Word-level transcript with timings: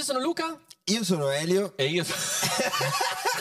Io 0.00 0.06
sono 0.06 0.20
Luca. 0.20 0.56
Io 0.84 1.04
sono 1.04 1.28
Elio. 1.28 1.74
E 1.76 1.84
io, 1.88 2.02
so- 2.04 2.14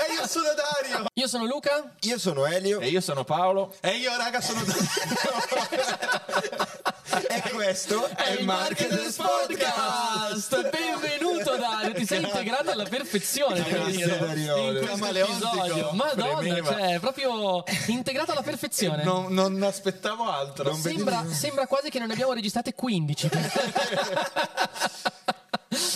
E 0.09 0.11
io 0.13 0.27
sono 0.27 0.47
Dario. 0.54 1.05
Io 1.13 1.28
sono 1.29 1.46
Luca. 1.46 1.89
Io 2.01 2.20
sono 2.20 2.46
Elio. 2.46 2.82
e 2.82 2.89
io 2.89 3.00
sono 3.00 3.24
Paolo. 3.24 3.74
E 3.79 3.92
io, 3.96 4.13
raga, 4.17 4.41
sono 4.41 4.61
Dario. 4.65 4.83
E 7.29 7.41
questo 7.51 8.05
è 8.07 8.31
il 8.37 8.45
Marketers 8.45 9.15
Podcast. 9.15 10.69
Benvenuto 10.69 11.55
Dario, 11.57 11.93
ti 11.93 12.05
sei 12.05 12.21
integrato 12.23 12.69
alla 12.71 12.83
perfezione 12.83 13.63
Grazie, 13.63 14.17
Dariolo. 14.19 14.79
in 14.81 14.99
questo. 14.99 15.89
Madonna, 15.94 16.35
Premeva. 16.38 16.71
cioè, 16.71 16.99
proprio 16.99 17.63
integrato 17.88 18.31
alla 18.31 18.41
perfezione. 18.44 19.03
Non, 19.03 19.34
non 19.34 19.62
aspettavo 19.63 20.30
altro. 20.30 20.70
Non 20.71 20.80
Sembra, 20.80 21.26
sembra 21.31 21.66
quasi 21.67 21.89
che 21.89 21.98
non 21.99 22.07
ne 22.09 22.13
abbiamo 22.13 22.34
registrate 22.34 22.73
15. 22.73 23.30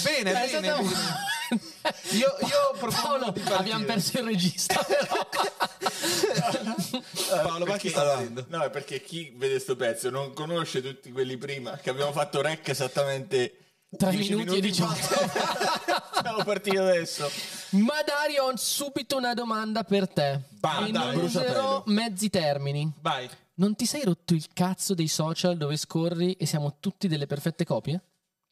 Bene, 0.04 0.30
È 0.30 0.34
bene, 0.34 0.48
stata- 0.48 0.78
bene. 0.78 1.32
Io, 2.12 2.36
io 2.42 2.78
propongo 2.79 3.32
Paolo, 3.32 3.57
abbiamo 3.57 3.86
perso 3.86 4.18
il 4.20 4.24
regista. 4.25 4.75
però. 4.86 5.28
Paolo, 7.43 7.66
ma 7.66 7.78
chi 7.78 7.89
sta 7.89 8.02
Allora, 8.02 8.18
vedendo? 8.18 8.46
No, 8.50 8.64
è 8.64 8.70
perché 8.70 9.02
chi 9.02 9.33
vede 9.36 9.60
sto 9.60 9.75
pezzo 9.75 10.10
non 10.10 10.33
conosce 10.33 10.82
tutti 10.82 11.11
quelli 11.11 11.38
prima 11.38 11.78
che 11.78 11.89
abbiamo 11.89 12.11
fatto 12.11 12.42
rec 12.42 12.68
esattamente 12.70 13.57
3 13.96 14.10
10 14.11 14.36
minuti 14.36 14.57
e 14.57 14.61
18. 14.61 14.94
fa. 14.96 16.04
Siamo 16.24 16.44
partiti 16.44 16.78
adesso. 16.78 17.30
Ma 17.71 18.02
Dario, 18.05 18.46
ho 18.46 18.55
subito 18.55 19.18
una 19.18 19.33
domanda 19.33 19.83
per 19.83 20.08
te. 20.08 20.42
Vai, 20.60 20.89
e 20.89 20.92
dai, 20.92 21.05
non 21.05 21.16
bruciapelo. 21.16 21.52
userò 21.52 21.83
mezzi 21.88 22.30
termini. 22.30 22.92
Vai. 23.02 23.30
Non 23.55 23.75
ti 23.75 23.86
sei 23.86 24.04
rotto 24.04 24.33
il 24.33 24.47
cazzo 24.54 24.96
dei 24.96 25.08
social 25.08 25.58
dove 25.58 25.78
scorri 25.78 26.33
e 26.33 26.46
siamo 26.47 26.78
tutti 26.80 27.08
delle 27.08 27.28
perfette 27.28 27.66
copie? 27.66 28.02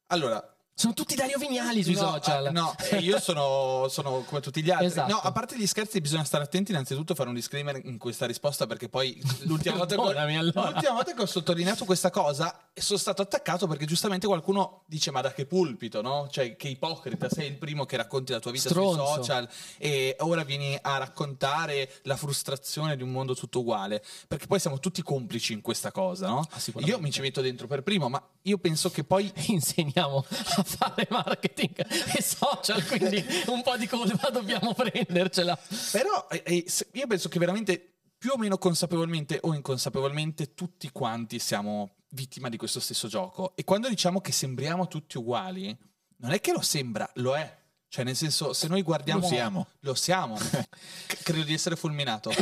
Allora, 0.08 0.51
Sono 0.82 0.94
tutti 0.94 1.14
Dario 1.14 1.38
Vignali 1.38 1.84
sui 1.84 1.94
no, 1.94 2.00
social. 2.14 2.46
ah, 2.46 2.50
no, 2.50 2.74
eh, 2.90 2.96
io 2.96 3.20
sono, 3.20 3.86
sono 3.88 4.24
come 4.26 4.40
tutti 4.40 4.64
gli 4.64 4.70
altri. 4.70 4.86
Esatto. 4.86 5.12
No, 5.12 5.18
a 5.18 5.30
parte 5.30 5.56
gli 5.56 5.64
scherzi, 5.64 6.00
bisogna 6.00 6.24
stare 6.24 6.42
attenti 6.42 6.72
innanzitutto 6.72 7.12
a 7.12 7.14
fare 7.14 7.28
un 7.28 7.36
disclaimer 7.36 7.80
in 7.84 7.98
questa 7.98 8.26
risposta 8.26 8.66
perché 8.66 8.88
poi 8.88 9.16
l'ultima 9.42 9.76
volta, 9.78 9.94
che 9.94 10.00
ho, 10.00 10.08
allora. 10.08 10.26
l'ultima 10.26 10.92
volta 10.92 11.14
che 11.14 11.22
ho 11.22 11.26
sottolineato 11.26 11.84
questa 11.84 12.10
cosa 12.10 12.68
sono 12.74 12.98
stato 12.98 13.22
attaccato 13.22 13.68
perché 13.68 13.84
giustamente 13.84 14.26
qualcuno 14.26 14.82
dice 14.86 15.12
ma 15.12 15.20
da 15.20 15.32
che 15.32 15.46
pulpito, 15.46 16.02
no? 16.02 16.26
Cioè 16.28 16.56
che 16.56 16.66
ipocrita, 16.66 17.28
sei 17.28 17.46
il 17.46 17.58
primo 17.58 17.84
che 17.84 17.96
racconti 17.96 18.32
la 18.32 18.40
tua 18.40 18.50
vita 18.50 18.68
Stronzo. 18.68 19.06
sui 19.06 19.14
social 19.14 19.48
e 19.78 20.16
ora 20.18 20.42
vieni 20.42 20.76
a 20.82 20.96
raccontare 20.96 21.92
la 22.02 22.16
frustrazione 22.16 22.96
di 22.96 23.04
un 23.04 23.10
mondo 23.10 23.36
tutto 23.36 23.60
uguale 23.60 24.02
perché 24.26 24.48
poi 24.48 24.58
siamo 24.58 24.80
tutti 24.80 25.00
complici 25.02 25.52
in 25.52 25.60
questa 25.60 25.92
cosa, 25.92 26.26
no? 26.26 26.44
Ah, 26.50 26.60
io 26.80 26.98
mi 26.98 27.12
ci 27.12 27.20
metto 27.20 27.40
dentro 27.40 27.68
per 27.68 27.84
primo, 27.84 28.08
ma 28.08 28.20
io 28.42 28.58
penso 28.58 28.90
che 28.90 29.04
poi 29.04 29.32
Insegniamo 29.52 30.24
a 30.56 30.64
fare 30.76 31.06
marketing 31.10 31.86
e 32.16 32.22
social, 32.22 32.84
quindi 32.86 33.24
un 33.46 33.62
po' 33.62 33.76
di 33.76 33.86
colpa 33.86 34.30
dobbiamo 34.30 34.74
prendercela. 34.74 35.58
Però 35.90 36.26
io 36.46 37.06
penso 37.06 37.28
che 37.28 37.38
veramente 37.38 37.94
più 38.18 38.32
o 38.32 38.36
meno 38.36 38.58
consapevolmente 38.58 39.38
o 39.42 39.54
inconsapevolmente 39.54 40.54
tutti 40.54 40.90
quanti 40.90 41.38
siamo 41.38 41.96
vittima 42.10 42.48
di 42.48 42.56
questo 42.56 42.78
stesso 42.80 43.08
gioco. 43.08 43.56
E 43.56 43.64
quando 43.64 43.88
diciamo 43.88 44.20
che 44.20 44.32
sembriamo 44.32 44.86
tutti 44.86 45.18
uguali, 45.18 45.76
non 46.18 46.30
è 46.30 46.40
che 46.40 46.52
lo 46.52 46.60
sembra, 46.60 47.10
lo 47.14 47.36
è. 47.36 47.60
Cioè, 47.92 48.04
nel 48.04 48.16
senso, 48.16 48.54
se 48.54 48.68
noi 48.68 48.80
guardiamo. 48.80 49.20
Lo 49.20 49.26
siamo. 49.26 49.66
Lo 49.80 49.94
siamo. 49.94 50.38
Credo 51.22 51.42
di 51.44 51.52
essere 51.52 51.76
fulminato. 51.76 52.30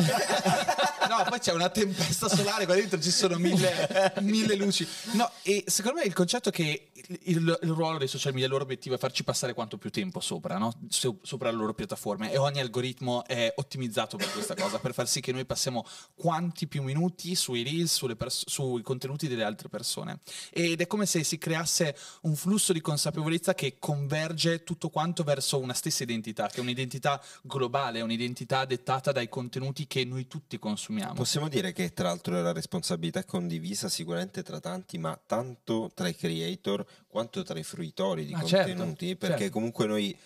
no, 1.09 1.25
poi 1.29 1.41
c'è 1.41 1.53
una 1.53 1.69
tempesta 1.70 2.29
solare, 2.29 2.67
qua 2.67 2.77
dentro 2.77 3.01
ci 3.01 3.11
sono 3.11 3.37
mille, 3.37 4.12
mille 4.21 4.55
luci. 4.55 4.87
No, 5.15 5.28
e 5.43 5.65
secondo 5.67 5.98
me 5.98 6.05
il 6.06 6.12
concetto 6.12 6.51
è 6.51 6.53
che 6.53 6.91
il, 6.95 7.19
il- 7.25 7.59
il 7.62 7.71
ruolo 7.71 7.98
dei 7.98 8.06
social 8.06 8.31
media, 8.31 8.47
il 8.47 8.53
loro 8.53 8.62
obiettivo 8.62 8.95
è 8.95 8.98
farci 8.98 9.25
passare 9.25 9.53
quanto 9.53 9.77
più 9.77 9.91
tempo 9.91 10.21
sopra, 10.21 10.56
no? 10.56 10.73
So- 10.89 11.19
sopra 11.23 11.51
le 11.51 11.56
loro 11.56 11.75
piattaforme. 11.75 12.31
E 12.31 12.37
ogni 12.39 12.61
algoritmo 12.61 13.25
è 13.27 13.53
ottimizzato 13.56 14.17
per 14.19 14.31
questa 14.31 14.55
cosa, 14.55 14.78
per 14.78 14.95
far 14.95 15.09
sì 15.09 15.21
che 15.21 15.33
noi 15.33 15.47
passiamo 15.47 15.84
quanti 16.15 16.69
più 16.69 16.84
minuti 16.84 17.34
sui 17.34 17.65
reels, 17.65 17.93
sulle 17.93 18.15
pers- 18.15 18.44
sui 18.49 18.82
contenuti 18.82 19.27
delle 19.27 19.43
altre 19.43 19.69
persone. 19.69 20.21
Ed 20.53 20.81
è 20.81 20.87
come 20.87 21.06
se 21.06 21.25
si 21.25 21.38
creasse 21.38 21.97
un 22.22 22.37
flusso 22.37 22.72
di 22.72 22.81
consapevolezza 22.81 23.53
che 23.55 23.78
converge 23.81 24.62
tutto 24.62 24.91
quanto 24.91 25.25
verso 25.25 25.38
una 25.59 25.75
stessa 25.75 26.03
identità, 26.03 26.49
che 26.49 26.56
è 26.56 26.61
un'identità 26.61 27.23
globale, 27.43 28.01
un'identità 28.01 28.65
dettata 28.65 29.12
dai 29.12 29.28
contenuti 29.28 29.87
che 29.87 30.05
noi 30.05 30.27
tutti 30.27 30.59
consumiamo. 30.59 31.15
Possiamo 31.15 31.49
dire 31.49 31.73
che 31.73 31.93
tra 31.93 32.09
l'altro 32.09 32.41
la 32.41 32.53
responsabilità 32.53 33.21
è 33.21 33.25
condivisa 33.25 33.89
sicuramente 33.89 34.43
tra 34.43 34.61
tanti, 34.61 34.99
ma 34.99 35.19
tanto 35.27 35.91
tra 35.95 36.09
i 36.09 36.15
creator 36.15 36.84
quanto 37.06 37.43
tra 37.43 37.59
i 37.59 37.62
fruitori 37.62 38.27
di 38.27 38.34
Ah, 38.34 38.45
certo, 38.45 38.69
contenuti, 38.69 39.17
perché 39.17 39.39
certo. 39.39 39.53
comunque 39.53 39.87
noi 39.87 40.17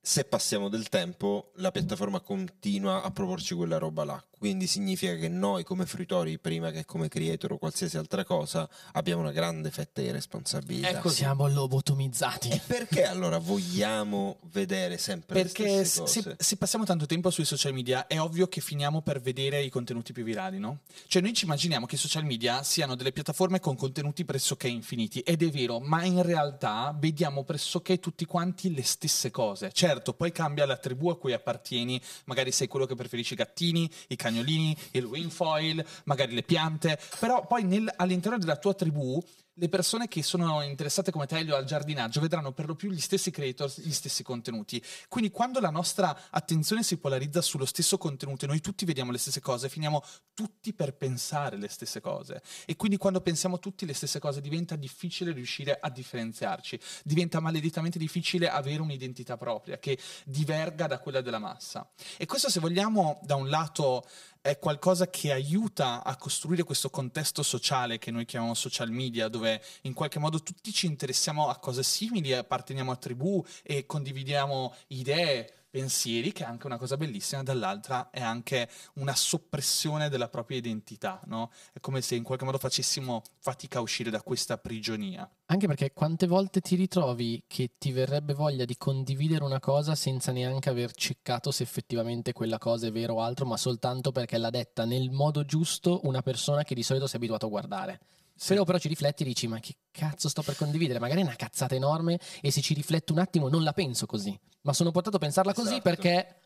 se 0.00 0.24
passiamo 0.24 0.68
del 0.68 0.88
tempo 0.88 1.50
la 1.56 1.72
piattaforma 1.72 2.20
continua 2.20 3.02
a 3.02 3.10
proporci 3.10 3.54
quella 3.54 3.78
roba 3.78 4.04
là, 4.04 4.24
quindi 4.46 4.68
significa 4.68 5.16
che 5.16 5.28
noi 5.28 5.64
come 5.64 5.86
fruitori, 5.86 6.38
prima 6.38 6.70
che 6.70 6.84
come 6.84 7.08
creator 7.08 7.54
o 7.54 7.58
qualsiasi 7.58 7.96
altra 7.96 8.22
cosa, 8.22 8.68
abbiamo 8.92 9.20
una 9.22 9.32
grande 9.32 9.72
fetta 9.72 10.00
di 10.00 10.12
responsabilità. 10.12 10.88
Ecco, 10.88 11.08
Siamo 11.08 11.48
lobotomizzati. 11.48 12.50
E 12.50 12.60
perché 12.64 13.02
allora 13.06 13.38
vogliamo 13.38 14.38
vedere 14.52 14.98
sempre 14.98 15.42
Perché 15.42 15.64
le 15.64 15.84
se, 15.84 15.84
stesse 15.84 16.22
cose? 16.22 16.36
se 16.38 16.56
passiamo 16.56 16.84
tanto 16.84 17.06
tempo 17.06 17.28
sui 17.30 17.44
social 17.44 17.72
media 17.72 18.06
è 18.06 18.20
ovvio 18.20 18.46
che 18.46 18.60
finiamo 18.60 19.02
per 19.02 19.20
vedere 19.20 19.64
i 19.64 19.68
contenuti 19.68 20.12
più 20.12 20.22
virali, 20.22 20.60
no? 20.60 20.82
Cioè 21.08 21.20
noi 21.22 21.34
ci 21.34 21.44
immaginiamo 21.44 21.84
che 21.86 21.96
i 21.96 21.98
social 21.98 22.24
media 22.24 22.62
siano 22.62 22.94
delle 22.94 23.10
piattaforme 23.10 23.58
con 23.58 23.74
contenuti 23.74 24.24
pressoché 24.24 24.68
infiniti 24.68 25.18
ed 25.22 25.42
è 25.42 25.50
vero, 25.50 25.80
ma 25.80 26.04
in 26.04 26.22
realtà 26.22 26.96
vediamo 26.96 27.42
pressoché 27.42 27.98
tutti 27.98 28.24
quanti 28.26 28.72
le 28.72 28.84
stesse 28.84 29.32
cose. 29.32 29.72
Certo, 29.72 30.14
poi 30.14 30.30
cambia 30.30 30.66
la 30.66 30.76
tribù 30.76 31.08
a 31.08 31.18
cui 31.18 31.32
appartieni, 31.32 32.00
magari 32.26 32.52
sei 32.52 32.68
quello 32.68 32.86
che 32.86 32.94
preferisci 32.94 33.32
i 33.32 33.36
gattini, 33.36 33.90
i 34.06 34.14
cagnolini, 34.36 34.76
il 34.92 35.04
windfoil, 35.04 35.84
magari 36.04 36.34
le 36.34 36.42
piante, 36.42 36.98
però 37.18 37.46
poi 37.46 37.64
nel- 37.64 37.92
all'interno 37.96 38.38
della 38.38 38.56
tua 38.56 38.74
tribù 38.74 39.22
le 39.58 39.68
persone 39.68 40.06
che 40.06 40.22
sono 40.22 40.60
interessate 40.62 41.10
come 41.10 41.26
te 41.26 41.38
Elio, 41.38 41.56
al 41.56 41.64
giardinaggio 41.64 42.20
vedranno 42.20 42.52
per 42.52 42.66
lo 42.66 42.74
più 42.74 42.90
gli 42.90 43.00
stessi 43.00 43.30
creators, 43.30 43.80
gli 43.80 43.92
stessi 43.92 44.22
contenuti. 44.22 44.82
Quindi 45.08 45.30
quando 45.30 45.60
la 45.60 45.70
nostra 45.70 46.28
attenzione 46.30 46.82
si 46.82 46.98
polarizza 46.98 47.40
sullo 47.40 47.64
stesso 47.64 47.96
contenuto 47.96 48.44
e 48.44 48.48
noi 48.48 48.60
tutti 48.60 48.84
vediamo 48.84 49.12
le 49.12 49.18
stesse 49.18 49.40
cose, 49.40 49.70
finiamo 49.70 50.02
tutti 50.34 50.74
per 50.74 50.94
pensare 50.94 51.56
le 51.56 51.68
stesse 51.68 52.00
cose. 52.00 52.42
E 52.66 52.76
quindi 52.76 52.98
quando 52.98 53.22
pensiamo 53.22 53.58
tutti 53.58 53.86
le 53.86 53.94
stesse 53.94 54.18
cose 54.18 54.42
diventa 54.42 54.76
difficile 54.76 55.32
riuscire 55.32 55.78
a 55.80 55.88
differenziarci, 55.88 56.78
diventa 57.02 57.40
maledettamente 57.40 57.98
difficile 57.98 58.50
avere 58.50 58.82
un'identità 58.82 59.38
propria 59.38 59.78
che 59.78 59.98
diverga 60.24 60.86
da 60.86 60.98
quella 60.98 61.22
della 61.22 61.38
massa. 61.38 61.88
E 62.18 62.26
questo 62.26 62.50
se 62.50 62.60
vogliamo 62.60 63.20
da 63.22 63.36
un 63.36 63.48
lato 63.48 64.04
è 64.46 64.60
qualcosa 64.60 65.10
che 65.10 65.32
aiuta 65.32 66.04
a 66.04 66.16
costruire 66.16 66.62
questo 66.62 66.88
contesto 66.88 67.42
sociale 67.42 67.98
che 67.98 68.12
noi 68.12 68.24
chiamiamo 68.24 68.54
social 68.54 68.90
media, 68.92 69.26
dove 69.26 69.60
in 69.82 69.92
qualche 69.92 70.20
modo 70.20 70.40
tutti 70.40 70.72
ci 70.72 70.86
interessiamo 70.86 71.48
a 71.48 71.56
cose 71.56 71.82
simili, 71.82 72.32
apparteniamo 72.32 72.92
a 72.92 72.96
tribù 72.96 73.44
e 73.64 73.86
condividiamo 73.86 74.72
idee, 74.88 75.52
pensieri, 75.68 76.32
che 76.32 76.44
è 76.44 76.46
anche 76.46 76.66
una 76.66 76.78
cosa 76.78 76.96
bellissima, 76.96 77.42
dall'altra 77.42 78.10
è 78.10 78.20
anche 78.20 78.68
una 78.94 79.14
soppressione 79.14 80.08
della 80.08 80.28
propria 80.28 80.58
identità, 80.58 81.20
no? 81.26 81.50
È 81.72 81.80
come 81.80 82.00
se 82.00 82.14
in 82.14 82.22
qualche 82.22 82.44
modo 82.44 82.58
facessimo 82.58 83.22
fatica 83.38 83.78
a 83.78 83.82
uscire 83.82 84.10
da 84.10 84.22
questa 84.22 84.58
prigionia. 84.58 85.28
Anche 85.46 85.66
perché 85.66 85.92
quante 85.92 86.26
volte 86.26 86.60
ti 86.60 86.74
ritrovi 86.74 87.44
che 87.46 87.72
ti 87.78 87.92
verrebbe 87.92 88.34
voglia 88.34 88.64
di 88.64 88.76
condividere 88.76 89.44
una 89.44 89.60
cosa 89.60 89.94
senza 89.94 90.32
neanche 90.32 90.70
aver 90.70 90.92
ceccato 90.92 91.50
se 91.50 91.62
effettivamente 91.62 92.32
quella 92.32 92.58
cosa 92.58 92.86
è 92.88 92.92
vera 92.92 93.12
o 93.12 93.20
altro, 93.20 93.46
ma 93.46 93.56
soltanto 93.56 94.12
perché 94.12 94.38
l'ha 94.38 94.50
detta 94.50 94.84
nel 94.84 95.10
modo 95.10 95.44
giusto 95.44 96.00
una 96.04 96.22
persona 96.22 96.64
che 96.64 96.74
di 96.74 96.82
solito 96.82 97.06
sei 97.06 97.16
abituato 97.16 97.46
a 97.46 97.50
guardare. 97.50 98.00
Però, 98.46 98.64
però 98.64 98.78
ci 98.78 98.88
rifletti 98.88 99.22
e 99.22 99.26
dici: 99.26 99.46
Ma 99.48 99.58
che 99.60 99.76
cazzo 99.90 100.28
sto 100.28 100.42
per 100.42 100.56
condividere? 100.56 100.98
Magari 100.98 101.20
è 101.20 101.24
una 101.24 101.36
cazzata 101.36 101.74
enorme 101.74 102.18
e 102.40 102.50
se 102.50 102.60
ci 102.60 102.74
rifletto 102.74 103.12
un 103.12 103.18
attimo 103.18 103.48
non 103.48 103.62
la 103.62 103.72
penso 103.72 104.06
così. 104.06 104.38
Ma 104.62 104.72
sono 104.72 104.90
portato 104.90 105.16
a 105.16 105.20
pensarla 105.20 105.54
così 105.54 105.74
Esatto. 105.74 105.82
perché 105.82 106.40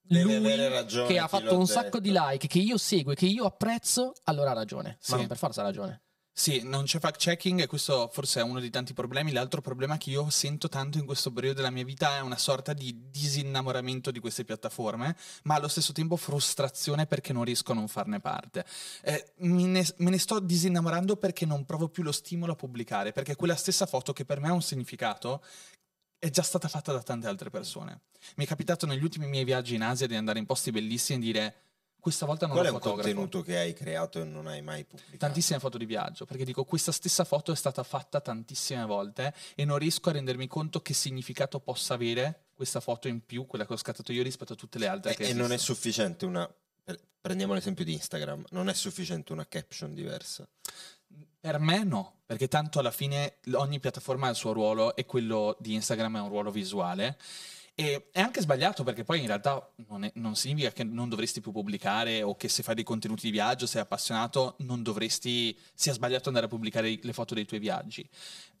Deve 0.00 0.38
lui 0.38 0.68
ragione 0.68 1.06
che 1.08 1.18
ha 1.18 1.26
fatto 1.28 1.58
un 1.58 1.66
sacco 1.66 1.98
detto. 1.98 2.00
di 2.00 2.12
like, 2.12 2.46
che 2.46 2.58
io 2.58 2.76
seguo 2.78 3.12
e 3.12 3.14
che 3.14 3.26
io 3.26 3.44
apprezzo, 3.44 4.12
allora 4.24 4.50
ha 4.50 4.54
ragione. 4.54 4.96
Sì. 5.00 5.12
Ma 5.12 5.16
non 5.18 5.26
per 5.26 5.36
forza 5.38 5.60
ha 5.60 5.64
ragione. 5.64 6.02
Sì, 6.36 6.62
non 6.64 6.82
c'è 6.82 6.98
fact 6.98 7.20
checking 7.20 7.60
e 7.60 7.68
questo 7.68 8.10
forse 8.12 8.40
è 8.40 8.42
uno 8.42 8.58
dei 8.58 8.68
tanti 8.68 8.92
problemi. 8.92 9.30
L'altro 9.30 9.60
problema 9.60 9.96
che 9.98 10.10
io 10.10 10.30
sento 10.30 10.68
tanto 10.68 10.98
in 10.98 11.06
questo 11.06 11.32
periodo 11.32 11.58
della 11.58 11.70
mia 11.70 11.84
vita 11.84 12.16
è 12.16 12.20
una 12.20 12.36
sorta 12.36 12.72
di 12.72 13.08
disinnamoramento 13.08 14.10
di 14.10 14.18
queste 14.18 14.44
piattaforme, 14.44 15.16
ma 15.44 15.54
allo 15.54 15.68
stesso 15.68 15.92
tempo 15.92 16.16
frustrazione 16.16 17.06
perché 17.06 17.32
non 17.32 17.44
riesco 17.44 17.70
a 17.70 17.76
non 17.76 17.86
farne 17.86 18.18
parte. 18.18 18.66
Eh, 19.02 19.34
me, 19.36 19.62
ne, 19.62 19.86
me 19.98 20.10
ne 20.10 20.18
sto 20.18 20.40
disinnamorando 20.40 21.14
perché 21.16 21.46
non 21.46 21.64
provo 21.64 21.88
più 21.88 22.02
lo 22.02 22.10
stimolo 22.10 22.54
a 22.54 22.56
pubblicare, 22.56 23.12
perché 23.12 23.36
quella 23.36 23.54
stessa 23.54 23.86
foto 23.86 24.12
che 24.12 24.24
per 24.24 24.40
me 24.40 24.48
ha 24.48 24.52
un 24.54 24.62
significato 24.62 25.40
è 26.18 26.30
già 26.30 26.42
stata 26.42 26.66
fatta 26.66 26.90
da 26.90 27.02
tante 27.02 27.28
altre 27.28 27.50
persone. 27.50 28.00
Mi 28.36 28.44
è 28.44 28.48
capitato 28.48 28.86
negli 28.86 29.04
ultimi 29.04 29.28
miei 29.28 29.44
viaggi 29.44 29.76
in 29.76 29.82
Asia 29.82 30.08
di 30.08 30.16
andare 30.16 30.40
in 30.40 30.46
posti 30.46 30.72
bellissimi 30.72 31.20
e 31.20 31.22
dire 31.22 31.54
questa 32.04 32.26
volta 32.26 32.46
non 32.46 32.56
Qual 32.56 32.66
è 32.66 32.70
un 32.70 32.78
contenuto 32.80 33.40
che 33.40 33.56
hai 33.56 33.72
creato 33.72 34.20
e 34.20 34.24
non 34.24 34.46
hai 34.46 34.60
mai 34.60 34.84
pubblicato? 34.84 35.16
Tantissime 35.16 35.58
foto 35.58 35.78
di 35.78 35.86
viaggio, 35.86 36.26
perché 36.26 36.44
dico 36.44 36.62
questa 36.64 36.92
stessa 36.92 37.24
foto 37.24 37.50
è 37.50 37.56
stata 37.56 37.82
fatta 37.82 38.20
tantissime 38.20 38.84
volte 38.84 39.32
e 39.54 39.64
non 39.64 39.78
riesco 39.78 40.10
a 40.10 40.12
rendermi 40.12 40.46
conto 40.46 40.82
che 40.82 40.92
significato 40.92 41.60
possa 41.60 41.94
avere 41.94 42.48
questa 42.52 42.80
foto 42.80 43.08
in 43.08 43.24
più, 43.24 43.46
quella 43.46 43.64
che 43.64 43.72
ho 43.72 43.78
scattato 43.78 44.12
io 44.12 44.22
rispetto 44.22 44.52
a 44.52 44.56
tutte 44.56 44.78
le 44.78 44.86
altre. 44.86 45.12
E, 45.12 45.14
che 45.14 45.28
e 45.28 45.32
non 45.32 45.50
è 45.50 45.56
sufficiente 45.56 46.26
una... 46.26 46.46
Prendiamo 47.22 47.54
l'esempio 47.54 47.86
di 47.86 47.94
Instagram, 47.94 48.44
non 48.50 48.68
è 48.68 48.74
sufficiente 48.74 49.32
una 49.32 49.46
caption 49.46 49.94
diversa. 49.94 50.46
Per 51.40 51.58
me 51.58 51.84
no, 51.84 52.20
perché 52.26 52.48
tanto 52.48 52.80
alla 52.80 52.90
fine 52.90 53.36
ogni 53.54 53.80
piattaforma 53.80 54.26
ha 54.26 54.30
il 54.30 54.36
suo 54.36 54.52
ruolo 54.52 54.94
e 54.94 55.06
quello 55.06 55.56
di 55.58 55.72
Instagram 55.72 56.18
è 56.18 56.20
un 56.20 56.28
ruolo 56.28 56.50
visuale. 56.50 57.16
E 57.76 58.10
è 58.12 58.20
anche 58.20 58.40
sbagliato 58.40 58.84
perché 58.84 59.02
poi 59.02 59.20
in 59.20 59.26
realtà 59.26 59.68
non, 59.88 60.04
è- 60.04 60.12
non 60.14 60.36
significa 60.36 60.70
che 60.70 60.84
non 60.84 61.08
dovresti 61.08 61.40
più 61.40 61.50
pubblicare 61.50 62.22
o 62.22 62.36
che 62.36 62.48
se 62.48 62.62
fai 62.62 62.76
dei 62.76 62.84
contenuti 62.84 63.22
di 63.22 63.32
viaggio, 63.32 63.66
sei 63.66 63.80
appassionato, 63.80 64.54
non 64.58 64.82
dovresti, 64.82 65.56
sia 65.74 65.92
sbagliato 65.92 66.28
andare 66.28 66.46
a 66.46 66.48
pubblicare 66.48 66.98
le 67.02 67.12
foto 67.12 67.34
dei 67.34 67.44
tuoi 67.44 67.58
viaggi. 67.58 68.08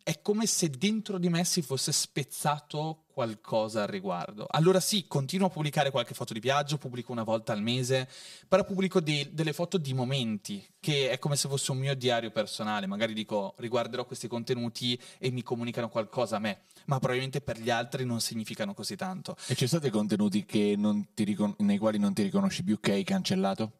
È 0.02 0.20
come 0.20 0.46
se 0.46 0.68
dentro 0.68 1.18
di 1.18 1.28
me 1.28 1.44
si 1.44 1.62
fosse 1.62 1.92
spezzato 1.92 3.03
qualcosa 3.14 3.82
al 3.82 3.88
riguardo. 3.88 4.44
Allora 4.50 4.80
sì, 4.80 5.06
continuo 5.06 5.46
a 5.46 5.50
pubblicare 5.50 5.90
qualche 5.92 6.14
foto 6.14 6.32
di 6.32 6.40
viaggio, 6.40 6.76
pubblico 6.78 7.12
una 7.12 7.22
volta 7.22 7.52
al 7.52 7.62
mese, 7.62 8.08
però 8.48 8.64
pubblico 8.64 9.00
dei- 9.00 9.32
delle 9.32 9.52
foto 9.52 9.78
di 9.78 9.94
momenti, 9.94 10.66
che 10.80 11.10
è 11.10 11.18
come 11.20 11.36
se 11.36 11.48
fosse 11.48 11.70
un 11.70 11.78
mio 11.78 11.94
diario 11.94 12.30
personale. 12.32 12.86
Magari 12.86 13.14
dico, 13.14 13.54
riguarderò 13.58 14.04
questi 14.04 14.26
contenuti 14.26 15.00
e 15.18 15.30
mi 15.30 15.42
comunicano 15.42 15.88
qualcosa 15.88 16.36
a 16.36 16.40
me, 16.40 16.62
ma 16.86 16.98
probabilmente 16.98 17.40
per 17.40 17.58
gli 17.58 17.70
altri 17.70 18.04
non 18.04 18.20
significano 18.20 18.74
così 18.74 18.96
tanto. 18.96 19.36
E 19.46 19.54
ci 19.54 19.66
sono 19.68 19.80
stati 19.80 19.90
contenuti 19.90 20.44
che 20.44 20.74
non 20.76 21.14
ti 21.14 21.22
ricon- 21.22 21.54
nei 21.58 21.78
quali 21.78 21.98
non 21.98 22.12
ti 22.12 22.22
riconosci 22.24 22.64
più 22.64 22.80
che 22.80 22.92
hai 22.92 23.04
cancellato? 23.04 23.72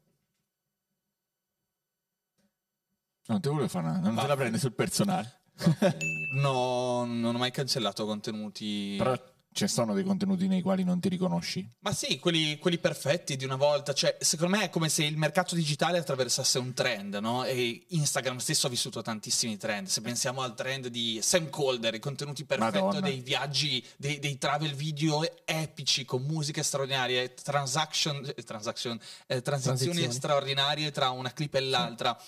Non 3.26 3.40
te 3.40 3.48
volevo 3.48 3.68
fare 3.68 3.88
una, 3.88 3.98
non 3.98 4.14
te 4.14 4.26
la 4.26 4.36
prende 4.36 4.58
sul 4.58 4.74
personale. 4.74 5.40
No, 6.34 7.04
non 7.04 7.34
ho 7.34 7.38
mai 7.38 7.52
cancellato 7.52 8.04
contenuti. 8.06 8.96
Però 8.98 9.16
ci 9.52 9.68
sono 9.68 9.94
dei 9.94 10.02
contenuti 10.02 10.48
nei 10.48 10.62
quali 10.62 10.82
non 10.82 10.98
ti 10.98 11.08
riconosci. 11.08 11.64
Ma 11.78 11.92
sì, 11.92 12.18
quelli, 12.18 12.58
quelli 12.58 12.76
perfetti 12.78 13.36
di 13.36 13.44
una 13.44 13.54
volta. 13.54 13.92
Cioè, 13.92 14.16
secondo 14.18 14.56
me 14.56 14.64
è 14.64 14.68
come 14.68 14.88
se 14.88 15.04
il 15.04 15.16
mercato 15.16 15.54
digitale 15.54 15.98
attraversasse 15.98 16.58
un 16.58 16.74
trend, 16.74 17.14
no? 17.20 17.44
E 17.44 17.86
Instagram 17.90 18.38
stesso 18.38 18.66
ha 18.66 18.70
vissuto 18.70 19.00
tantissimi 19.00 19.56
trend. 19.56 19.86
Se 19.86 20.00
pensiamo 20.00 20.42
al 20.42 20.56
trend 20.56 20.88
di 20.88 21.20
Sam 21.22 21.48
Calder, 21.50 21.94
i 21.94 22.00
contenuti 22.00 22.44
perfetti 22.44 23.00
dei 23.00 23.20
viaggi, 23.20 23.84
dei, 23.96 24.18
dei 24.18 24.38
travel 24.38 24.74
video 24.74 25.22
epici 25.44 26.04
con 26.04 26.22
musiche 26.22 26.64
straordinarie, 26.64 27.32
transaction, 27.34 28.32
eh, 28.34 28.42
transaction, 28.42 28.98
eh, 29.28 29.40
transizioni 29.40 29.76
Transizioni. 29.78 30.12
straordinarie 30.12 30.90
tra 30.90 31.10
una 31.10 31.32
clip 31.32 31.54
e 31.54 31.60
l'altra. 31.60 32.20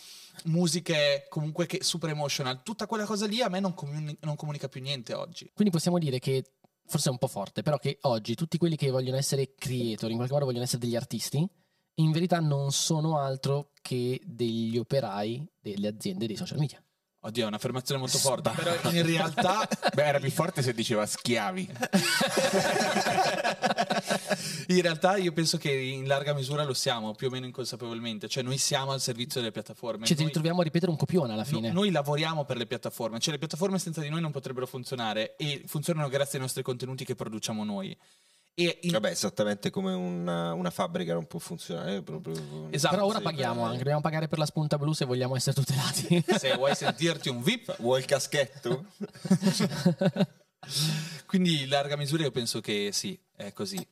Musiche 0.44 1.26
comunque 1.28 1.66
che 1.66 1.82
super 1.82 2.10
emotional, 2.10 2.62
tutta 2.62 2.86
quella 2.86 3.04
cosa 3.04 3.26
lì 3.26 3.40
a 3.42 3.48
me 3.48 3.60
non, 3.60 3.74
comuni- 3.74 4.16
non 4.20 4.36
comunica 4.36 4.68
più 4.68 4.80
niente 4.80 5.14
oggi. 5.14 5.50
Quindi 5.54 5.72
possiamo 5.72 5.98
dire 5.98 6.18
che, 6.18 6.44
forse 6.86 7.08
è 7.08 7.12
un 7.12 7.18
po' 7.18 7.26
forte, 7.26 7.62
però 7.62 7.78
che 7.78 7.98
oggi 8.02 8.34
tutti 8.34 8.58
quelli 8.58 8.76
che 8.76 8.90
vogliono 8.90 9.16
essere 9.16 9.54
creator, 9.54 10.10
in 10.10 10.16
qualche 10.16 10.34
modo 10.34 10.46
vogliono 10.46 10.64
essere 10.64 10.80
degli 10.80 10.96
artisti, 10.96 11.48
in 11.98 12.10
verità 12.10 12.40
non 12.40 12.72
sono 12.72 13.18
altro 13.18 13.72
che 13.80 14.20
degli 14.24 14.76
operai 14.76 15.46
delle 15.60 15.88
aziende 15.88 16.26
dei 16.26 16.36
social 16.36 16.58
media. 16.58 16.82
Oddio, 17.26 17.42
è 17.42 17.46
un'affermazione 17.48 18.00
molto 18.00 18.18
forte, 18.18 18.50
però 18.54 18.72
in 18.92 19.04
realtà 19.04 19.68
Beh, 19.92 20.04
era 20.04 20.20
più 20.20 20.30
forte 20.30 20.62
se 20.62 20.72
diceva 20.72 21.04
schiavi. 21.06 21.68
In 24.68 24.82
realtà 24.82 25.16
io 25.16 25.32
penso 25.32 25.58
che 25.58 25.70
in 25.70 26.06
larga 26.06 26.34
misura 26.34 26.64
lo 26.64 26.74
siamo, 26.74 27.14
più 27.14 27.28
o 27.28 27.30
meno 27.30 27.46
inconsapevolmente, 27.46 28.28
cioè 28.28 28.42
noi 28.42 28.58
siamo 28.58 28.92
al 28.92 29.00
servizio 29.00 29.40
delle 29.40 29.52
piattaforme. 29.52 30.06
Ci 30.06 30.14
Noi- 30.14 30.24
ritroviamo 30.26 30.60
a 30.60 30.64
ripetere 30.64 30.90
un 30.90 30.96
copione 30.96 31.32
alla 31.32 31.42
no- 31.42 31.48
fine. 31.48 31.70
noi 31.72 31.90
lavoriamo 31.90 32.44
per 32.44 32.56
le 32.56 32.66
piattaforme, 32.66 33.18
cioè 33.18 33.32
le 33.32 33.38
piattaforme 33.38 33.78
senza 33.78 34.00
di 34.00 34.08
noi 34.08 34.20
non 34.20 34.30
potrebbero 34.30 34.66
funzionare 34.66 35.36
e 35.36 35.62
funzionano 35.66 36.08
grazie 36.08 36.38
ai 36.38 36.44
nostri 36.44 36.62
contenuti 36.62 37.04
che 37.04 37.14
produciamo 37.14 37.64
noi. 37.64 37.96
E 38.58 38.78
in- 38.80 38.92
Vabbè, 38.92 39.10
esattamente 39.10 39.68
come 39.68 39.92
una, 39.92 40.54
una 40.54 40.70
fabbrica 40.70 41.12
non 41.12 41.26
può 41.26 41.38
funzionare 41.38 42.00
proprio... 42.00 42.68
Esatto, 42.70 42.94
Però 42.94 43.06
ora 43.06 43.20
paghiamo 43.20 43.60
eh. 43.60 43.64
anche, 43.66 43.78
dobbiamo 43.78 44.00
pagare 44.00 44.28
per 44.28 44.38
la 44.38 44.46
spunta 44.46 44.78
blu 44.78 44.94
se 44.94 45.04
vogliamo 45.04 45.36
essere 45.36 45.54
tutelati. 45.54 46.24
se 46.38 46.56
vuoi 46.56 46.74
sentirti 46.74 47.28
un 47.28 47.42
VIP, 47.42 47.76
Vuoi 47.80 48.00
il 48.00 48.06
caschetto? 48.06 48.86
Quindi 51.26 51.64
in 51.64 51.68
larga 51.68 51.98
misura 51.98 52.22
io 52.22 52.30
penso 52.30 52.62
che 52.62 52.88
sì, 52.92 53.20
è 53.36 53.52
così. 53.52 53.86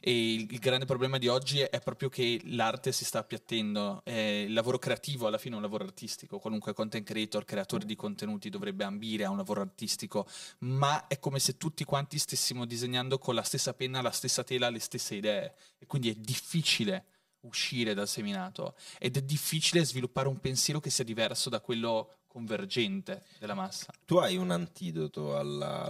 E 0.00 0.34
il, 0.34 0.46
il 0.50 0.58
grande 0.58 0.84
problema 0.84 1.18
di 1.18 1.28
oggi 1.28 1.60
è 1.60 1.80
proprio 1.80 2.08
che 2.08 2.40
l'arte 2.44 2.92
si 2.92 3.04
sta 3.04 3.18
appiattendo, 3.18 4.02
eh, 4.04 4.42
il 4.42 4.52
lavoro 4.52 4.78
creativo 4.78 5.26
alla 5.26 5.38
fine 5.38 5.54
è 5.54 5.56
un 5.56 5.62
lavoro 5.62 5.84
artistico, 5.84 6.38
qualunque 6.38 6.72
content 6.72 7.04
creator, 7.06 7.44
creatore 7.44 7.84
di 7.84 7.96
contenuti 7.96 8.50
dovrebbe 8.50 8.84
ambire 8.84 9.24
a 9.24 9.30
un 9.30 9.36
lavoro 9.36 9.60
artistico, 9.60 10.26
ma 10.60 11.06
è 11.06 11.18
come 11.18 11.38
se 11.38 11.56
tutti 11.56 11.84
quanti 11.84 12.18
stessimo 12.18 12.64
disegnando 12.64 13.18
con 13.18 13.34
la 13.34 13.42
stessa 13.42 13.74
penna, 13.74 14.02
la 14.02 14.10
stessa 14.10 14.44
tela, 14.44 14.70
le 14.70 14.80
stesse 14.80 15.14
idee. 15.14 15.54
E 15.78 15.86
quindi 15.86 16.10
è 16.10 16.14
difficile 16.14 17.06
uscire 17.40 17.94
dal 17.94 18.08
seminato. 18.08 18.74
Ed 18.98 19.16
è 19.16 19.22
difficile 19.22 19.84
sviluppare 19.84 20.28
un 20.28 20.40
pensiero 20.40 20.80
che 20.80 20.90
sia 20.90 21.04
diverso 21.04 21.48
da 21.48 21.60
quello 21.60 22.18
convergente 22.26 23.24
della 23.38 23.54
massa. 23.54 23.92
Tu 24.04 24.16
hai 24.16 24.36
un 24.36 24.50
antidoto 24.50 25.36
alla- 25.36 25.84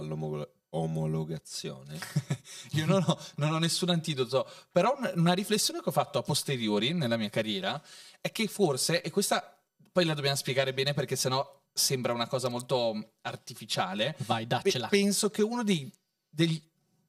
all'omologazione? 0.69 1.99
Io 2.73 2.85
non 2.85 3.03
ho, 3.05 3.17
non 3.35 3.53
ho 3.53 3.59
nessun 3.59 3.89
antidoto, 3.89 4.49
però 4.71 4.95
un- 4.97 5.11
una 5.15 5.33
riflessione 5.33 5.81
che 5.81 5.89
ho 5.89 5.91
fatto 5.93 6.17
a 6.17 6.21
posteriori 6.23 6.93
nella 6.93 7.17
mia 7.17 7.29
carriera 7.29 7.81
è 8.21 8.31
che 8.31 8.47
forse, 8.47 9.01
e 9.01 9.09
questa 9.11 9.57
poi 9.91 10.05
la 10.05 10.13
dobbiamo 10.13 10.35
spiegare 10.35 10.73
bene 10.73 10.93
perché 10.93 11.15
sennò 11.15 11.55
sembra 11.73 12.13
una 12.13 12.27
cosa 12.27 12.49
molto 12.49 13.13
artificiale, 13.21 14.15
Vai, 14.25 14.47
pe- 14.47 14.61
daccela. 14.61 14.87
penso 14.87 15.29
che 15.29 15.41
uno 15.41 15.63
dei- 15.63 15.91
degli, 16.29 16.61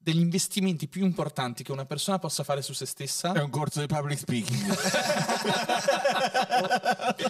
degli 0.09 0.19
investimenti 0.19 0.87
più 0.87 1.05
importanti 1.05 1.63
che 1.63 1.71
una 1.71 1.85
persona 1.85 2.17
possa 2.17 2.43
fare 2.43 2.63
su 2.63 2.73
se 2.73 2.85
stessa 2.85 3.31
È 3.31 3.41
un 3.41 3.49
corso 3.49 3.79
di 3.79 3.85
public 3.85 4.17
speaking. 4.17 4.57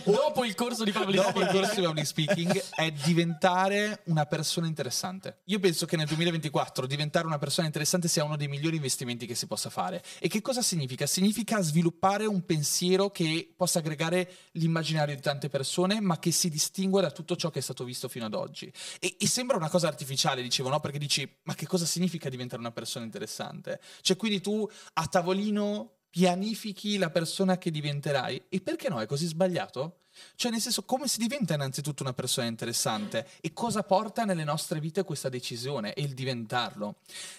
Dopo 0.04 0.46
il 0.46 0.56
corso 0.56 0.84
di 0.84 0.92
public 0.92 1.18
dopo 1.18 1.40
il 1.40 1.48
speaking. 1.48 1.62
corso 1.62 1.80
di 1.80 1.86
public 1.86 2.06
speaking 2.06 2.64
è 2.76 2.92
diventare 2.92 4.02
una 4.06 4.26
persona 4.26 4.68
interessante. 4.68 5.42
Io 5.46 5.60
penso 5.60 5.86
che 5.86 5.98
nel 5.98 6.08
2024 6.08 6.86
diventare 6.86 7.26
una 7.26 7.38
persona 7.38 7.68
interessante 7.68 8.08
sia 8.08 8.24
uno 8.24 8.38
dei 8.38 8.48
migliori 8.48 8.78
investimenti 8.78 9.26
che 9.26 9.36
si 9.36 9.48
possa 9.48 9.70
fare. 9.70 10.04
E 10.20 10.28
che 10.28 10.42
cosa 10.42 10.62
significa? 10.62 11.06
Significa 11.06 11.62
sviluppare 11.62 12.26
un 12.26 12.46
pensiero 12.46 13.10
che 13.10 13.54
possa 13.56 13.80
aggregare 13.80 14.32
l'immaginario 14.54 15.16
di 15.16 15.22
tante 15.22 15.50
persone, 15.50 16.00
ma 16.00 16.20
che 16.20 16.32
si 16.32 16.50
distingue 16.50 17.02
da 17.02 17.12
tutto 17.12 17.36
ciò 17.36 17.50
che 17.50 17.60
è 17.60 17.62
stato 17.62 17.84
visto 17.84 18.08
fino 18.08 18.26
ad 18.26 18.34
oggi. 18.34 18.72
E, 19.00 19.16
e 19.20 19.28
sembra 19.28 19.58
una 19.58 19.70
cosa 19.70 19.88
artificiale, 19.88 20.42
dicevo, 20.42 20.70
no? 20.70 20.80
Perché 20.80 20.98
dici, 20.98 21.30
ma 21.44 21.56
che 21.56 21.68
cosa 21.68 21.86
significa 21.86 22.30
diventare 22.30 22.62
una 22.62 22.69
persona 22.72 23.06
interessante? 23.06 23.80
Cioè, 24.02 24.18
quindi 24.18 24.42
tu 24.42 24.68
a 24.94 25.08
tavolino 25.08 26.00
pianifichi 26.10 26.98
la 26.98 27.10
persona 27.10 27.58
che 27.58 27.72
diventerai. 27.72 28.46
E 28.50 28.62
perché 28.62 28.90
no? 28.90 29.00
È 29.00 29.06
così 29.06 29.28
sbagliato? 29.28 30.00
Cioè, 30.36 30.52
nel 30.52 30.60
senso, 30.60 30.84
come 30.84 31.08
si 31.08 31.20
diventa 31.20 31.54
innanzitutto 31.54 32.04
una 32.04 32.14
persona 32.14 32.48
interessante 32.48 33.28
e 33.42 33.54
cosa 33.54 33.84
porta 33.84 34.26
nelle 34.26 34.44
nostre 34.44 34.80
vite 34.80 35.04
questa 35.04 35.30
decisione 35.30 35.94
e 35.94 36.02
il 36.02 36.14
diventarlo? 36.14 36.98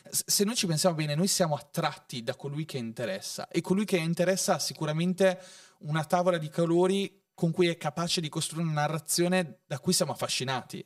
Se 0.09 0.45
noi 0.45 0.55
ci 0.55 0.67
pensiamo 0.67 0.95
bene, 0.95 1.15
noi 1.15 1.27
siamo 1.27 1.57
attratti 1.57 2.23
da 2.23 2.37
colui 2.37 2.65
che 2.65 2.79
interessa 2.79 3.49
e 3.49 3.61
colui 3.61 3.85
che 3.85 3.97
interessa 3.97 4.55
ha 4.55 4.59
sicuramente 4.59 5.41
una 5.81 6.05
tavola 6.05 6.39
di 6.39 6.49
colori 6.49 7.23
con 7.35 7.51
cui 7.51 7.69
è 7.69 7.77
capace 7.77 8.21
di 8.21 8.29
costruire 8.29 8.69
una 8.69 8.83
narrazione 8.83 9.61
da 9.67 9.79
cui 9.79 9.93
siamo 9.93 10.13
affascinati. 10.13 10.85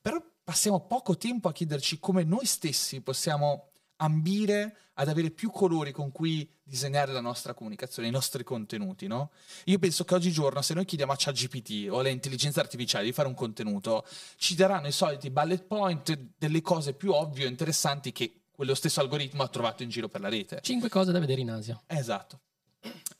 Però 0.00 0.20
passiamo 0.42 0.86
poco 0.86 1.16
tempo 1.16 1.48
a 1.48 1.52
chiederci 1.52 2.00
come 2.00 2.24
noi 2.24 2.44
stessi 2.44 3.00
possiamo 3.02 3.69
ambire 4.00 4.76
ad 4.94 5.08
avere 5.08 5.30
più 5.30 5.50
colori 5.50 5.92
con 5.92 6.10
cui 6.10 6.48
disegnare 6.62 7.12
la 7.12 7.20
nostra 7.20 7.54
comunicazione, 7.54 8.08
i 8.08 8.10
nostri 8.10 8.44
contenuti, 8.44 9.06
no? 9.06 9.30
Io 9.64 9.78
penso 9.78 10.04
che 10.04 10.14
oggigiorno 10.14 10.60
se 10.62 10.74
noi 10.74 10.84
chiediamo 10.84 11.12
a 11.12 11.16
ChatGPT 11.16 11.88
o 11.90 12.00
alle 12.00 12.10
intelligenze 12.10 12.60
artificiali 12.60 13.06
di 13.06 13.12
fare 13.12 13.28
un 13.28 13.34
contenuto, 13.34 14.06
ci 14.36 14.54
daranno 14.54 14.88
i 14.88 14.92
soliti 14.92 15.30
bullet 15.30 15.64
point 15.64 16.18
delle 16.36 16.60
cose 16.60 16.92
più 16.92 17.12
ovvie 17.12 17.46
e 17.46 17.48
interessanti 17.48 18.12
che 18.12 18.42
quello 18.50 18.74
stesso 18.74 19.00
algoritmo 19.00 19.42
ha 19.42 19.48
trovato 19.48 19.82
in 19.82 19.88
giro 19.88 20.08
per 20.08 20.20
la 20.20 20.28
rete. 20.28 20.60
Cinque 20.62 20.88
cose 20.90 21.12
da 21.12 21.18
vedere 21.18 21.40
in 21.40 21.50
Asia. 21.50 21.82
Esatto. 21.86 22.40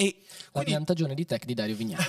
E 0.01 0.17
La 0.23 0.51
quindi 0.53 0.71
piantagione 0.71 1.15
di 1.15 1.27
tech 1.27 1.45
di 1.45 1.53
Dario 1.53 1.77
Vignali. 1.77 2.03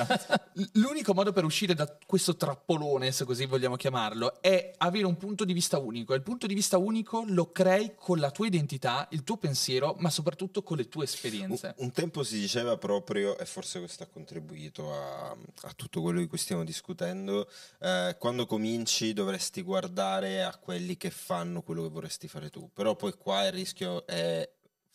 L'unico 0.74 1.12
modo 1.12 1.30
per 1.30 1.44
uscire 1.44 1.74
da 1.74 1.98
questo 2.06 2.36
trappolone, 2.36 3.12
se 3.12 3.26
così 3.26 3.44
vogliamo 3.44 3.76
chiamarlo, 3.76 4.40
è 4.40 4.72
avere 4.78 5.04
un 5.04 5.18
punto 5.18 5.44
di 5.44 5.52
vista 5.52 5.76
unico. 5.76 6.14
E 6.14 6.16
il 6.16 6.22
punto 6.22 6.46
di 6.46 6.54
vista 6.54 6.78
unico 6.78 7.24
lo 7.26 7.52
crei 7.52 7.92
con 7.94 8.18
la 8.18 8.30
tua 8.30 8.46
identità, 8.46 9.06
il 9.10 9.24
tuo 9.24 9.36
pensiero, 9.36 9.94
ma 9.98 10.08
soprattutto 10.08 10.62
con 10.62 10.78
le 10.78 10.88
tue 10.88 11.02
Un, 11.02 11.06
esperienze. 11.06 11.74
un 11.76 11.92
tempo 11.92 12.22
si 12.22 12.40
diceva 12.40 12.78
proprio, 12.78 13.36
e 13.36 13.44
forse 13.44 13.78
questo 13.78 14.04
ha 14.04 14.06
contribuito 14.06 14.90
a, 14.94 15.28
a 15.28 15.72
tutto 15.76 16.00
quello 16.00 16.20
di 16.20 16.28
cui 16.28 16.38
stiamo 16.38 16.64
discutendo, 16.64 17.46
eh, 17.80 18.16
quando 18.18 18.46
cominci 18.46 19.12
dovresti 19.12 19.60
guardare 19.60 20.44
a 20.44 20.56
quelli 20.56 20.96
che 20.96 21.10
fanno 21.10 21.60
quello 21.60 21.82
che 21.82 21.90
vorresti 21.90 22.26
fare 22.26 22.48
tu, 22.48 22.70
però 22.72 22.96
poi 22.96 23.12
qua 23.12 23.44
il 23.44 23.52
rischio 23.52 24.06
è 24.06 24.48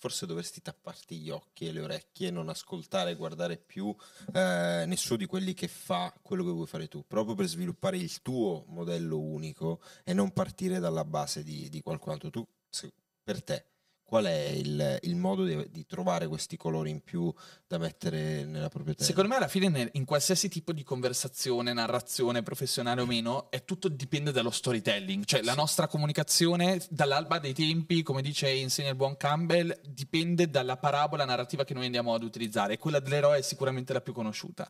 forse 0.04 0.26
dovresti 0.26 0.62
tapparti 0.62 1.18
gli 1.18 1.30
occhi 1.30 1.66
e 1.66 1.72
le 1.72 1.80
orecchie 1.80 2.30
non 2.30 2.50
ascoltare 2.50 3.12
e 3.12 3.16
guardare 3.16 3.56
più 3.56 3.96
eh, 4.34 4.84
nessuno 4.86 5.16
di 5.18 5.26
quelli 5.26 5.54
che 5.54 5.70
fa 5.70 6.14
quello 6.22 6.44
che 6.44 6.52
vuoi 6.52 6.68
fare 6.68 6.90
tu, 6.90 7.06
proprio 7.08 7.36
per 7.36 7.46
sviluppare 7.46 7.96
il 7.96 8.22
tuo 8.22 8.66
modello 8.68 9.18
unico 9.18 9.82
e 10.04 10.14
non 10.14 10.34
partire 10.34 10.80
dalla 10.80 11.06
base 11.06 11.42
di, 11.42 11.70
di 11.70 11.82
qualcun 11.82 12.12
altro. 12.12 12.30
Tu, 12.30 12.46
se- 12.70 12.92
per 13.24 13.42
te, 13.42 13.73
qual 14.04 14.26
è 14.26 14.50
il, 14.54 15.00
il 15.02 15.16
modo 15.16 15.44
di, 15.44 15.68
di 15.70 15.86
trovare 15.86 16.28
questi 16.28 16.58
colori 16.58 16.90
in 16.90 17.02
più 17.02 17.34
da 17.68 17.78
mettere 17.78 18.44
nella 18.46 18.70
propria 18.70 18.94
testa? 18.94 19.10
Secondo 19.10 19.30
me 19.30 19.38
alla 19.38 19.48
fine 19.48 19.70
nel- 19.70 19.90
in 19.94 20.06
qualsiasi 20.06 20.50
tipo 20.50 20.72
di 20.72 20.84
conversazione, 20.84 21.74
narrazione, 21.74 22.44
professionale 22.44 23.02
o 23.02 23.06
meno, 23.06 23.50
è 23.50 23.64
tutto 23.66 23.88
dipende 23.88 24.32
dallo 24.32 24.52
storytelling, 24.52 25.26
cioè 25.26 25.42
la 25.42 25.56
nostra 25.56 25.88
comunicazione 25.88 26.82
dall'alba 26.90 27.40
dei 27.40 27.54
tempi, 27.54 28.04
come 28.04 28.22
dice 28.22 28.50
insegna 28.50 28.90
il 28.90 28.96
buon 28.96 29.18
Campbell, 29.18 29.80
dipende 29.88 30.50
dalla 30.50 30.78
parabola 30.78 31.26
narrativa 31.26 31.64
che 31.64 31.74
noi 31.74 31.86
andiamo 31.86 32.14
ad 32.14 32.24
utilizzare 32.24 32.78
quella 32.78 33.00
dell'eroe 33.00 33.40
è 33.40 33.42
sicuramente 33.42 33.94
la 33.94 34.02
più 34.02 34.14
conosciuta. 34.14 34.70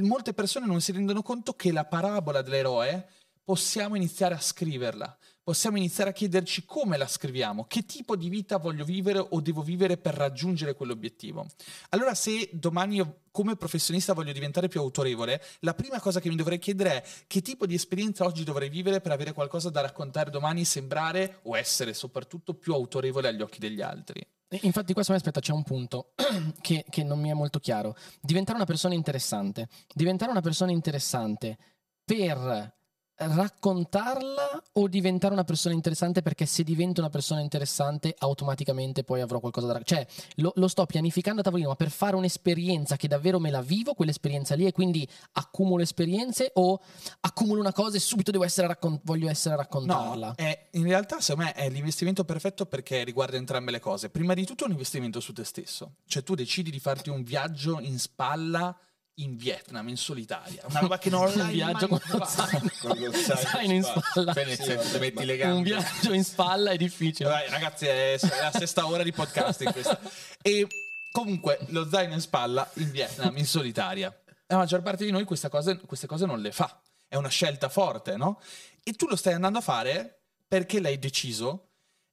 Molte 0.00 0.32
persone 0.32 0.66
non 0.66 0.80
si 0.80 0.92
rendono 0.92 1.22
conto 1.22 1.52
che 1.52 1.72
la 1.72 1.84
parabola 1.84 2.42
dell'eroe 2.42 3.08
possiamo 3.44 3.96
iniziare 3.96 4.34
a 4.34 4.40
scriverla, 4.40 5.16
possiamo 5.48 5.78
iniziare 5.78 6.10
a 6.10 6.12
chiederci 6.12 6.66
come 6.66 6.98
la 6.98 7.06
scriviamo, 7.06 7.64
che 7.64 7.86
tipo 7.86 8.16
di 8.16 8.28
vita 8.28 8.58
voglio 8.58 8.84
vivere 8.84 9.18
o 9.18 9.40
devo 9.40 9.62
vivere 9.62 9.96
per 9.96 10.12
raggiungere 10.12 10.74
quell'obiettivo. 10.74 11.46
Allora 11.88 12.14
se 12.14 12.50
domani 12.52 12.96
io 12.96 13.20
come 13.30 13.56
professionista 13.56 14.12
voglio 14.12 14.32
diventare 14.32 14.68
più 14.68 14.78
autorevole, 14.78 15.42
la 15.60 15.72
prima 15.72 16.00
cosa 16.00 16.20
che 16.20 16.28
mi 16.28 16.36
dovrei 16.36 16.58
chiedere 16.58 17.02
è 17.02 17.04
che 17.26 17.40
tipo 17.40 17.64
di 17.64 17.72
esperienza 17.72 18.26
oggi 18.26 18.44
dovrei 18.44 18.68
vivere 18.68 19.00
per 19.00 19.10
avere 19.10 19.32
qualcosa 19.32 19.70
da 19.70 19.80
raccontare 19.80 20.28
domani, 20.28 20.66
sembrare 20.66 21.38
o 21.44 21.56
essere 21.56 21.94
soprattutto 21.94 22.52
più 22.52 22.74
autorevole 22.74 23.28
agli 23.28 23.40
occhi 23.40 23.58
degli 23.58 23.80
altri. 23.80 24.22
Infatti, 24.50 24.92
questo 24.92 25.12
mi 25.12 25.18
aspetta, 25.18 25.40
c'è 25.40 25.52
un 25.52 25.62
punto 25.62 26.12
che, 26.60 26.84
che 26.90 27.02
non 27.02 27.20
mi 27.20 27.30
è 27.30 27.34
molto 27.34 27.58
chiaro. 27.58 27.96
Diventare 28.20 28.58
una 28.58 28.66
persona 28.66 28.92
interessante. 28.92 29.66
Diventare 29.94 30.30
una 30.30 30.42
persona 30.42 30.72
interessante 30.72 31.56
per 32.04 32.76
raccontarla 33.18 34.62
o 34.72 34.88
diventare 34.88 35.32
una 35.32 35.44
persona 35.44 35.74
interessante 35.74 36.22
perché 36.22 36.46
se 36.46 36.62
divento 36.62 37.00
una 37.00 37.10
persona 37.10 37.40
interessante 37.40 38.14
automaticamente 38.18 39.02
poi 39.02 39.20
avrò 39.20 39.40
qualcosa 39.40 39.66
da 39.66 39.72
raccontare. 39.74 40.06
Cioè, 40.06 40.32
lo, 40.36 40.52
lo 40.54 40.68
sto 40.68 40.86
pianificando 40.86 41.40
a 41.40 41.44
tavolino, 41.44 41.68
ma 41.68 41.74
per 41.74 41.90
fare 41.90 42.16
un'esperienza 42.16 42.96
che 42.96 43.08
davvero 43.08 43.40
me 43.40 43.50
la 43.50 43.62
vivo, 43.62 43.94
quell'esperienza 43.94 44.54
lì, 44.54 44.66
e 44.66 44.72
quindi 44.72 45.08
accumulo 45.32 45.82
esperienze 45.82 46.50
o 46.54 46.80
accumulo 47.20 47.60
una 47.60 47.72
cosa 47.72 47.96
e 47.96 48.00
subito 48.00 48.30
devo 48.30 48.44
essere 48.44 48.68
raccon- 48.68 49.00
voglio 49.02 49.28
essere 49.28 49.56
raccontarla. 49.56 50.26
No, 50.28 50.34
è, 50.36 50.68
in 50.72 50.84
realtà 50.84 51.20
secondo 51.20 51.50
me 51.50 51.54
è 51.54 51.68
l'investimento 51.68 52.24
perfetto 52.24 52.66
perché 52.66 53.02
riguarda 53.04 53.36
entrambe 53.36 53.70
le 53.70 53.80
cose. 53.80 54.10
Prima 54.10 54.34
di 54.34 54.44
tutto 54.44 54.62
è 54.62 54.66
un 54.66 54.72
investimento 54.72 55.20
su 55.20 55.32
te 55.32 55.44
stesso, 55.44 55.96
cioè 56.06 56.22
tu 56.22 56.34
decidi 56.34 56.70
di 56.70 56.78
farti 56.78 57.10
un 57.10 57.22
viaggio 57.22 57.80
in 57.80 57.98
spalla 57.98 58.76
in 59.18 59.36
Vietnam, 59.36 59.88
in 59.88 59.96
solitaria, 59.96 60.62
una 60.68 60.80
roba 60.80 60.98
che 60.98 61.10
non 61.10 61.32
un 61.34 61.48
viaggio 61.48 61.88
con 61.88 62.00
lo 62.06 62.24
zaino, 62.24 62.70
Con 62.80 62.98
lo 62.98 63.12
zaino 63.12 63.72
in 63.72 63.82
spalla. 63.82 64.32
Cioè, 64.32 64.44
nel 64.44 64.58
senso, 64.58 64.92
ti 64.92 64.98
metti 64.98 65.24
le 65.24 65.36
gambe. 65.36 65.56
Un 65.56 65.62
viaggio 65.62 66.12
in 66.12 66.24
spalla 66.24 66.70
è 66.70 66.76
difficile. 66.76 67.28
Dai, 67.28 67.48
ragazzi, 67.48 67.86
è 67.86 68.18
la 68.40 68.52
sesta 68.52 68.86
ora 68.86 69.02
di 69.02 69.12
podcasting 69.12 69.72
questa. 69.72 69.98
E 70.40 70.66
comunque 71.10 71.58
lo 71.68 71.88
zaino 71.88 72.14
in 72.14 72.20
spalla 72.20 72.68
in 72.74 72.90
Vietnam, 72.90 73.36
in 73.36 73.46
solitaria. 73.46 74.16
La 74.46 74.56
maggior 74.56 74.82
parte 74.82 75.04
di 75.04 75.10
noi 75.10 75.24
cose- 75.24 75.48
queste 75.86 76.06
cose 76.06 76.24
non 76.26 76.40
le 76.40 76.52
fa. 76.52 76.80
È 77.06 77.16
una 77.16 77.28
scelta 77.28 77.68
forte, 77.68 78.16
no? 78.16 78.40
E 78.84 78.92
tu 78.92 79.06
lo 79.06 79.16
stai 79.16 79.34
andando 79.34 79.58
a 79.58 79.62
fare 79.62 80.22
perché 80.46 80.80
l'hai 80.80 80.98
deciso 80.98 81.67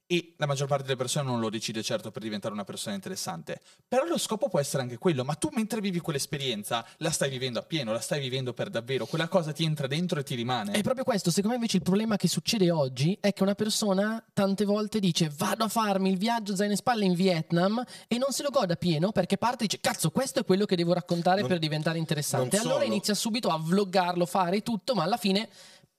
e 0.08 0.34
la 0.38 0.46
maggior 0.46 0.68
parte 0.68 0.84
delle 0.84 0.96
persone 0.96 1.30
non 1.30 1.40
lo 1.40 1.50
decide 1.50 1.82
certo 1.82 2.12
per 2.12 2.22
diventare 2.22 2.54
una 2.54 2.64
persona 2.64 2.96
interessante. 2.96 3.62
Però 3.88 4.06
lo 4.06 4.18
scopo 4.18 4.50
può 4.50 4.60
essere 4.60 4.84
anche 4.84 4.98
quello, 4.98 5.24
ma 5.24 5.34
tu 5.36 5.50
mentre 5.52 5.82
vivi 5.82 6.00
quell'esperienza 6.00 6.86
la 6.98 7.10
stai 7.10 7.30
vivendo 7.30 7.60
appieno, 7.60 7.92
la 7.92 8.00
stai 8.00 8.20
vivendo 8.20 8.54
per 8.54 8.70
davvero, 8.70 9.06
quella 9.06 9.28
cosa 9.28 9.52
ti 9.52 9.64
entra 9.64 9.88
dentro 9.88 10.20
e 10.20 10.24
ti 10.24 10.36
rimane. 10.36 10.74
È 10.74 10.82
proprio 10.82 11.04
questo, 11.04 11.30
secondo 11.30 11.50
me 11.50 11.56
invece 11.56 11.78
il 11.78 11.84
problema 11.84 12.18
che 12.18 12.28
succede 12.28 12.70
oggi 12.72 13.18
è 13.20 13.34
che 13.34 13.44
una 13.44 13.56
persona 13.56 14.24
tante 14.34 14.66
volte 14.66 15.00
dice 15.00 15.32
vado 15.36 15.64
a 15.64 15.68
farmi 15.68 16.10
il 16.10 16.18
viaggio 16.18 16.56
zaino 16.56 16.72
in 16.72 16.78
spalle 16.78 17.06
in 17.06 17.14
Vietnam 17.14 17.84
e 18.08 18.18
non 18.18 18.32
se 18.32 18.44
lo 18.44 18.50
goda 18.50 18.76
pieno 18.76 19.12
perché 19.12 19.38
parte 19.38 19.64
e 19.64 19.68
dice 19.68 19.80
cazzo 19.80 20.12
questo 20.12 20.40
è 20.40 20.46
quello 20.46 20.66
che 20.66 20.76
devo 20.76 20.94
raccontare 20.94 21.40
Non- 21.40 21.50
per 21.50 21.60
diventare 21.60 21.98
interessante. 21.98 22.58
Allora 22.58 22.84
inizia 22.84 23.14
subito 23.14 23.50
a 23.50 23.58
vloggarlo, 23.58 24.26
fare 24.26 24.62
tutto, 24.62 24.94
ma 24.94 25.04
alla 25.04 25.18
fine 25.18 25.50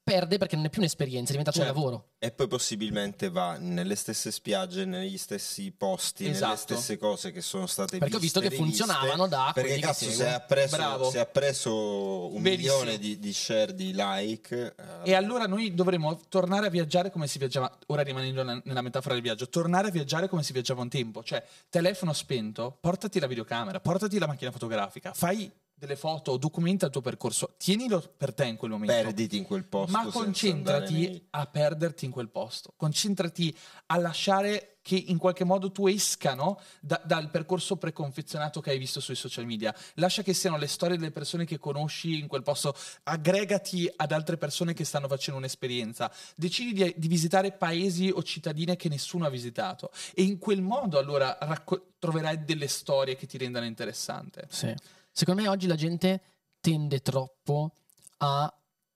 perde 0.07 0.39
perché 0.39 0.55
non 0.55 0.67
è 0.67 0.71
più 0.71 0.79
un'esperienza, 0.81 1.31
è 1.31 1.37
diventato 1.37 1.59
Certo. 1.59 1.73
un 1.73 1.77
lavoro. 1.81 2.09
E 2.21 2.31
poi 2.31 2.47
possibilmente 2.47 3.29
va 3.29 3.57
nelle 3.59 3.97
stesse 3.97 4.31
spiagge, 4.31 4.85
negli 4.85 5.19
stessi 5.19 5.73
posti, 5.73 6.23
nelle 6.23 6.37
Esatto. 6.37 6.57
stesse 6.59 6.97
cose 6.97 7.33
che 7.33 7.41
sono 7.41 7.67
state 7.67 7.99
Perché 7.99 8.15
ho 8.15 8.19
viste, 8.21 8.39
visto 8.39 8.55
che 8.57 8.63
funzionavano 8.63 9.27
da 9.27 9.51
Perché 9.53 9.81
cazzo, 9.81 10.09
se 10.09 10.29
ha, 10.29 10.39
preso, 10.39 10.77
Bravo. 10.77 11.11
se 11.11 11.19
ha 11.19 11.27
preso 11.27 12.33
un 12.33 12.41
Verissimo. 12.41 12.77
milione 12.77 12.99
di, 12.99 13.19
di 13.19 13.33
share, 13.33 13.75
di 13.75 13.93
like, 13.97 14.75
eh, 15.03 15.11
E 15.11 15.15
allora 15.15 15.47
noi 15.49 15.75
dovremo 15.75 16.21
tornare 16.29 16.67
a 16.69 16.71
viaggiare 16.71 17.11
come 17.11 17.27
si 17.27 17.39
viaggiava, 17.39 17.77
ora 17.87 18.03
rimanendo 18.03 18.45
ne- 18.45 18.63
nella 18.65 18.83
metafora 18.83 19.15
del 19.15 19.25
viaggio, 19.25 19.49
tornare 19.49 19.89
a 19.89 19.91
viaggiare 19.91 20.29
come 20.29 20.45
si 20.45 20.53
viaggiava 20.53 20.83
un 20.83 20.89
tempo, 20.89 21.25
cioè 21.25 21.45
telefono 21.69 22.13
spento, 22.13 22.79
portati 22.81 23.19
la 23.19 23.27
videocamera, 23.27 23.81
portati 23.81 24.19
la 24.21 24.29
macchina 24.29 24.53
fotografica, 24.53 25.13
fai 25.13 25.51
delle 25.79 25.97
foto, 25.97 26.39
documenta 26.39 26.87
il 26.87 26.93
tuo 26.93 27.03
percorso, 27.03 27.55
tienilo 27.59 28.03
per 28.17 28.33
te 28.33 28.47
in 28.47 28.57
quel 28.57 28.71
momento. 28.71 28.95
perditi 28.95 29.37
in 29.37 29.45
quel 29.45 29.65
posto. 29.65 29.93
Ma 29.93 30.07
concentrati 30.07 31.27
a 31.31 31.47
perderti 31.47 32.07
in 32.07 32.11
quel 32.11 32.31
posto, 32.31 32.73
concentrati 32.77 33.55
a 33.87 33.99
lasciare 33.99 34.79
che 34.81 34.95
in 34.95 35.19
qualche 35.19 35.45
modo 35.45 35.73
tu 35.73 35.87
esca 35.87 36.35
no? 36.35 36.61
Da- 36.81 37.03
dal 37.05 37.29
percorso 37.29 37.77
preconfezionato 37.77 38.61
che 38.61 38.71
hai 38.71 38.79
visto 38.79 39.01
sui 39.01 39.17
social 39.17 39.45
media. 39.45 39.75
Lascia 39.95 40.23
che 40.23 40.33
siano 40.33 40.57
le 40.57 40.69
storie 40.69 40.97
delle 40.97 41.11
persone 41.11 41.45
che 41.45 41.59
conosci 41.59 42.21
in 42.21 42.27
quel 42.27 42.43
posto, 42.43 42.75
aggregati 43.03 43.93
ad 43.97 44.13
altre 44.13 44.39
persone 44.39 44.73
che 44.73 44.85
stanno 44.85 45.09
facendo 45.09 45.39
un'esperienza, 45.39 46.11
decidi 46.37 46.73
di, 46.73 46.95
di 46.97 47.09
visitare 47.09 47.53
paesi 47.53 48.11
o 48.15 48.23
cittadine 48.23 48.77
che 48.77 48.89
nessuno 48.89 49.27
ha 49.27 49.31
visitato 49.31 49.91
e 50.15 50.23
in 50.23 50.39
quel 50.39 50.63
modo 50.63 50.99
allora 50.99 51.37
racco- 51.41 51.89
troverai 51.99 52.45
delle 52.45 52.69
storie 52.69 53.17
che 53.17 53.27
ti 53.27 53.37
rendano 53.37 53.67
interessante. 53.67 54.47
Sì. 54.49 54.75
Secondo 55.19 55.41
me 55.41 55.49
oggi 55.49 55.67
la 55.67 55.77
gente 55.77 56.21
tende 56.61 57.01
troppo 57.01 57.73
a 58.19 58.55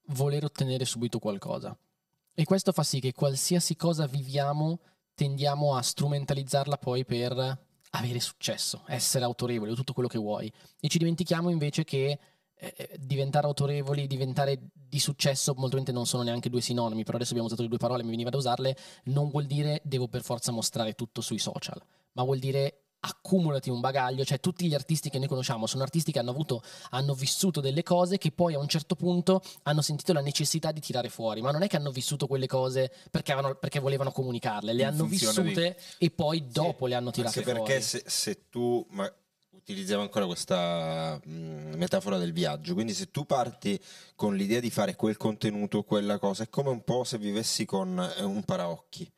voler 0.08 0.44
ottenere 0.44 0.84
subito 0.84 1.18
qualcosa. 1.18 1.74
E 2.34 2.44
questo 2.44 2.72
fa 2.72 2.82
sì 2.82 3.00
che 3.00 3.14
qualsiasi 3.14 3.74
cosa 3.74 4.06
viviamo 4.06 4.80
tendiamo 5.14 5.76
a 5.76 5.80
strumentalizzarla 5.80 6.76
poi 6.76 7.06
per 7.06 7.32
avere 7.92 8.20
successo, 8.20 8.82
essere 8.86 9.24
autorevoli 9.24 9.70
o 9.70 9.74
tutto 9.74 9.94
quello 9.94 10.10
che 10.10 10.18
vuoi. 10.18 10.52
E 10.78 10.88
ci 10.88 10.98
dimentichiamo 10.98 11.48
invece 11.48 11.84
che 11.84 12.18
eh, 12.54 12.96
diventare 12.98 13.46
autorevoli, 13.46 14.06
diventare 14.06 14.60
di 14.74 14.98
successo, 14.98 15.54
molto 15.54 15.68
probabilmente 15.68 15.92
non 15.92 16.04
sono 16.04 16.22
neanche 16.22 16.50
due 16.50 16.60
sinonimi, 16.60 17.02
però 17.02 17.16
adesso 17.16 17.30
abbiamo 17.30 17.48
usato 17.48 17.62
le 17.62 17.68
due 17.68 17.78
parole, 17.78 18.02
mi 18.02 18.10
veniva 18.10 18.28
da 18.28 18.36
usarle, 18.36 18.76
non 19.04 19.30
vuol 19.30 19.46
dire 19.46 19.80
devo 19.84 20.06
per 20.06 20.22
forza 20.22 20.52
mostrare 20.52 20.92
tutto 20.92 21.22
sui 21.22 21.38
social, 21.38 21.80
ma 22.12 22.24
vuol 22.24 22.40
dire 22.40 22.89
accumulati 23.00 23.70
un 23.70 23.80
bagaglio, 23.80 24.24
cioè 24.24 24.40
tutti 24.40 24.66
gli 24.66 24.74
artisti 24.74 25.08
che 25.10 25.18
noi 25.18 25.28
conosciamo 25.28 25.66
sono 25.66 25.82
artisti 25.82 26.12
che 26.12 26.18
hanno 26.18 26.30
avuto, 26.30 26.62
hanno 26.90 27.14
vissuto 27.14 27.60
delle 27.60 27.82
cose 27.82 28.18
che 28.18 28.30
poi 28.30 28.54
a 28.54 28.58
un 28.58 28.68
certo 28.68 28.94
punto 28.94 29.42
hanno 29.62 29.80
sentito 29.82 30.12
la 30.12 30.20
necessità 30.20 30.70
di 30.72 30.80
tirare 30.80 31.08
fuori, 31.08 31.40
ma 31.40 31.50
non 31.50 31.62
è 31.62 31.66
che 31.66 31.76
hanno 31.76 31.90
vissuto 31.90 32.26
quelle 32.26 32.46
cose 32.46 32.92
perché, 33.10 33.32
avevano- 33.32 33.54
perché 33.54 33.78
volevano 33.80 34.12
comunicarle, 34.12 34.72
le 34.72 34.82
In 34.82 34.88
hanno 34.88 35.04
vissute 35.06 35.78
e 35.98 36.10
poi 36.10 36.46
dopo 36.46 36.86
le 36.86 36.94
hanno 36.94 37.10
tirate 37.10 37.38
Anche 37.38 37.50
fuori. 37.50 37.64
perché 37.66 37.80
se, 37.82 38.02
se 38.06 38.48
tu 38.50 38.86
ma 38.90 39.10
utilizziamo 39.52 40.02
ancora 40.02 40.26
questa 40.26 41.20
mh, 41.24 41.76
metafora 41.76 42.18
del 42.18 42.32
viaggio, 42.32 42.74
quindi 42.74 42.92
se 42.92 43.10
tu 43.10 43.24
parti 43.24 43.80
con 44.14 44.34
l'idea 44.34 44.60
di 44.60 44.70
fare 44.70 44.96
quel 44.96 45.16
contenuto, 45.16 45.82
quella 45.84 46.18
cosa, 46.18 46.42
è 46.42 46.48
come 46.48 46.70
un 46.70 46.82
po' 46.82 47.04
se 47.04 47.18
vivessi 47.18 47.64
con 47.64 47.98
eh, 48.18 48.22
un 48.24 48.42
paraocchi 48.42 49.10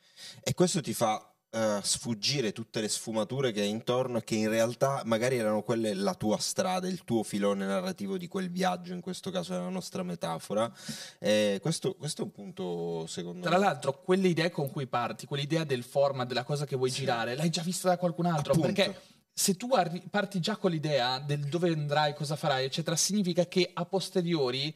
e 0.43 0.55
questo 0.55 0.81
ti 0.81 0.93
fa 0.95 1.32
eh, 1.55 1.81
sfuggire 1.83 2.53
tutte 2.53 2.81
le 2.81 2.89
sfumature 2.89 3.53
che 3.53 3.61
hai 3.61 3.69
intorno 3.69 4.19
e 4.19 4.25
che 4.25 4.37
in 4.37 4.49
realtà 4.49 5.03
magari 5.05 5.37
erano 5.37 5.63
quelle 5.63 5.93
la 5.93 6.15
tua 6.15 6.39
strada, 6.39 6.89
il 6.89 7.05
tuo 7.05 7.23
filone 7.23 7.67
narrativo 7.67 8.17
di 8.17 8.27
quel 8.27 8.51
viaggio, 8.51 8.95
in 8.95 9.03
questo 9.03 9.31
caso 9.31 9.53
è 9.53 9.59
la 9.59 9.69
nostra 9.69 10.03
metafora. 10.03 10.73
E 11.19 11.59
questo, 11.61 11.95
questo 11.95 12.23
è 12.23 12.25
un 12.25 12.33
punto 12.33 13.07
secondo 13.07 13.47
Tra 13.47 13.59
me. 13.59 13.65
l'altro, 13.65 14.01
quelle 14.03 14.29
idee 14.29 14.51
con 14.51 14.71
cui 14.71 14.87
parti, 14.87 15.27
quell'idea 15.27 15.65
del 15.65 15.83
format, 15.83 16.27
della 16.27 16.45
cosa 16.45 16.65
che 16.65 16.77
vuoi 16.77 16.91
girare, 16.91 17.37
l'hai 17.37 17.51
già 17.51 17.63
vista 17.63 17.89
da 17.89 17.99
qualcun 17.99 18.27
altro. 18.27 18.55
Appunto. 18.55 18.73
Perché 18.73 19.01
se 19.31 19.55
tu 19.55 19.69
arri- 19.75 20.05
parti 20.11 20.41
già 20.41 20.57
con 20.57 20.71
l'idea 20.71 21.19
del 21.19 21.41
dove 21.41 21.71
andrai, 21.71 22.15
cosa 22.15 22.35
farai, 22.35 22.65
eccetera, 22.65 22.97
significa 22.97 23.47
che 23.47 23.71
a 23.73 23.85
posteriori 23.85 24.75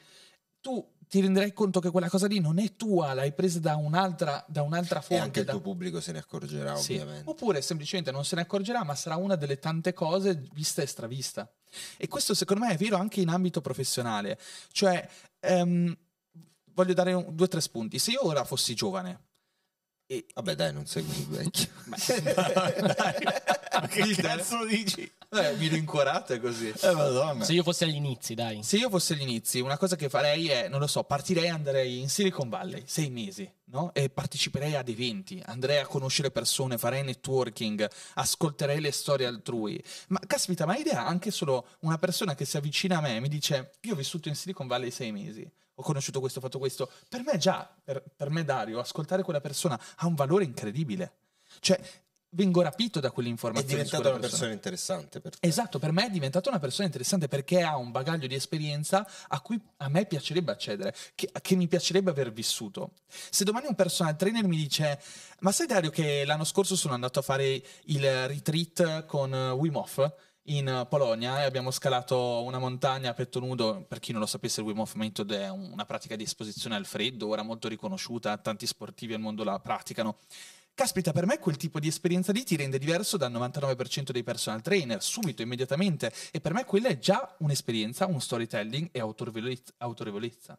tu 0.61 0.85
ti 1.09 1.21
renderai 1.21 1.53
conto 1.53 1.79
che 1.81 1.91
quella 1.91 2.09
cosa 2.09 2.27
lì 2.27 2.41
non 2.41 2.59
è 2.59 2.75
tua, 2.77 3.13
l'hai 3.15 3.33
presa 3.33 3.61
da 3.61 3.77
un'altra, 3.77 4.45
da 4.49 4.63
un'altra 4.63 4.99
E 4.99 5.03
fonte. 5.03 5.23
anche 5.23 5.39
il 5.41 5.45
da- 5.47 5.53
tuo 5.53 5.61
pubblico 5.61 6.01
se 6.01 6.13
ne 6.13 6.19
accorgerà, 6.19 6.75
Sì. 6.77 6.95
ovviamente. 6.95 7.31
Oppure 7.31 7.63
semplicemente 7.63 8.11
non 8.11 8.25
se 8.25 8.35
ne 8.37 8.43
accorgerà, 8.43 8.83
ma 8.85 8.95
sarà 8.95 9.17
una 9.17 9.37
delle 9.37 9.59
tante 9.59 9.93
cose 9.93 10.49
vista 10.53 10.83
e 10.83 10.87
stravista. 10.87 11.51
E 11.97 12.09
questo 12.09 12.35
secondo 12.35 12.65
me 12.65 12.73
è 12.73 12.77
vero 12.77 12.97
anche 12.97 13.21
in 13.21 13.29
ambito 13.29 13.61
professionale. 13.61 14.39
Cioè, 14.73 15.09
ehm, 15.41 15.97
voglio 16.75 16.93
dare 16.95 17.13
un- 17.13 17.35
due 17.35 17.47
o 17.47 17.49
tre 17.49 17.61
spunti. 17.61 17.99
Se 17.99 18.11
io 18.11 18.27
ora 18.27 18.45
fossi 18.45 18.75
giovane, 18.75 19.21
E, 20.09 20.25
Vabbè, 20.35 20.55
dai, 20.55 20.73
non 20.73 20.87
segui 20.87 21.19
il 21.19 21.27
vecchio. 21.27 21.69
dai, 22.95 23.15
ma 23.81 23.89
che 23.89 24.15
cazzo 24.15 24.65
dici? 24.65 25.11
Eh, 25.31 25.57
mi 25.57 25.67
rincuorate 25.67 26.39
così. 26.39 26.69
Eh, 26.69 26.93
madonna. 26.93 27.43
Se 27.43 27.53
io 27.53 27.65
fossi 27.65 27.83
agli 27.83 27.97
inizi, 27.97 28.35
dai. 28.35 28.63
Se 28.63 28.77
io 28.77 28.89
fossi 28.89 29.15
agli 29.15 29.23
inizi, 29.23 29.59
una 29.59 29.77
cosa 29.77 29.97
che 29.97 30.09
farei 30.09 30.49
è, 30.49 30.69
non 30.69 30.79
lo 30.79 30.87
so, 30.87 31.03
partirei 31.03 31.47
e 31.47 31.49
andrei 31.49 31.99
in 31.99 32.09
Silicon 32.09 32.49
Valley, 32.49 32.85
sei 32.87 33.11
mesi, 33.11 33.51
no? 33.65 33.93
E 33.95 34.09
parteciperei 34.09 34.77
ad 34.77 34.89
eventi, 34.89 35.43
andrei 35.45 35.79
a 35.79 35.87
conoscere 35.87 36.31
persone, 36.31 36.79
farei 36.79 37.03
networking, 37.03 37.91
ascolterei 38.15 38.81
le 38.81 38.93
storie 38.93 39.27
altrui. 39.27 39.83
Ma 40.09 40.21
caspita, 40.25 40.67
ma 40.67 40.77
idea 40.77 41.05
anche 41.05 41.33
solo 41.33 41.67
una 41.81 41.99
persona 41.99 42.37
che 42.37 42.45
si 42.45 42.57
avvicina 42.57 42.99
a 42.99 43.01
me 43.01 43.17
e 43.17 43.21
mi 43.21 43.29
dice, 43.29 43.73
io 43.81 43.95
ho 43.95 43.97
vissuto 43.97 44.29
in 44.29 44.37
Silicon 44.37 44.69
Valley 44.69 44.93
sei 44.93 45.11
mesi, 45.11 45.51
ho 45.79 45.83
conosciuto 45.83 46.21
questo, 46.21 46.39
ho 46.39 46.43
fatto 46.43 46.59
questo. 46.59 46.91
Per 47.09 47.23
me 47.23 47.39
già, 47.39 47.71
per, 47.85 48.03
per 48.15 48.31
me 48.31 48.45
Dario, 48.45 48.81
ascoltare 48.81 49.23
quella 49.23 49.41
persona 49.41 49.81
ha 49.97 50.07
un 50.07 50.15
valore 50.15 50.45
incredibile. 50.45 51.13
Cioè, 51.61 51.79
vengo 52.31 52.61
rapito 52.61 53.01
da 53.01 53.09
È 53.09 53.13
quell'informazione. 53.13 53.71
su 53.71 53.77
diventata 53.85 54.11
una 54.11 54.19
persona 54.19 54.53
interessante 54.53 55.21
per. 55.21 55.35
Esatto, 55.41 55.79
per 55.79 55.93
me 55.93 56.07
è 56.07 56.11
diventata 56.11 56.49
una 56.49 56.59
persona 56.59 56.87
interessante 56.87 57.29
perché 57.29 57.63
ha 57.63 57.77
un 57.77 57.91
bagaglio 57.91 58.27
di 58.27 58.35
esperienza 58.35 59.07
a 59.29 59.41
cui 59.41 59.61
a 59.79 59.89
me 59.89 60.07
piacerebbe 60.07 60.53
accedere, 60.53 60.95
che, 61.15 61.31
che 61.41 61.57
mi 61.57 61.69
piacerebbe 61.69 62.11
aver 62.11 62.33
vissuto. 62.33 62.93
Se 63.07 63.45
domani 63.45 63.67
un 63.69 63.75
personal 63.75 64.17
trainer 64.17 64.45
mi 64.47 64.57
dice: 64.57 65.01
Ma 65.41 65.53
sai, 65.53 65.67
Dario, 65.67 65.91
che 65.91 66.25
l'anno 66.25 66.45
scorso 66.45 66.77
sono 66.77 66.95
andato 66.95 67.19
a 67.19 67.23
fare 67.23 67.63
il 67.85 68.27
retreat 68.27 69.05
con 69.07 69.33
eh, 69.35 69.51
Wim 69.51 69.77
Hof 69.77 70.15
in 70.47 70.87
Polonia 70.89 71.41
e 71.41 71.45
abbiamo 71.45 71.71
scalato 71.71 72.43
una 72.43 72.59
montagna 72.59 73.11
a 73.11 73.15
petto 73.15 73.41
nudo. 73.41 73.85
Per 73.89 73.99
chi 73.99 74.13
non 74.13 74.21
lo 74.21 74.27
sapesse, 74.27 74.61
il 74.61 74.67
Wim 74.67 74.81
Hof 74.81 74.95
Method 74.95 75.33
è 75.33 75.49
un- 75.49 75.71
una 75.73 75.85
pratica 75.85 76.17
di 76.17 76.25
esposizione 76.25 76.77
al 76.77 76.87
freddo, 76.87 77.29
ora 77.29 77.43
molto 77.43 77.69
riconosciuta, 77.69 78.37
tanti 78.39 78.67
sportivi 78.67 79.15
al 79.15 79.21
mondo 79.21 79.45
la 79.45 79.59
praticano. 79.59 80.17
Caspita, 80.75 81.13
per 81.13 81.25
me 81.25 81.39
quel 81.39 81.57
tipo 81.57 81.81
di 81.81 81.89
esperienza 81.89 82.33
lì 82.33 82.45
ti 82.45 82.55
rende 82.55 82.79
diverso 82.79 83.17
dal 83.17 83.33
99% 83.33 84.13
dei 84.13 84.23
personal 84.23 84.61
trainer, 84.61 85.03
subito, 85.03 85.41
immediatamente. 85.41 86.13
E 86.31 86.41
per 86.41 86.53
me 86.53 86.65
quella 86.65 86.89
è 86.89 86.99
già 86.99 87.35
un'esperienza, 87.39 88.07
un 88.07 88.21
storytelling 88.21 88.91
e 88.93 89.01
autorevolezza. 89.01 89.73
autorevolezza. 89.79 90.59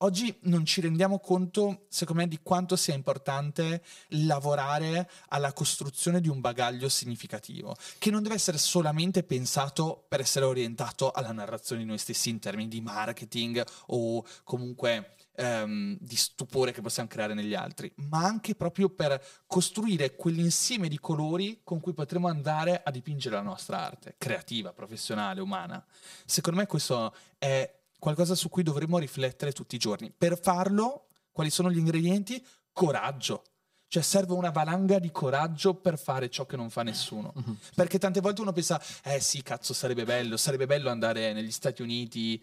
Oggi 0.00 0.36
non 0.42 0.66
ci 0.66 0.82
rendiamo 0.82 1.18
conto, 1.18 1.86
secondo 1.88 2.20
me, 2.20 2.28
di 2.28 2.40
quanto 2.42 2.76
sia 2.76 2.92
importante 2.92 3.82
lavorare 4.08 5.08
alla 5.28 5.54
costruzione 5.54 6.20
di 6.20 6.28
un 6.28 6.40
bagaglio 6.40 6.90
significativo, 6.90 7.74
che 7.98 8.10
non 8.10 8.22
deve 8.22 8.34
essere 8.34 8.58
solamente 8.58 9.22
pensato 9.22 10.04
per 10.06 10.20
essere 10.20 10.44
orientato 10.44 11.12
alla 11.12 11.32
narrazione 11.32 11.80
di 11.80 11.88
noi 11.88 11.96
stessi 11.96 12.28
in 12.28 12.40
termini 12.40 12.68
di 12.68 12.82
marketing 12.82 13.64
o 13.86 14.22
comunque 14.44 15.16
ehm, 15.36 15.96
di 15.98 16.16
stupore 16.16 16.72
che 16.72 16.82
possiamo 16.82 17.08
creare 17.08 17.32
negli 17.32 17.54
altri, 17.54 17.90
ma 17.96 18.22
anche 18.22 18.54
proprio 18.54 18.90
per 18.90 19.18
costruire 19.46 20.14
quell'insieme 20.14 20.88
di 20.88 20.98
colori 20.98 21.60
con 21.64 21.80
cui 21.80 21.94
potremo 21.94 22.28
andare 22.28 22.82
a 22.84 22.90
dipingere 22.90 23.36
la 23.36 23.42
nostra 23.42 23.82
arte, 23.82 24.16
creativa, 24.18 24.74
professionale, 24.74 25.40
umana. 25.40 25.82
Secondo 26.26 26.60
me 26.60 26.66
questo 26.66 27.14
è 27.38 27.75
qualcosa 27.98 28.34
su 28.34 28.48
cui 28.48 28.62
dovremmo 28.62 28.98
riflettere 28.98 29.52
tutti 29.52 29.74
i 29.76 29.78
giorni. 29.78 30.12
Per 30.16 30.38
farlo, 30.40 31.08
quali 31.32 31.50
sono 31.50 31.70
gli 31.70 31.78
ingredienti? 31.78 32.44
Coraggio. 32.72 33.44
Cioè 33.88 34.02
serve 34.02 34.32
una 34.32 34.50
valanga 34.50 34.98
di 34.98 35.10
coraggio 35.12 35.74
per 35.74 35.96
fare 35.98 36.28
ciò 36.28 36.44
che 36.44 36.56
non 36.56 36.70
fa 36.70 36.82
nessuno. 36.82 37.32
Perché 37.74 37.98
tante 37.98 38.20
volte 38.20 38.40
uno 38.40 38.52
pensa, 38.52 38.82
eh 39.04 39.20
sì, 39.20 39.42
cazzo, 39.42 39.72
sarebbe 39.72 40.04
bello, 40.04 40.36
sarebbe 40.36 40.66
bello 40.66 40.90
andare 40.90 41.32
negli 41.32 41.52
Stati 41.52 41.82
Uniti 41.82 42.42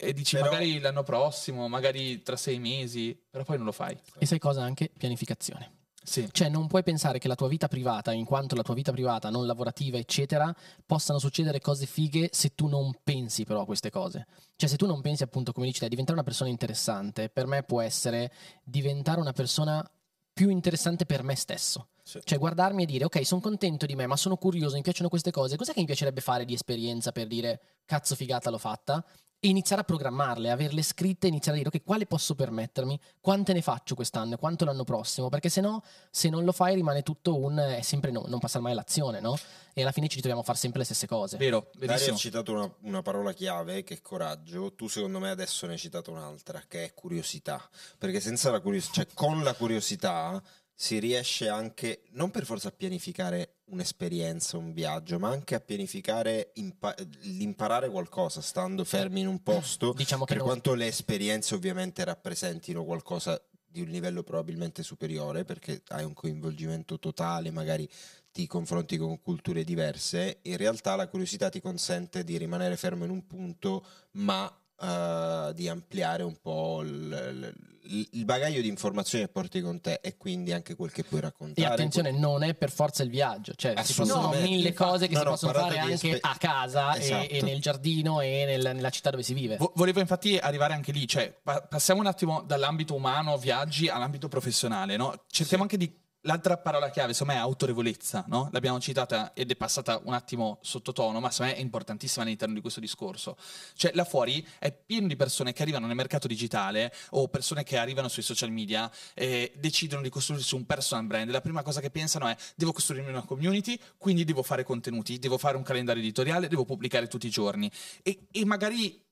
e 0.00 0.12
dici 0.12 0.36
Però- 0.36 0.48
magari 0.48 0.78
l'anno 0.78 1.02
prossimo, 1.02 1.66
magari 1.66 2.22
tra 2.22 2.36
sei 2.36 2.60
mesi, 2.60 3.20
però 3.28 3.42
poi 3.42 3.56
non 3.56 3.66
lo 3.66 3.72
fai. 3.72 3.98
E 4.18 4.26
sai 4.26 4.38
cosa 4.38 4.62
anche? 4.62 4.90
Pianificazione. 4.96 5.78
Sì. 6.10 6.28
Cioè, 6.32 6.48
non 6.48 6.66
puoi 6.66 6.82
pensare 6.82 7.20
che 7.20 7.28
la 7.28 7.36
tua 7.36 7.46
vita 7.46 7.68
privata, 7.68 8.10
in 8.10 8.24
quanto 8.24 8.56
la 8.56 8.62
tua 8.62 8.74
vita 8.74 8.90
privata, 8.90 9.30
non 9.30 9.46
lavorativa, 9.46 9.96
eccetera, 9.96 10.52
possano 10.84 11.20
succedere 11.20 11.60
cose 11.60 11.86
fighe 11.86 12.30
se 12.32 12.56
tu 12.56 12.66
non 12.66 12.92
pensi 13.04 13.44
però 13.44 13.60
a 13.60 13.64
queste 13.64 13.90
cose. 13.90 14.26
Cioè, 14.56 14.68
se 14.68 14.76
tu 14.76 14.86
non 14.86 15.02
pensi, 15.02 15.22
appunto, 15.22 15.52
come 15.52 15.66
dici 15.66 15.78
te, 15.78 15.88
diventare 15.88 16.18
una 16.18 16.26
persona 16.26 16.50
interessante, 16.50 17.28
per 17.28 17.46
me 17.46 17.62
può 17.62 17.80
essere 17.80 18.32
diventare 18.64 19.20
una 19.20 19.32
persona 19.32 19.88
più 20.32 20.48
interessante 20.48 21.06
per 21.06 21.22
me 21.22 21.36
stesso. 21.36 21.90
Sì. 22.02 22.18
Cioè, 22.24 22.38
guardarmi 22.38 22.82
e 22.82 22.86
dire, 22.86 23.04
ok, 23.04 23.24
sono 23.24 23.40
contento 23.40 23.86
di 23.86 23.94
me, 23.94 24.08
ma 24.08 24.16
sono 24.16 24.36
curioso, 24.36 24.74
mi 24.74 24.82
piacciono 24.82 25.08
queste 25.08 25.30
cose. 25.30 25.56
Cos'è 25.56 25.72
che 25.72 25.78
mi 25.78 25.86
piacerebbe 25.86 26.20
fare 26.20 26.44
di 26.44 26.54
esperienza 26.54 27.12
per 27.12 27.28
dire, 27.28 27.60
cazzo, 27.84 28.16
figata, 28.16 28.50
l'ho 28.50 28.58
fatta? 28.58 29.04
E 29.42 29.48
iniziare 29.48 29.80
a 29.80 29.84
programmarle, 29.84 30.50
averle 30.50 30.82
scritte, 30.82 31.26
iniziare 31.26 31.56
a 31.58 31.62
dire, 31.62 31.74
ok, 31.74 31.82
quale 31.82 32.04
posso 32.04 32.34
permettermi? 32.34 33.00
Quante 33.22 33.54
ne 33.54 33.62
faccio 33.62 33.94
quest'anno 33.94 34.34
e 34.34 34.36
quanto 34.36 34.66
l'anno 34.66 34.84
prossimo? 34.84 35.30
Perché 35.30 35.48
se 35.48 35.62
no, 35.62 35.82
se 36.10 36.28
non 36.28 36.44
lo 36.44 36.52
fai, 36.52 36.74
rimane 36.74 37.02
tutto 37.02 37.38
un. 37.38 37.56
è 37.56 37.80
sempre 37.80 38.10
no, 38.10 38.24
non 38.26 38.38
passare 38.38 38.62
mai 38.62 38.72
all'azione, 38.72 39.18
no? 39.18 39.34
E 39.72 39.80
alla 39.80 39.92
fine 39.92 40.08
ci 40.08 40.16
ritroviamo 40.16 40.42
a 40.42 40.44
fare 40.44 40.58
sempre 40.58 40.80
le 40.80 40.84
stesse 40.84 41.06
cose. 41.06 41.38
Vero, 41.38 41.70
Dario 41.72 41.86
verissimo. 41.86 42.16
ha 42.16 42.18
citato 42.18 42.52
una, 42.52 42.70
una 42.82 43.00
parola 43.00 43.32
chiave 43.32 43.82
che 43.82 43.94
è 43.94 44.00
coraggio, 44.02 44.74
tu 44.74 44.88
secondo 44.88 45.18
me 45.18 45.30
adesso 45.30 45.64
ne 45.64 45.72
hai 45.72 45.78
citato 45.78 46.10
un'altra 46.10 46.64
che 46.68 46.84
è 46.84 46.92
curiosità, 46.92 47.66
perché 47.96 48.20
senza 48.20 48.50
la 48.50 48.60
curiosità, 48.60 48.92
cioè 48.92 49.06
con 49.14 49.42
la 49.42 49.54
curiosità 49.54 50.42
si 50.80 50.98
riesce 50.98 51.46
anche, 51.46 52.04
non 52.12 52.30
per 52.30 52.46
forza 52.46 52.68
a 52.68 52.72
pianificare 52.72 53.56
un'esperienza, 53.66 54.56
un 54.56 54.72
viaggio, 54.72 55.18
ma 55.18 55.28
anche 55.28 55.54
a 55.54 55.60
pianificare 55.60 56.52
impa- 56.54 56.94
l'imparare 57.24 57.90
qualcosa 57.90 58.40
stando 58.40 58.82
fermi 58.84 59.20
in 59.20 59.26
un 59.26 59.42
posto, 59.42 59.92
Diciamo 59.92 60.24
che 60.24 60.32
per 60.32 60.38
non- 60.42 60.46
quanto 60.46 60.72
le 60.72 60.86
esperienze 60.86 61.54
ovviamente 61.54 62.02
rappresentino 62.02 62.82
qualcosa 62.82 63.38
di 63.62 63.82
un 63.82 63.88
livello 63.88 64.22
probabilmente 64.22 64.82
superiore, 64.82 65.44
perché 65.44 65.82
hai 65.88 66.02
un 66.02 66.14
coinvolgimento 66.14 66.98
totale, 66.98 67.50
magari 67.50 67.86
ti 68.32 68.46
confronti 68.46 68.96
con 68.96 69.20
culture 69.20 69.64
diverse, 69.64 70.38
in 70.44 70.56
realtà 70.56 70.96
la 70.96 71.08
curiosità 71.08 71.50
ti 71.50 71.60
consente 71.60 72.24
di 72.24 72.38
rimanere 72.38 72.78
fermo 72.78 73.04
in 73.04 73.10
un 73.10 73.26
punto, 73.26 73.84
ma 74.12 74.50
eh, 74.80 75.52
di 75.54 75.68
ampliare 75.68 76.22
un 76.22 76.36
po' 76.40 76.80
il, 76.82 77.52
il- 77.84 78.08
il 78.12 78.24
bagaglio 78.24 78.60
di 78.60 78.68
informazioni 78.68 79.24
che 79.24 79.30
porti 79.32 79.60
con 79.60 79.80
te 79.80 79.98
e 80.00 80.16
quindi 80.16 80.52
anche 80.52 80.76
quel 80.76 80.92
che 80.92 81.02
puoi 81.02 81.18
E 81.20 81.22
raccontare. 81.24 81.66
attenzione, 81.72 82.12
non 82.12 82.44
è 82.44 82.54
per 82.54 82.70
forza 82.70 83.02
il 83.02 83.10
viaggio, 83.10 83.52
cioè 83.56 83.72
possono 83.74 84.04
Assolutamente. 84.12 84.48
mille 84.48 84.72
cose 84.72 85.08
che 85.08 85.14
No, 85.14 85.18
si 85.18 85.24
no, 85.24 85.30
possono 85.32 85.52
fare 85.54 85.78
anche 85.78 85.92
espe- 85.94 86.18
a 86.20 86.36
casa 86.38 86.94
e- 86.94 87.00
Esatto. 87.00 87.28
e, 87.34 87.42
nel 87.42 87.60
giardino 87.60 88.20
e 88.20 88.44
nel- 88.46 88.74
nella 88.76 88.90
città 88.90 89.10
dove 89.10 89.24
si 89.24 89.34
vive. 89.34 89.56
Vo- 89.56 89.72
Volevo 89.74 89.98
infatti 89.98 90.36
arrivare 90.36 90.72
anche 90.74 90.92
lì, 90.92 91.08
cioè 91.08 91.36
pa- 91.42 91.62
passiamo 91.62 91.98
un 92.00 92.06
attimo 92.06 92.42
dall'ambito 92.42 92.94
umano, 92.94 93.36
viaggi, 93.38 93.88
all'ambito 93.88 94.28
professionale, 94.28 94.96
no? 94.96 95.24
Cerchiamo 95.28 95.64
anche 95.64 95.76
di... 95.76 95.92
L'altra 96.24 96.58
parola 96.58 96.90
chiave, 96.90 97.14
secondo 97.14 97.32
me, 97.32 97.38
è 97.38 97.42
autorevolezza, 97.42 98.26
no? 98.28 98.50
L'abbiamo 98.52 98.78
citata 98.78 99.32
ed 99.32 99.50
è 99.50 99.56
passata 99.56 100.02
un 100.04 100.12
attimo 100.12 100.58
sottotono, 100.60 101.18
ma 101.18 101.30
secondo 101.30 101.52
me 101.52 101.58
è 101.58 101.62
importantissima 101.62 102.24
all'interno 102.24 102.52
di 102.52 102.60
questo 102.60 102.78
discorso. 102.78 103.38
Cioè, 103.74 103.92
là 103.94 104.04
fuori 104.04 104.46
è 104.58 104.70
pieno 104.70 105.06
di 105.06 105.16
persone 105.16 105.54
che 105.54 105.62
arrivano 105.62 105.86
nel 105.86 105.96
mercato 105.96 106.26
digitale 106.26 106.92
o 107.10 107.28
persone 107.28 107.62
che 107.62 107.78
arrivano 107.78 108.08
sui 108.08 108.22
social 108.22 108.50
media 108.50 108.90
e 109.14 109.52
decidono 109.56 110.02
di 110.02 110.10
costruirsi 110.10 110.54
un 110.54 110.66
personal 110.66 111.06
brand. 111.06 111.30
La 111.30 111.40
prima 111.40 111.62
cosa 111.62 111.80
che 111.80 111.90
pensano 111.90 112.28
è 112.28 112.36
devo 112.54 112.72
costruirmi 112.72 113.08
una 113.08 113.24
community, 113.24 113.80
quindi 113.96 114.24
devo 114.24 114.42
fare 114.42 114.62
contenuti, 114.62 115.18
devo 115.18 115.38
fare 115.38 115.56
un 115.56 115.62
calendario 115.62 116.02
editoriale, 116.02 116.48
devo 116.48 116.66
pubblicare 116.66 117.06
tutti 117.06 117.28
i 117.28 117.30
giorni. 117.30 117.70
E, 118.02 118.26
e 118.30 118.44
magari 118.44 119.08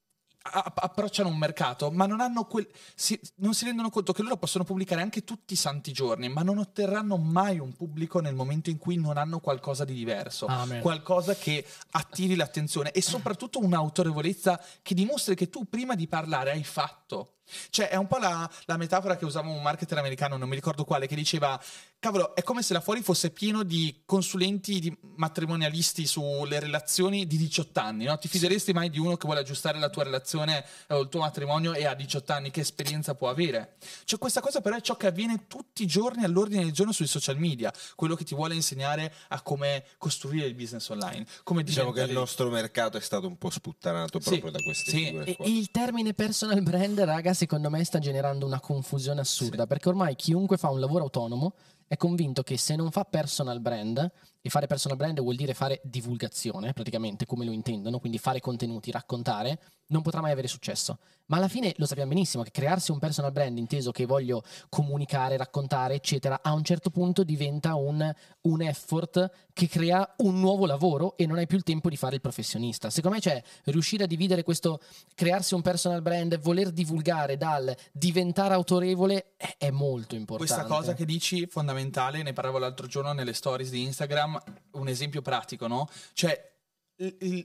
approcciano 0.50 1.28
un 1.28 1.38
mercato, 1.38 1.90
ma 1.90 2.06
non, 2.06 2.20
hanno 2.20 2.44
quel, 2.44 2.68
si, 2.94 3.18
non 3.36 3.54
si 3.54 3.64
rendono 3.64 3.90
conto 3.90 4.12
che 4.12 4.22
loro 4.22 4.36
possono 4.36 4.64
pubblicare 4.64 5.02
anche 5.02 5.24
tutti 5.24 5.54
i 5.54 5.56
santi 5.56 5.92
giorni, 5.92 6.28
ma 6.28 6.42
non 6.42 6.58
otterranno 6.58 7.16
mai 7.16 7.58
un 7.58 7.74
pubblico 7.74 8.20
nel 8.20 8.34
momento 8.34 8.70
in 8.70 8.78
cui 8.78 8.96
non 8.96 9.16
hanno 9.16 9.40
qualcosa 9.40 9.84
di 9.84 9.94
diverso, 9.94 10.46
Amen. 10.46 10.80
qualcosa 10.80 11.34
che 11.34 11.64
attiri 11.92 12.34
l'attenzione 12.34 12.92
e 12.92 13.02
soprattutto 13.02 13.60
un'autorevolezza 13.60 14.62
che 14.82 14.94
dimostri 14.94 15.34
che 15.34 15.48
tu 15.48 15.68
prima 15.68 15.94
di 15.94 16.06
parlare 16.06 16.50
hai 16.50 16.64
fatto. 16.64 17.37
Cioè, 17.70 17.88
è 17.88 17.96
un 17.96 18.06
po' 18.06 18.18
la, 18.18 18.48
la 18.64 18.76
metafora 18.76 19.16
che 19.16 19.24
usava 19.24 19.48
un 19.48 19.62
marketer 19.62 19.98
americano, 19.98 20.36
non 20.36 20.48
mi 20.48 20.54
ricordo 20.54 20.84
quale, 20.84 21.06
che 21.06 21.14
diceva: 21.14 21.60
Cavolo, 22.00 22.36
è 22.36 22.44
come 22.44 22.62
se 22.62 22.72
là 22.72 22.80
fuori 22.80 23.02
fosse 23.02 23.30
pieno 23.30 23.64
di 23.64 24.02
consulenti 24.04 24.78
di 24.78 24.96
matrimonialisti 25.16 26.06
sulle 26.06 26.60
relazioni 26.60 27.26
di 27.26 27.36
18 27.36 27.80
anni. 27.80 28.04
No? 28.04 28.16
Ti 28.18 28.28
fideresti 28.28 28.72
mai 28.72 28.88
di 28.88 29.00
uno 29.00 29.16
che 29.16 29.26
vuole 29.26 29.40
aggiustare 29.40 29.78
la 29.80 29.88
tua 29.88 30.04
relazione 30.04 30.64
eh, 30.86 30.94
o 30.94 31.00
il 31.00 31.08
tuo 31.08 31.20
matrimonio 31.20 31.72
e 31.74 31.86
ha 31.86 31.94
18 31.94 32.32
anni? 32.32 32.50
Che 32.50 32.60
esperienza 32.60 33.14
può 33.14 33.28
avere? 33.28 33.76
Cioè, 34.04 34.18
questa 34.18 34.40
cosa, 34.40 34.60
però, 34.60 34.76
è 34.76 34.80
ciò 34.80 34.96
che 34.96 35.08
avviene 35.08 35.46
tutti 35.48 35.82
i 35.82 35.86
giorni 35.86 36.22
all'ordine 36.22 36.62
del 36.62 36.72
giorno 36.72 36.92
sui 36.92 37.08
social 37.08 37.36
media. 37.36 37.72
Quello 37.96 38.14
che 38.14 38.22
ti 38.24 38.34
vuole 38.34 38.54
insegnare 38.54 39.12
a 39.28 39.42
come 39.42 39.84
costruire 39.98 40.46
il 40.46 40.54
business 40.54 40.88
online. 40.90 41.26
Come 41.42 41.64
Diciamo 41.64 41.90
che 41.90 42.02
il 42.02 42.12
nostro 42.12 42.48
mercato 42.48 42.96
è 42.96 43.00
stato 43.00 43.26
un 43.26 43.36
po' 43.36 43.50
sputtanato 43.50 44.20
Sì, 44.20 44.28
proprio 44.28 44.52
da 44.52 44.62
queste 44.62 44.90
sì. 44.90 45.06
E 45.08 45.36
il 45.40 45.70
termine 45.72 46.14
personal 46.14 46.62
brand, 46.62 47.00
raga, 47.00 47.34
secondo 47.38 47.70
me 47.70 47.84
sta 47.84 48.00
generando 48.00 48.46
una 48.46 48.58
confusione 48.58 49.20
assurda, 49.20 49.68
perché 49.68 49.88
ormai 49.88 50.16
chiunque 50.16 50.56
fa 50.56 50.70
un 50.70 50.80
lavoro 50.80 51.04
autonomo 51.04 51.54
è 51.86 51.96
convinto 51.96 52.42
che 52.42 52.58
se 52.58 52.74
non 52.74 52.90
fa 52.90 53.04
personal 53.04 53.60
brand 53.60 54.10
e 54.40 54.50
fare 54.50 54.66
personal 54.66 54.96
brand 54.96 55.20
vuol 55.20 55.36
dire 55.36 55.54
fare 55.54 55.80
divulgazione, 55.84 56.72
praticamente 56.72 57.26
come 57.26 57.44
lo 57.44 57.52
intendono, 57.52 58.00
quindi 58.00 58.18
fare 58.18 58.40
contenuti, 58.40 58.90
raccontare, 58.90 59.60
non 59.88 60.02
potrà 60.02 60.20
mai 60.20 60.32
avere 60.32 60.48
successo. 60.48 60.98
Ma 61.26 61.36
alla 61.36 61.48
fine 61.48 61.74
lo 61.76 61.84
sappiamo 61.84 62.08
benissimo 62.10 62.42
che 62.42 62.50
crearsi 62.50 62.90
un 62.90 62.98
personal 62.98 63.32
brand 63.32 63.58
inteso 63.58 63.90
che 63.90 64.06
voglio 64.06 64.42
comunicare, 64.70 65.36
raccontare, 65.36 65.94
eccetera, 65.94 66.40
a 66.42 66.52
un 66.52 66.64
certo 66.64 66.88
punto 66.88 67.22
diventa 67.22 67.74
un, 67.74 68.10
un 68.42 68.62
effort 68.62 69.30
che 69.52 69.68
crea 69.68 70.14
un 70.18 70.40
nuovo 70.40 70.64
lavoro 70.64 71.16
e 71.18 71.26
non 71.26 71.36
hai 71.36 71.46
più 71.46 71.58
il 71.58 71.64
tempo 71.64 71.90
di 71.90 71.96
fare 71.96 72.14
il 72.14 72.22
professionista. 72.22 72.88
Secondo 72.88 73.16
me 73.16 73.22
c'è 73.22 73.42
riuscire 73.64 74.04
a 74.04 74.06
dividere 74.06 74.42
questo 74.42 74.80
crearsi 75.14 75.52
un 75.52 75.60
personal 75.60 76.00
brand, 76.00 76.38
voler 76.40 76.70
divulgare 76.70 77.36
dal 77.36 77.76
diventare 77.92 78.54
autorevole 78.54 79.34
è, 79.36 79.54
è 79.58 79.70
molto 79.70 80.14
importante. 80.14 80.54
Questa 80.54 80.74
cosa 80.74 80.94
che 80.94 81.04
dici 81.04 81.46
fondamentale, 81.46 82.22
ne 82.22 82.32
parlavo 82.32 82.56
l'altro 82.58 82.86
giorno 82.86 83.12
nelle 83.12 83.34
stories 83.34 83.68
di 83.70 83.82
Instagram, 83.82 84.42
un 84.72 84.88
esempio 84.88 85.20
pratico, 85.20 85.66
no? 85.66 85.88
Cioè 86.14 86.56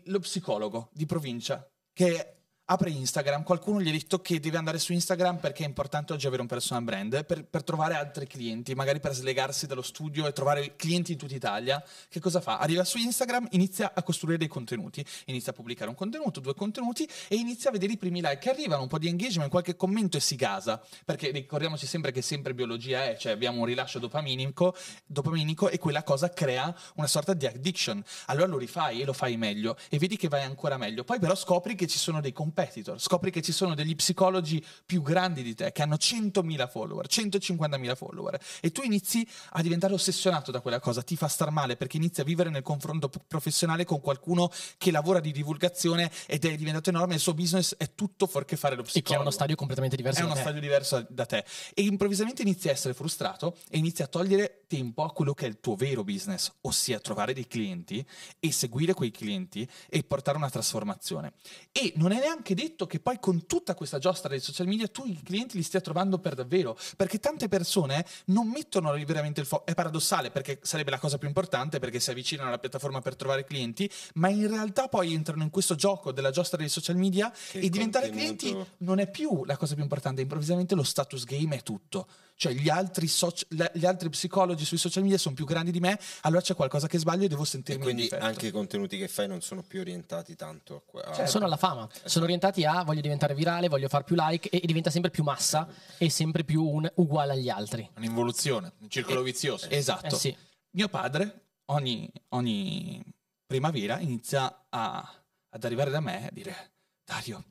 lo 0.06 0.20
psicologo 0.20 0.90
di 0.94 1.06
provincia 1.06 1.68
che 1.94 2.36
apre 2.74 2.90
Instagram, 2.90 3.44
qualcuno 3.44 3.80
gli 3.80 3.88
ha 3.88 3.92
detto 3.92 4.20
che 4.20 4.40
deve 4.40 4.58
andare 4.58 4.80
su 4.80 4.94
Instagram 4.94 5.38
perché 5.38 5.64
è 5.64 5.68
importante 5.68 6.14
oggi 6.14 6.26
avere 6.26 6.42
un 6.42 6.48
personal 6.48 6.84
brand, 6.84 7.24
per, 7.24 7.46
per 7.46 7.64
trovare 7.64 7.94
altri 7.94 8.26
clienti, 8.26 8.74
magari 8.74 9.00
per 9.00 9.14
slegarsi 9.14 9.68
dallo 9.68 9.84
studio 9.84 10.26
e 10.26 10.32
trovare 10.32 10.76
clienti 10.76 11.12
in 11.12 11.18
tutta 11.20 11.36
Italia. 11.36 11.84
Che 12.10 12.20
cosa 12.20 12.42
fa? 12.42 12.58
Arriva 12.58 12.84
su 12.84 12.98
Instagram, 12.98 13.48
inizia 13.52 13.92
a 13.94 14.02
costruire 14.02 14.40
dei 14.40 14.48
contenuti, 14.48 15.06
inizia 15.26 15.52
a 15.52 15.56
pubblicare 15.56 15.90
un 15.90 15.96
contenuto, 15.96 16.40
due 16.40 16.56
contenuti 16.56 17.08
e 17.28 17.36
inizia 17.36 17.70
a 17.70 17.74
vedere 17.74 17.94
i 17.94 17.98
primi 17.98 18.22
like 18.22 18.40
che 18.40 18.50
arrivano, 18.50 18.82
un 18.82 18.88
po' 18.88 18.98
di 18.98 19.08
engagement, 19.08 19.52
qualche 19.52 19.76
commento 19.76 20.18
e 20.18 20.20
si 20.20 20.36
gasa. 20.36 20.82
Perché 21.06 21.30
ricordiamoci 21.30 21.86
sempre 21.86 22.12
che 22.12 22.24
sempre 22.24 22.56
biologia 22.56 23.06
è, 23.06 23.18
cioè 23.18 23.32
abbiamo 23.32 23.60
un 23.60 23.66
rilascio 23.66 24.00
dopaminico, 24.00 24.76
dopaminico 25.06 25.70
e 25.70 25.78
quella 25.78 26.02
cosa 26.02 26.30
crea 26.30 26.76
una 26.96 27.08
sorta 27.08 27.34
di 27.34 27.46
addiction. 27.46 28.04
Allora 28.26 28.48
lo 28.48 28.58
rifai 28.58 29.02
e 29.02 29.06
lo 29.06 29.14
fai 29.14 29.38
meglio 29.38 29.78
e 29.90 30.00
vedi 30.00 30.18
che 30.18 30.28
vai 30.28 30.42
ancora 30.42 30.78
meglio. 30.78 31.04
Poi 31.04 31.20
però 31.20 31.36
scopri 31.36 31.76
che 31.76 31.86
ci 31.86 32.00
sono 32.00 32.20
dei 32.20 32.34
competitor, 32.64 33.00
scopri 33.00 33.32
che 33.32 33.42
ci 33.42 33.52
sono 33.52 33.76
degli 33.76 33.96
psicologi 33.96 34.64
più 34.86 35.02
grandi 35.02 35.44
di 35.44 35.56
te 35.56 35.72
che 35.72 35.82
hanno 35.82 35.96
100.000 35.96 36.70
follower, 36.70 37.06
150.000 37.08 37.96
follower 37.96 38.40
e 38.62 38.72
tu 38.72 38.82
inizi 38.84 39.28
a 39.52 39.62
diventare 39.62 39.94
ossessionato 39.94 40.52
da 40.52 40.62
quella 40.62 40.80
cosa, 40.80 41.02
ti 41.02 41.16
fa 41.16 41.28
star 41.28 41.52
male 41.52 41.76
perché 41.76 41.98
inizi 41.98 42.22
a 42.22 42.24
vivere 42.24 42.50
nel 42.50 42.62
confronto 42.62 43.10
professionale 43.28 43.86
con 43.86 44.00
qualcuno 44.00 44.52
che 44.78 44.92
lavora 44.92 45.20
di 45.20 45.32
divulgazione 45.32 46.12
ed 46.26 46.46
è 46.46 46.56
diventato 46.56 46.90
enorme, 46.90 47.16
il 47.16 47.20
suo 47.20 47.34
business 47.34 47.76
è 47.78 47.94
tutto 47.96 48.28
fuorché 48.28 48.56
fare 48.56 48.76
lo 48.76 48.82
e 48.82 48.86
che 48.86 48.92
psicologo. 48.92 49.20
ha 49.20 49.22
uno 49.24 49.32
stadio 49.32 49.56
completamente 49.56 49.96
diverso. 49.96 50.20
È 50.20 50.22
da 50.22 50.28
uno 50.28 50.36
te. 50.36 50.42
stadio 50.42 50.62
diverso 50.62 51.06
da 51.10 51.26
te. 51.26 51.46
E 51.74 51.82
improvvisamente 51.84 52.42
inizi 52.42 52.70
a 52.70 52.72
essere 52.72 52.94
frustrato 52.94 53.58
e 53.70 53.78
inizi 53.78 54.02
a 54.02 54.08
togliere 54.08 54.64
tempo 54.68 55.04
a 55.04 55.12
quello 55.12 55.34
che 55.34 55.46
è 55.46 55.50
il 55.50 55.60
tuo 55.60 55.76
vero 55.76 56.04
business, 56.04 56.52
ossia 56.62 57.00
trovare 57.00 57.34
dei 57.34 57.48
clienti 57.48 58.06
e 58.40 58.52
seguire 58.52 58.94
quei 58.94 59.12
clienti 59.12 59.68
e 59.90 60.04
portare 60.04 60.38
una 60.38 60.50
trasformazione. 60.50 61.34
E 61.72 61.94
non 61.96 62.12
è 62.12 62.20
neanche 62.20 62.43
detto 62.44 62.86
che 62.86 63.00
poi 63.00 63.18
con 63.20 63.46
tutta 63.46 63.74
questa 63.76 63.98
giostra 63.98 64.28
dei 64.28 64.42
social 64.42 64.68
media 64.68 64.90
tu 64.90 65.06
i 65.06 65.22
clienti 65.24 65.56
li 65.56 65.64
stia 65.64 65.80
trovando 65.80 66.20
per 66.20 66.36
davvero, 66.36 66.78
perché 66.98 67.20
tante 67.20 67.48
persone 67.48 68.06
non 68.26 68.50
mettono 68.50 68.94
lì 68.94 69.06
veramente 69.06 69.40
il 69.40 69.46
fuoco. 69.46 69.66
È 69.66 69.74
paradossale 69.74 70.32
perché 70.32 70.60
sarebbe 70.62 70.92
la 70.92 71.00
cosa 71.00 71.18
più 71.18 71.30
importante 71.30 71.80
perché 71.80 72.02
si 72.02 72.10
avvicinano 72.10 72.50
alla 72.50 72.60
piattaforma 72.60 73.00
per 73.00 73.16
trovare 73.16 73.46
clienti, 73.46 73.90
ma 74.16 74.28
in 74.28 74.50
realtà 74.50 74.90
poi 74.90 75.14
entrano 75.14 75.44
in 75.44 75.50
questo 75.50 75.76
gioco 75.76 76.12
della 76.12 76.32
giostra 76.32 76.58
dei 76.58 76.68
social 76.70 76.98
media 76.98 77.32
Che 77.32 77.60
e 77.60 77.70
diventare 77.70 78.10
contenuto- 78.10 78.36
clienti 78.46 78.72
non 78.80 79.00
è 79.00 79.10
più 79.10 79.46
la 79.46 79.56
cosa 79.56 79.76
più 79.76 79.84
importante, 79.84 80.22
improvvisamente 80.22 80.76
lo 80.76 80.84
status 80.84 81.24
game 81.24 81.56
è 81.56 81.64
tutto. 81.64 82.08
Cioè 82.36 82.52
gli 82.54 82.68
altri, 82.68 83.08
soci- 83.08 83.46
gli 83.74 83.86
altri 83.86 84.10
psicologi 84.10 84.66
sui 84.66 84.78
social 84.78 85.04
media 85.04 85.18
sono 85.18 85.36
più 85.36 85.46
grandi 85.46 85.72
di 85.72 85.80
me, 85.80 85.98
allora 86.22 86.42
c'è 86.42 86.56
qualcosa 86.56 86.88
che 86.88 86.98
sbaglio 86.98 87.26
e 87.26 87.28
devo 87.28 87.44
E 87.44 87.46
sentirmi 87.46 87.90
in 87.90 87.96
quindi 87.96 88.16
anche 88.16 88.48
i 88.48 88.52
contenuti 88.52 88.98
che 88.98 89.08
fai 89.08 89.28
non 89.28 89.42
sono 89.42 89.62
più 89.62 89.80
orientati 89.82 90.36
tanto 90.36 90.76
a 90.78 90.82
que- 90.84 91.02
a- 91.02 91.14
Certo. 91.14 91.30
Sono 91.32 91.46
alla 91.46 91.58
fama, 91.58 91.88
sono 92.06 92.26
orientati 92.26 92.66
a 92.66 92.84
voglio 92.84 93.02
diventare 93.02 93.36
virale, 93.36 93.70
voglio 93.70 93.88
fare 93.88 94.04
più 94.04 94.16
like 94.18 94.50
e, 94.50 94.60
e 94.62 94.66
diventa 94.66 94.90
sempre 94.90 95.12
più 95.12 95.24
massa 95.24 95.68
e 95.98 96.10
sempre 96.10 96.44
più 96.44 96.66
un 96.66 96.92
uguale 96.96 97.34
agli 97.34 97.50
altri. 97.50 97.88
Un'involuzione, 97.98 98.74
un 98.80 98.90
circolo 98.90 99.22
vizioso. 99.22 99.70
Esatto. 99.70 100.08
Eh 100.16 100.20
sì. 100.20 100.36
Mio 100.72 100.90
padre 100.90 101.42
ogni, 101.66 102.12
ogni 102.30 103.02
primavera 103.46 104.00
inizia 104.00 104.66
a- 104.70 105.24
ad 105.50 105.64
arrivare 105.64 105.92
da 105.92 106.00
me 106.00 106.24
e 106.24 106.26
a 106.26 106.30
dire 106.32 106.72
Dario, 107.06 107.44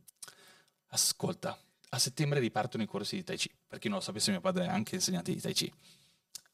ascolta, 0.88 1.57
a 1.94 1.98
settembre 1.98 2.40
ripartono 2.40 2.83
i 2.83 2.87
corsi 2.87 3.16
di 3.16 3.24
Tai 3.24 3.37
Chi. 3.37 3.50
Per 3.66 3.78
chi 3.78 3.88
non 3.88 3.98
lo 3.98 4.02
sapesse, 4.02 4.31
mio 4.31 4.40
padre 4.40 4.64
è 4.64 4.68
anche 4.68 4.94
insegnante 4.94 5.33
di 5.33 5.40
Tai 5.40 5.52
Chi. 5.52 5.72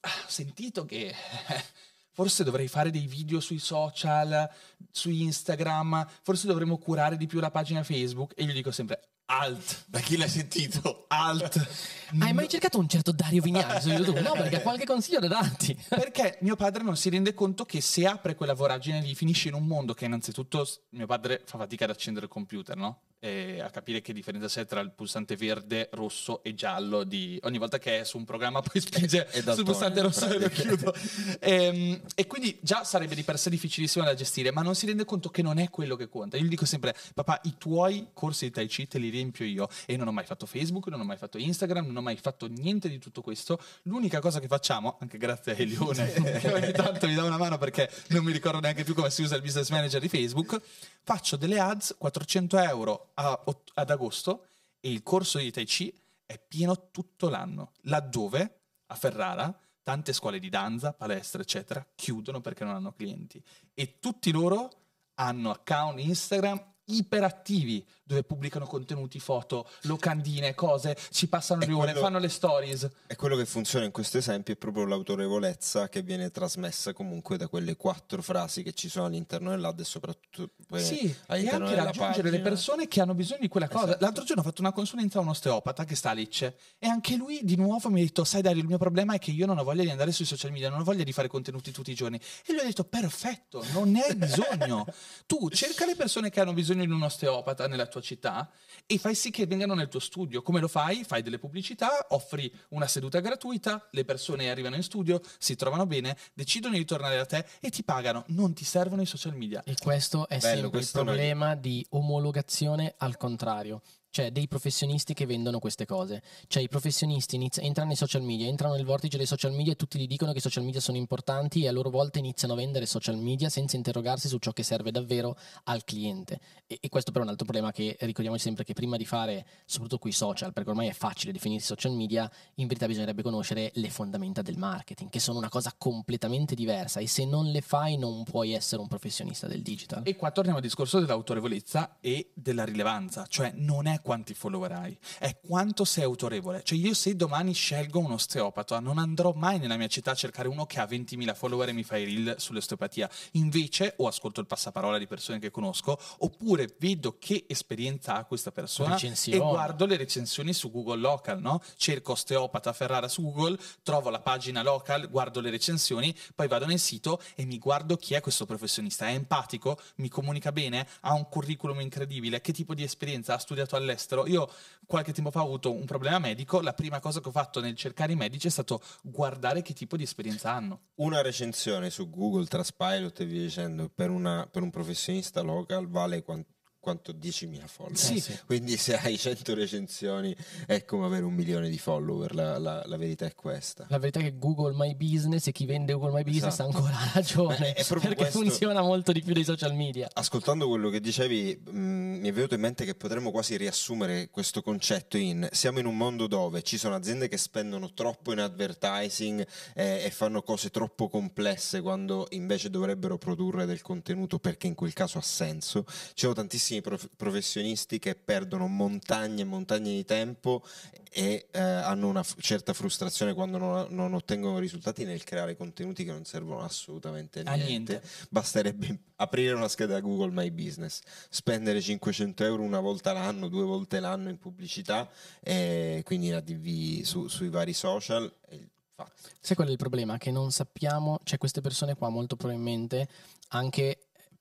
Ho 0.01 0.29
sentito 0.29 0.85
che 0.85 1.15
forse 2.13 2.43
dovrei 2.43 2.67
fare 2.67 2.91
dei 2.91 3.07
video 3.07 3.39
sui 3.39 3.59
social, 3.59 4.51
su 4.91 5.11
Instagram, 5.11 6.07
forse 6.23 6.47
dovremmo 6.47 6.79
curare 6.79 7.17
di 7.17 7.27
più 7.27 7.39
la 7.39 7.51
pagina 7.51 7.85
Facebook. 7.85 8.33
E 8.37 8.43
io 8.43 8.53
dico 8.53 8.73
sempre, 8.73 9.11
alt, 9.39 9.85
Da 9.87 10.01
chi 10.01 10.17
l'hai 10.17 10.29
sentito? 10.29 11.05
alt. 11.09 11.67
Hai 12.21 12.33
mai 12.33 12.49
cercato 12.49 12.79
un 12.79 12.89
certo 12.89 13.13
Dario 13.13 13.43
Vignali 13.43 13.81
su 13.83 13.91
YouTube? 13.91 14.23
No, 14.23 14.33
perché 14.33 14.57
ha 14.57 14.61
qualche 14.63 14.87
consiglio 14.87 15.19
da 15.21 15.29
darti. 15.29 15.77
Perché 15.91 16.39
mio 16.41 16.57
padre 16.57 16.83
non 16.83 16.97
si 16.97 17.11
rende 17.11 17.35
conto 17.35 17.67
che 17.67 17.83
se 17.83 18.07
apre 18.07 18.35
quella 18.35 18.55
voragine 18.55 19.03
lì 19.03 19.15
finisce 19.15 19.49
in 19.49 19.55
un 19.55 19.67
mondo 19.67 19.93
che 19.93 20.07
innanzitutto 20.07 20.67
mio 20.91 21.05
padre 21.05 21.43
fa 21.45 21.59
fatica 21.59 21.85
ad 21.85 21.91
accendere 21.91 22.25
il 22.25 22.33
computer, 22.33 22.77
no? 22.79 23.01
E 23.21 23.61
a 23.61 23.69
capire 23.69 24.01
che 24.01 24.15
differenza 24.15 24.47
c'è 24.47 24.65
tra 24.65 24.81
il 24.81 24.93
pulsante 24.93 25.37
verde, 25.37 25.91
rosso 25.93 26.43
e 26.43 26.55
giallo 26.55 27.05
di 27.05 27.39
ogni 27.43 27.59
volta 27.59 27.79
che 27.79 28.01
è 28.01 28.05
su 28.05 28.17
un 28.17 28.25
programma 28.25 28.63
poi 28.63 28.81
spinge 28.81 29.29
sul 29.53 29.65
pulsante 29.65 30.01
rosso 30.01 30.31
e 30.31 30.39
lo 30.39 30.49
chiudo. 30.49 30.95
Ehm, 31.41 32.01
e 32.15 32.27
quindi 32.27 32.59
già 32.63 32.85
sarebbe 32.85 33.15
di 33.15 33.23
per 33.23 33.39
sé 33.39 33.51
difficilissimo 33.51 34.03
da 34.05 34.15
gestire, 34.15 34.51
ma 34.51 34.63
non 34.63 34.75
si 34.75 34.87
rende 34.87 35.05
conto 35.05 35.29
che 35.29 35.43
non 35.43 35.59
è 35.59 35.69
quello 35.69 35.95
che 35.95 36.09
conta. 36.09 36.39
Io 36.39 36.45
gli 36.45 36.49
dico 36.49 36.65
sempre, 36.65 36.97
papà, 37.13 37.41
i 37.45 37.57
tuoi 37.59 38.09
corsi 38.15 38.47
di 38.47 38.51
Tai 38.51 38.67
Chi 38.67 38.89
te 38.89 38.99
li 38.99 39.11
riempio 39.19 39.45
io 39.45 39.69
e 39.87 39.97
non 39.97 40.09
ho 40.09 40.13
mai 40.13 40.25
fatto 40.25 40.47
Facebook, 40.47 40.87
non 40.89 41.01
ho 41.01 41.05
mai 41.05 41.17
fatto 41.17 41.39
Instagram, 41.39 41.87
non 41.87 41.97
ho 41.97 42.03
mai 42.03 42.17
fatto 42.17 42.47
niente 42.47 42.89
di 42.89 42.99
tutto 42.99 43.21
questo. 43.21 43.61
L'unica 43.83 44.21
cosa 44.21 44.41
che 44.41 44.47
facciamo, 44.47 44.97
anche 45.01 45.19
grazie 45.19 45.53
a 45.53 45.57
Elione, 45.59 46.13
che 46.41 46.53
ogni 46.53 46.73
tanto 46.73 47.07
mi 47.07 47.15
dà 47.15 47.25
una 47.25 47.37
mano 47.37 47.59
perché 47.59 47.91
non 48.09 48.25
mi 48.25 48.33
ricordo 48.33 48.61
neanche 48.61 48.85
più 48.85 48.95
come 48.95 49.11
si 49.11 49.23
usa 49.23 49.37
il 49.37 49.43
business 49.43 49.71
manager 49.71 50.01
di 50.01 50.09
Facebook, 50.09 50.61
faccio 51.03 51.37
delle 51.37 51.61
ads 51.61 51.97
400 51.99 52.59
euro 52.59 53.11
a- 53.15 53.43
ad 53.75 53.91
agosto 53.91 54.47
e 54.81 54.91
il 54.91 55.03
corso 55.03 55.39
di 55.39 55.51
Tai 55.51 55.65
Chi 55.65 55.93
è 56.25 56.39
pieno 56.39 56.91
tutto 56.91 57.29
l'anno, 57.29 57.73
laddove 57.83 58.61
a 58.87 58.95
Ferrara 58.95 59.59
tante 59.83 60.13
scuole 60.13 60.39
di 60.39 60.51
danza, 60.51 60.93
palestre, 60.93 61.43
eccetera, 61.43 61.85
chiudono 61.95 62.43
perché 62.43 62.63
non 62.63 62.75
hanno 62.75 62.93
clienti. 62.93 63.43
E 63.73 63.99
tutti 63.99 64.31
loro 64.31 64.71
hanno 65.15 65.51
account 65.51 65.99
Instagram 65.99 66.63
iperattivi 66.89 67.85
dove 68.05 68.23
pubblicano 68.23 68.65
contenuti, 68.67 69.21
foto, 69.21 69.69
locandine, 69.83 70.55
cose, 70.55 70.97
ci 71.11 71.29
passano 71.29 71.61
È 71.63 71.67
le 71.67 71.73
ore, 71.73 71.85
quello- 71.93 72.01
fanno 72.01 72.19
le 72.19 72.29
stories. 72.31 72.89
E 73.07 73.17
quello 73.17 73.37
che 73.37 73.45
funziona 73.45 73.85
in 73.85 73.91
questo 73.91 74.17
esempio 74.17 74.55
è 74.55 74.57
proprio 74.57 74.87
l'autorevolezza 74.87 75.91
che 75.91 76.01
viene 76.01 76.31
trasmessa 76.31 76.95
comunque 76.95 77.37
da 77.37 77.49
quelle 77.49 77.77
quattro 77.77 78.23
frasi 78.23 78.63
che 78.63 78.73
ci 78.73 78.89
sono 78.89 79.07
all'interno 79.07 79.51
dell'ad 79.51 79.79
e 79.79 79.85
soprattutto 79.85 80.79
Sì, 80.79 81.01
e 81.01 81.17
all'interno 81.27 81.65
anche 81.67 81.77
della 81.77 81.85
raggiungere 81.85 82.31
le 82.31 82.41
persone 82.41 82.89
che 82.89 83.03
hanno 83.03 83.15
bisogno 83.15 83.41
di 83.41 83.49
quella 83.49 83.69
cosa. 83.69 83.85
Esatto. 83.89 84.05
L'altro 84.05 84.25
giorno 84.25 84.43
ho 84.43 84.45
fatto 84.47 84.63
una 84.63 84.73
consulenza 84.73 85.19
a 85.19 85.23
un 85.23 85.29
osteopata 85.29 85.85
che 85.85 85.95
sta 85.95 86.11
a 86.11 86.15
Lecce 86.15 86.57
e 86.79 86.89
anche 86.89 87.15
lui 87.17 87.41
di 87.43 87.57
nuovo 87.57 87.91
mi 87.91 88.01
ha 88.01 88.05
detto: 88.05 88.25
Sai, 88.25 88.41
Dario, 88.41 88.63
il 88.63 88.69
mio 88.69 88.79
problema 88.79 89.13
è 89.15 89.19
che 89.19 89.33
io 89.33 89.45
non 89.45 89.59
ho 89.59 89.65
voglia 89.65 89.83
di 89.83 89.91
andare 89.91 90.13
sui 90.13 90.25
social 90.25 90.51
media, 90.51 90.71
non 90.71 90.81
ho 90.81 90.85
voglia 90.85 91.05
di 91.05 91.13
fare 91.13 91.29
contenuti 91.29 91.73
tutti 91.73 91.91
i 91.91 91.95
giorni. 91.95 92.17
E 92.47 92.53
lui 92.53 92.63
ha 92.63 92.65
detto: 92.65 92.85
Perfetto, 92.85 93.63
non 93.73 93.91
ne 93.91 94.01
hai 94.03 94.15
bisogno. 94.15 94.87
tu 95.27 95.51
cerca 95.51 95.85
le 95.85 95.95
persone 95.95 96.31
che 96.31 96.41
hanno 96.41 96.55
bisogno 96.55 96.78
di 96.87 96.93
un 96.93 97.03
osteopata 97.03 97.67
nella 97.69 97.87
tua 97.87 98.01
città 98.01 98.51
e 98.87 98.99
fai 98.99 99.15
sì 99.15 99.31
che 99.31 99.47
vengano 99.47 99.75
nel 99.75 99.89
tuo 99.89 100.01
studio. 100.01 100.43
Come 100.43 100.61
lo 100.61 100.69
fai? 100.69 101.05
Fai 101.05 101.23
delle 101.23 101.39
pubblicità, 101.39 102.07
offri 102.11 102.53
una 102.71 102.87
seduta 102.87 103.21
gratuita, 103.21 103.89
le 103.93 104.05
persone 104.05 104.51
arrivano 104.51 104.77
in 104.77 104.83
studio, 104.83 105.21
si 105.39 105.57
trovano 105.57 105.87
bene, 105.87 106.17
decidono 106.35 106.77
di 106.77 106.85
tornare 106.85 107.17
da 107.17 107.27
te 107.27 107.45
e 107.61 107.71
ti 107.71 107.83
pagano. 107.83 108.25
Non 108.29 108.53
ti 108.55 108.65
servono 108.65 109.03
i 109.03 109.07
social 109.07 109.35
media. 109.37 109.63
E 109.65 109.75
questo 109.81 110.29
è 110.29 110.39
Bello, 110.39 110.41
sempre 110.47 110.65
il 110.67 110.71
questo 110.71 111.01
è- 111.01 111.05
problema 111.05 111.55
di 111.55 111.85
omologazione 111.91 112.95
al 112.99 113.17
contrario. 113.17 113.83
Cioè, 114.11 114.33
dei 114.33 114.49
professionisti 114.49 115.15
che 115.15 115.27
vendono 115.27 115.59
queste 115.59 115.85
cose. 115.87 116.23
Cioè, 116.47 116.63
i 116.63 116.69
professionisti 116.69 117.37
inizi- 117.37 117.61
entrano 117.61 117.89
nei 117.89 117.97
social 117.97 118.23
media, 118.23 118.47
entrano 118.47 118.75
nel 118.75 118.85
vortice 118.85 119.17
dei 119.17 119.27
social 119.27 119.53
media 119.53 119.73
e 119.73 119.77
tutti 119.77 119.99
gli 119.99 120.07
dicono 120.07 120.33
che 120.33 120.39
i 120.39 120.41
social 120.41 120.65
media 120.65 120.81
sono 120.81 120.97
importanti 120.97 121.65
e 121.65 121.69
a 121.69 121.73
loro 121.73 121.91
volta 121.91 122.19
iniziano 122.19 122.55
a 122.55 122.57
vendere 122.57 122.87
social 122.87 123.17
media 123.17 123.49
senza 123.49 123.77
interrogarsi 123.77 124.29
su 124.29 124.39
ciò 124.39 124.53
che 124.53 124.63
serve 124.63 124.91
davvero 124.91 125.37
al 125.65 125.85
cliente. 125.85 126.41
E, 126.67 126.79
e 126.81 126.89
questo 126.89 127.11
però 127.11 127.23
è 127.23 127.27
un 127.27 127.33
altro 127.33 127.47
problema 127.47 127.73
che 127.73 127.97
ricordiamoci 128.01 128.43
sempre 128.43 128.65
che 128.65 128.73
prima 128.73 128.97
di 128.97 129.05
fare, 129.05 129.47
soprattutto 129.65 129.99
qui 129.99 130.13
social, 130.13 130.53
perché 130.53 130.71
ormai 130.71 130.89
è 130.89 130.93
facile 130.93 131.33
definirsi 131.33 131.67
social 131.67 131.93
media, 131.93 132.31
in 132.55 132.67
verità 132.67 132.87
bisognerebbe 132.87 133.23
conoscere 133.23 133.71
le 133.75 133.91
fondamenta 133.91 134.43
del 134.43 134.57
marketing, 134.57 135.11
che 135.11 135.21
sono 135.21 135.39
una 135.39 135.49
cosa 135.49 135.75
completamente 135.77 136.55
diversa 136.55 137.01
e 137.01 137.07
se 137.07 137.25
non 137.25 137.51
le 137.51 137.61
fai 137.61 137.97
non 137.97 138.25
puoi 138.25 138.53
essere 138.53 138.81
un 138.81 138.89
professionista 138.89 139.47
del 139.47 139.63
digital. 139.63 140.03
E 140.05 140.17
qua 140.17 140.31
torniamo 140.31 140.59
al 140.59 140.65
discorso 140.65 140.99
dell'autorevolezza 140.99 141.99
e 142.01 142.31
della 142.35 142.65
rilevanza, 142.65 143.27
cioè 143.27 143.53
non 143.55 143.87
è 143.87 143.98
è 143.99 144.01
quanti 144.01 144.35
follower 144.35 144.73
hai, 144.73 144.97
è 145.19 145.37
quanto 145.39 145.85
sei 145.85 146.05
autorevole. 146.05 146.63
Cioè 146.65 146.79
io 146.79 146.95
se 146.95 147.15
domani 147.15 147.53
scelgo 147.53 147.99
un 147.99 148.13
osteopata 148.13 148.81
non 148.81 148.99
andrò 148.99 149.33
mai 149.33 149.59
nella 149.59 149.77
mia 149.77 149.89
città 149.89 150.13
a 150.13 150.15
cercare 150.15 150.49
uno 150.49 150.67
che 150.67 150.81
ha 150.81 150.85
20.000 150.85 151.35
follower 151.35 151.69
e 151.69 151.73
mi 151.73 151.83
fa 151.83 151.97
i 151.97 152.05
reel 152.05 152.37
sull'osteopatia. 152.39 153.11
Invece 153.33 153.95
o 153.99 154.07
ascolto 154.07 154.41
il 154.41 154.47
passaparola 154.47 154.99
di 154.99 155.07
persone 155.07 155.39
che 155.39 155.51
conosco 155.51 155.99
oppure 156.19 156.75
vedo 156.79 157.17
che 157.19 157.45
esperienza 157.49 158.15
ha 158.15 158.25
questa 158.25 158.53
persona 158.53 158.95
Recensioni. 158.95 159.39
e 159.39 159.41
guardo 159.41 159.85
le 159.87 159.97
recensioni 159.97 160.53
su 160.53 160.71
Google 160.71 161.01
Local, 161.01 161.41
no? 161.41 161.61
Cerco 161.77 162.13
osteopata 162.13 162.73
Ferrara 162.73 163.09
su 163.09 163.23
Google, 163.23 163.59
trovo 163.83 164.11
la 164.11 164.21
pagina 164.21 164.63
local, 164.63 165.11
guardo 165.11 165.41
le 165.41 165.51
recensioni, 165.51 166.15
poi 166.35 166.49
vado 166.49 166.67
nel 166.67 166.79
sito 166.79 167.21
e 167.35 167.45
mi 167.45 167.59
guardo 167.59 167.97
chi 167.97 168.15
è 168.15 168.21
questo 168.21 168.47
professionista. 168.47 169.09
È 169.09 169.13
empatico? 169.13 169.79
Mi 169.97 170.09
comunica 170.09 170.53
bene? 170.53 170.87
Ha 171.01 171.13
un 171.13 171.29
curriculum 171.29 171.81
incredibile? 171.81 172.41
Che 172.41 172.53
tipo 172.53 172.75
di 172.75 172.83
esperienza 172.83 173.35
ha 173.35 173.39
studiato 173.39 173.77
all'estero? 173.89 174.27
Io 174.27 174.49
qualche 174.87 175.13
tempo 175.13 175.31
fa 175.31 175.41
ho 175.43 175.45
avuto 175.47 175.73
un 175.73 175.85
problema 175.85 176.19
medico, 176.19 176.61
la 176.61 176.73
prima 176.73 177.01
cosa 177.01 177.21
che 177.21 177.29
ho 177.29 177.33
fatto 177.33 177.61
nel 177.61 177.75
cercare 177.77 178.13
i 178.13 178.17
medici 178.17 178.47
è 178.47 178.51
stato 178.51 178.81
guardare 179.03 179.63
che 179.63 179.75
tipo 179.75 179.97
di 179.97 180.03
esperienza 180.05 180.53
hanno. 180.53 180.81
Una 180.97 181.21
recensione 181.23 181.91
su 181.91 182.09
Google 182.11 182.47
Trustpilot 182.47 183.21
e 183.21 183.25
via 183.27 183.43
dicendo 183.43 183.89
per, 183.89 184.11
una- 184.11 184.49
per 184.51 184.63
un 184.63 184.71
professionista 184.71 185.41
local 185.43 185.89
vale 185.89 186.23
quan- 186.23 186.45
quanto 186.89 187.13
10.000 187.13 187.67
follower. 187.67 187.97
Sì, 187.99 188.19
sì. 188.21 188.39
Quindi 188.47 188.77
se 188.79 188.97
hai 188.97 189.19
100 189.19 189.55
recensioni 189.55 190.35
è 190.67 190.85
come 190.87 191.05
avere 191.05 191.25
un 191.25 191.35
milione 191.35 191.69
di 191.69 191.79
follower, 191.79 192.35
la, 192.35 192.59
la- 192.59 192.83
la 192.87 192.97
verità 192.97 193.27
è 193.27 193.35
questa. 193.35 193.85
La 193.91 193.99
verità 193.99 194.21
è 194.21 194.23
che 194.23 194.39
Google 194.39 194.73
My 194.75 194.95
Business 194.95 195.47
e 195.49 195.53
chi 195.53 195.67
vende 195.67 195.93
Google 195.93 196.13
My 196.13 196.23
Business 196.23 196.55
Esatto. 196.55 196.71
ha 196.71 196.75
ancora 196.75 196.97
ragione. 197.13 197.73
Proprio 197.75 198.01
perché 198.01 198.15
questo- 198.17 198.39
funziona 198.41 198.81
molto 198.81 199.13
di 199.13 199.23
più 199.23 199.35
dei 199.35 199.45
social 199.45 199.75
media. 199.75 200.09
Ascoltando 200.15 200.67
quello 200.69 200.89
che 200.89 201.01
dicevi, 201.01 201.61
mh, 201.71 201.79
mi 201.79 202.29
è 202.29 202.33
venuto 202.33 202.55
in 202.55 202.61
mente 202.61 202.85
che 202.87 202.95
potremmo 202.95 203.31
quasi 203.31 203.57
riassumere 203.57 204.31
questo 204.31 204.63
concetto 204.63 205.17
in 205.19 205.47
siamo 205.53 205.79
in 205.79 205.87
un 205.87 205.97
mondo 205.97 206.27
dove 206.27 206.63
ci 206.63 206.79
sono 206.79 206.95
aziende 206.95 207.29
che 207.29 207.37
spendono 207.37 207.93
troppo 207.93 208.33
in 208.33 208.39
advertising 208.41 209.47
eh, 209.75 210.03
e 210.05 210.11
fanno 210.11 210.43
cose 210.43 210.71
troppo 210.71 211.09
complesse 211.09 211.81
quando 211.81 212.27
invece 212.31 212.71
dovrebbero 212.71 213.19
produrre 213.19 213.67
del 213.67 213.83
contenuto 213.83 214.39
perché 214.39 214.67
in 214.67 214.75
quel 214.75 214.93
caso 214.95 215.19
ha 215.19 215.23
senso. 215.23 215.85
Ci 215.89 216.13
sono 216.15 216.33
tantissimi 216.35 216.78
prof- 216.81 217.09
professionisti 217.17 217.99
che 217.99 218.15
perdono 218.15 218.67
montagne 218.67 219.43
e 219.43 219.45
montagne 219.45 219.93
di 219.93 220.05
tempo 220.05 220.65
e 221.11 221.49
eh, 221.51 221.61
hanno 221.61 222.09
una 222.09 222.23
f- 222.23 222.37
certa 222.41 222.73
frustrazione 222.73 223.35
quando 223.35 223.59
non, 223.59 223.87
non 223.91 224.15
ottengono 224.15 224.59
risultati 224.59 225.05
nel 225.05 225.25
creare 225.25 225.57
contenuti 225.57 226.05
che 226.05 226.13
non 226.13 226.25
servono 226.25 226.61
assolutamente 226.61 227.41
a 227.41 227.55
niente. 227.55 227.67
niente. 227.67 228.03
Basterebbe 228.31 228.99
aprire 229.17 229.55
una 229.55 229.69
scheda 229.69 230.01
Google 230.01 230.31
My 230.31 230.51
Business, 230.51 231.01
spendere 231.29 231.81
500 231.81 232.45
euro 232.45 232.63
una 232.63 232.81
volta 232.81 233.13
l'anno, 233.13 233.49
due 233.49 233.65
volte 233.65 234.01
l'anno 234.01 234.29
in 234.29 234.39
pubblicità, 234.39 235.09
e 235.41 236.03
quindi 236.05 236.29
in 236.29 236.35
ADV 236.35 237.03
su- 237.03 237.29
sui 237.29 237.49
vari 237.49 237.73
social. 237.73 238.33
E 238.49 238.69
fatto. 238.99 239.29
Sai 239.41 239.55
qual 239.55 239.69
è 239.69 239.71
il 239.71 239.77
problema? 239.77 240.19
Che 240.19 240.33
non 240.33 240.51
sappiamo, 240.51 241.21
cioè 241.23 241.39
queste 241.39 241.61
persone 241.61 241.95
qua 241.95 242.09
molto 242.09 242.35
probabilmente 242.37 243.09
anche 243.51 243.98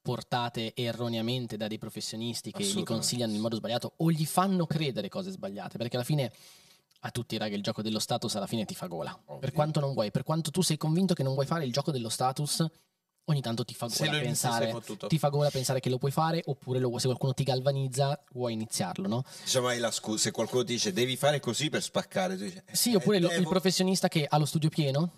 portate 0.07 0.71
erroneamente 0.73 1.57
da 1.57 1.67
dei 1.67 1.77
professionisti 1.77 2.51
che 2.51 2.59
li 2.59 2.63
Assolutamente. 2.63 2.93
consigliano 2.93 3.33
in 3.33 3.41
modo 3.41 3.57
sbagliato 3.57 3.91
o 3.97 4.09
gli 4.09 4.25
fanno 4.25 4.65
credere 4.65 5.09
cose 5.09 5.31
sbagliate, 5.31 5.77
perché 5.77 5.97
alla 5.97 6.05
fine 6.05 6.31
a 7.01 7.11
tutti 7.11 7.35
raga 7.37 7.57
il 7.57 7.61
gioco 7.61 7.81
dello 7.81 7.99
status 7.99 8.33
alla 8.35 8.47
fine 8.47 8.63
ti 8.63 8.73
fa 8.73 8.87
gola. 8.87 9.11
Ovvio. 9.25 9.39
Per 9.39 9.51
quanto 9.51 9.81
non 9.81 9.91
vuoi, 9.91 10.09
per 10.09 10.23
quanto 10.23 10.49
tu 10.49 10.61
sei 10.61 10.77
convinto 10.77 11.13
che 11.13 11.23
non 11.23 11.33
vuoi 11.33 11.45
fare 11.45 11.65
il 11.65 11.73
gioco 11.73 11.91
dello 11.91 12.07
status, 12.07 12.65
ogni 13.25 13.41
tanto 13.41 13.65
ti 13.65 13.73
fa 13.73 13.87
gola 13.87 14.11
pensare 14.17 14.73
ti 15.09 15.17
fa 15.19 15.27
gola 15.27 15.49
pensare 15.49 15.81
che 15.81 15.89
lo 15.89 15.97
puoi 15.97 16.11
fare 16.11 16.41
oppure 16.45 16.79
lo 16.79 16.97
se 16.99 17.07
qualcuno 17.07 17.33
ti 17.33 17.43
galvanizza 17.43 18.23
vuoi 18.31 18.53
iniziarlo, 18.53 19.09
no? 19.09 19.23
Diciamo, 19.43 19.67
hai 19.67 19.79
la 19.79 19.91
scu- 19.91 20.17
se 20.17 20.31
qualcuno 20.31 20.63
ti 20.63 20.71
dice 20.71 20.93
devi 20.93 21.17
fare 21.17 21.41
così 21.41 21.69
per 21.69 21.83
spaccare, 21.83 22.37
tu 22.37 22.43
dici, 22.45 22.61
Sì, 22.71 22.93
eh, 22.93 22.95
oppure 22.95 23.19
lo- 23.19 23.27
il 23.27 23.39
devo- 23.39 23.49
professionista 23.49 24.07
che 24.07 24.25
ha 24.25 24.37
lo 24.37 24.45
studio 24.45 24.69
pieno, 24.69 25.11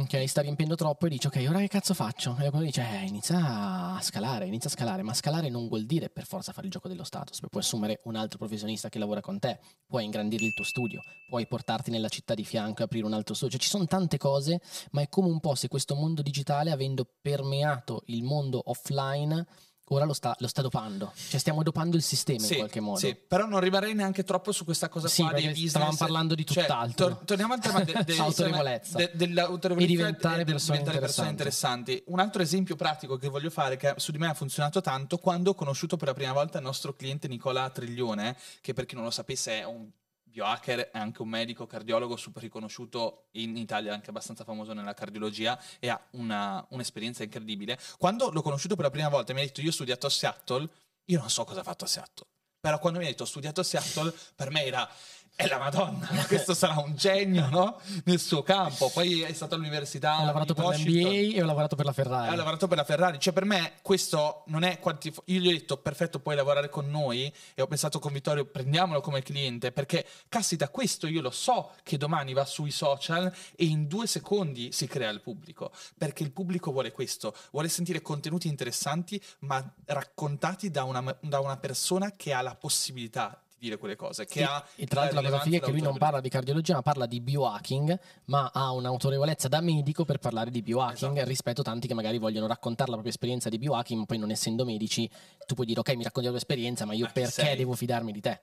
ok, 0.00 0.28
sta 0.28 0.42
riempiendo 0.42 0.74
troppo 0.74 1.06
e 1.06 1.08
dice 1.08 1.28
ok, 1.28 1.46
ora 1.48 1.58
che 1.58 1.68
cazzo 1.68 1.94
faccio? 1.94 2.36
E 2.38 2.50
quello 2.50 2.64
dice 2.66 2.82
eh, 2.82 3.06
inizia 3.06 3.94
a 3.94 4.00
scalare, 4.02 4.46
inizia 4.46 4.68
a 4.68 4.72
scalare, 4.72 5.02
ma 5.02 5.14
scalare 5.14 5.48
non 5.48 5.68
vuol 5.68 5.86
dire 5.86 6.10
per 6.10 6.26
forza 6.26 6.52
fare 6.52 6.66
il 6.66 6.72
gioco 6.72 6.88
dello 6.88 7.04
status, 7.04 7.40
puoi 7.48 7.62
assumere 7.62 8.00
un 8.04 8.14
altro 8.14 8.38
professionista 8.38 8.88
che 8.90 8.98
lavora 8.98 9.22
con 9.22 9.38
te, 9.38 9.58
puoi 9.86 10.04
ingrandire 10.04 10.44
il 10.44 10.52
tuo 10.52 10.64
studio, 10.64 11.00
puoi 11.28 11.46
portarti 11.46 11.90
nella 11.90 12.08
città 12.08 12.34
di 12.34 12.44
fianco 12.44 12.82
e 12.82 12.84
aprire 12.84 13.06
un 13.06 13.14
altro 13.14 13.34
studio, 13.34 13.56
cioè 13.56 13.64
ci 13.64 13.70
sono 13.70 13.86
tante 13.86 14.18
cose, 14.18 14.60
ma 14.90 15.00
è 15.00 15.08
come 15.08 15.28
un 15.28 15.40
po' 15.40 15.54
se 15.54 15.68
questo 15.68 15.94
mondo 15.94 16.20
digitale, 16.20 16.70
avendo 16.70 17.08
permeato 17.22 18.02
il 18.06 18.22
mondo 18.22 18.60
offline, 18.66 19.46
ora 19.88 20.04
lo 20.04 20.12
sta, 20.12 20.34
lo 20.40 20.48
sta 20.48 20.62
dopando, 20.62 21.12
cioè 21.28 21.38
stiamo 21.38 21.62
dopando 21.62 21.96
il 21.96 22.02
sistema 22.02 22.44
in 22.46 22.54
qualche 22.56 22.80
modo. 22.80 22.98
Sì, 22.98 23.14
però 23.14 23.46
non 23.46 23.60
rimarrei 23.60 23.94
neanche 23.94 24.24
troppo 24.24 24.50
su 24.52 24.64
questa 24.64 24.88
cosa 24.88 25.06
Sì, 25.08 25.22
qua 25.22 25.32
dei 25.32 25.46
business. 25.48 25.68
stavamo 25.70 25.96
parlando 25.96 26.34
di 26.34 26.44
Cioè, 26.44 26.64
tutt'altro. 26.64 27.06
tor- 27.08 27.24
torniamo 27.24 27.52
al 27.54 27.60
tema 27.60 27.82
de- 27.84 27.92
de- 28.04 28.16
Autorevolezza. 28.18 28.96
de- 28.98 29.10
dell'autorevolezza 29.14 29.92
E 29.92 29.96
diventare 29.96 30.44
persone 30.44 30.78
diventare 30.78 30.98
persone 31.04 31.28
interessanti. 31.30 32.02
Un 32.06 32.18
altro 32.20 32.42
esempio 32.42 32.74
pratico 32.76 33.16
che 33.16 33.28
voglio 33.28 33.50
fare, 33.50 33.76
che 33.76 33.94
su 33.96 34.10
di 34.12 34.18
me 34.18 34.28
ha 34.28 34.34
funzionato 34.34 34.80
tanto, 34.80 35.18
quando 35.18 35.50
ho 35.50 35.54
conosciuto 35.54 35.96
per 35.96 36.08
la 36.08 36.14
prima 36.14 36.32
volta 36.32 36.58
il 36.58 36.64
nostro 36.64 36.94
cliente 36.94 37.28
Nicola 37.28 37.68
Triglione, 37.70 38.36
che 38.60 38.72
per 38.72 38.86
chi 38.86 38.94
non 38.94 39.04
lo 39.04 39.10
sapesse 39.10 39.60
è 39.60 39.64
un 39.64 39.88
biohacker, 40.36 40.90
è 40.90 40.98
anche 40.98 41.22
un 41.22 41.28
medico 41.28 41.66
cardiologo 41.66 42.16
super 42.16 42.42
riconosciuto 42.42 43.28
in 43.32 43.56
Italia, 43.56 43.94
anche 43.94 44.10
abbastanza 44.10 44.44
famoso 44.44 44.74
nella 44.74 44.92
cardiologia 44.92 45.58
e 45.78 45.88
ha 45.88 46.00
una- 46.12 46.64
un'esperienza 46.70 47.22
incredibile. 47.22 47.78
Quando 47.98 48.30
l'ho 48.30 48.42
conosciuto 48.42 48.74
per 48.74 48.84
la 48.84 48.90
prima 48.90 49.08
volta 49.08 49.32
mi 49.32 49.40
ha 49.40 49.44
detto 49.44 49.62
io 49.62 49.70
ho 49.70 49.72
studiato 49.72 50.06
a 50.06 50.10
Seattle, 50.10 50.68
io 51.06 51.18
non 51.18 51.30
so 51.30 51.44
cosa 51.44 51.60
ha 51.60 51.62
fatto 51.62 51.84
a 51.84 51.88
Seattle, 51.88 52.26
però 52.60 52.78
quando 52.78 52.98
mi 52.98 53.06
ha 53.06 53.08
detto 53.08 53.22
ho 53.22 53.26
studiato 53.26 53.60
a 53.60 53.64
Seattle, 53.64 54.12
per 54.34 54.50
me 54.50 54.64
era 54.64 54.88
è 55.36 55.46
la 55.48 55.58
Madonna, 55.58 56.08
questo 56.26 56.54
sarà 56.54 56.80
un 56.80 56.96
genio 56.96 57.50
no? 57.50 57.78
nel 58.04 58.18
suo 58.18 58.42
campo. 58.42 58.90
Poi 58.90 59.20
è 59.20 59.32
stato 59.34 59.54
all'università. 59.54 60.22
Ho 60.22 60.24
lavorato 60.24 60.54
per 60.54 60.64
l'NBA 60.64 61.36
e 61.36 61.42
ho 61.42 61.44
lavorato 61.44 61.76
per 61.76 61.84
la 61.84 61.92
Ferrari. 61.92 62.28
Ha 62.30 62.34
lavorato 62.34 62.66
per 62.66 62.78
la 62.78 62.84
Ferrari, 62.84 63.18
cioè 63.18 63.34
per 63.34 63.44
me 63.44 63.74
questo 63.82 64.44
non 64.46 64.62
è 64.62 64.78
quantif- 64.78 65.20
Io 65.26 65.40
gli 65.40 65.48
ho 65.48 65.50
detto 65.50 65.76
perfetto, 65.76 66.20
puoi 66.20 66.36
lavorare 66.36 66.70
con 66.70 66.88
noi 66.88 67.30
e 67.54 67.60
ho 67.60 67.66
pensato 67.66 67.98
con 67.98 68.14
Vittorio 68.14 68.46
prendiamolo 68.46 69.02
come 69.02 69.20
cliente 69.20 69.72
perché 69.72 70.06
caspita, 70.30 70.70
questo 70.70 71.06
io 71.06 71.20
lo 71.20 71.30
so 71.30 71.72
che 71.82 71.98
domani 71.98 72.32
va 72.32 72.46
sui 72.46 72.70
social 72.70 73.30
e 73.56 73.66
in 73.66 73.88
due 73.88 74.06
secondi 74.06 74.72
si 74.72 74.86
crea 74.86 75.10
il 75.10 75.20
pubblico 75.20 75.70
perché 75.98 76.22
il 76.22 76.32
pubblico 76.32 76.72
vuole 76.72 76.92
questo, 76.92 77.34
vuole 77.50 77.68
sentire 77.68 78.00
contenuti 78.00 78.48
interessanti 78.48 79.22
ma 79.40 79.62
raccontati 79.84 80.70
da 80.70 80.84
una, 80.84 81.14
da 81.20 81.40
una 81.40 81.58
persona 81.58 82.12
che 82.16 82.32
ha 82.32 82.40
la 82.40 82.54
possibilità 82.54 83.38
di 83.58 83.66
dire 83.66 83.78
quelle 83.78 83.96
cose, 83.96 84.26
che 84.26 84.40
Sì, 84.40 84.42
ha 84.42 84.64
e 84.76 84.86
tra 84.86 85.00
l'altro 85.00 85.20
la 85.20 85.30
cosa 85.30 85.42
figa 85.42 85.56
è 85.56 85.60
che 85.60 85.70
lui 85.70 85.80
non 85.80 85.96
parla 85.96 86.20
di 86.20 86.28
cardiologia, 86.28 86.74
ma 86.74 86.82
parla 86.82 87.06
di 87.06 87.20
biohacking, 87.20 87.98
ma 88.26 88.50
ha 88.52 88.70
un'autorevolezza 88.72 89.48
da 89.48 89.60
medico 89.60 90.04
per 90.04 90.18
parlare 90.18 90.50
di 90.50 90.62
biohacking 90.62 91.12
Esatto. 91.12 91.28
rispetto 91.28 91.60
a 91.62 91.64
tanti 91.64 91.86
che 91.86 91.94
magari 91.94 92.18
vogliono 92.18 92.46
raccontare 92.46 92.88
la 92.90 92.96
propria 92.96 93.12
esperienza 93.12 93.48
di 93.48 93.58
biohacking, 93.58 94.00
ma 94.00 94.06
poi 94.06 94.18
non 94.18 94.30
essendo 94.30 94.64
medici, 94.64 95.08
tu 95.46 95.54
puoi 95.54 95.66
dire 95.66 95.80
ok, 95.80 95.88
mi 95.94 96.02
racconti 96.02 96.22
la 96.24 96.28
tua 96.34 96.36
esperienza, 96.36 96.84
ma 96.84 96.92
io 96.92 97.06
Ma 97.06 97.10
perché 97.12 97.30
sei? 97.30 97.56
devo 97.56 97.74
fidarmi 97.74 98.12
di 98.12 98.20
te? 98.20 98.40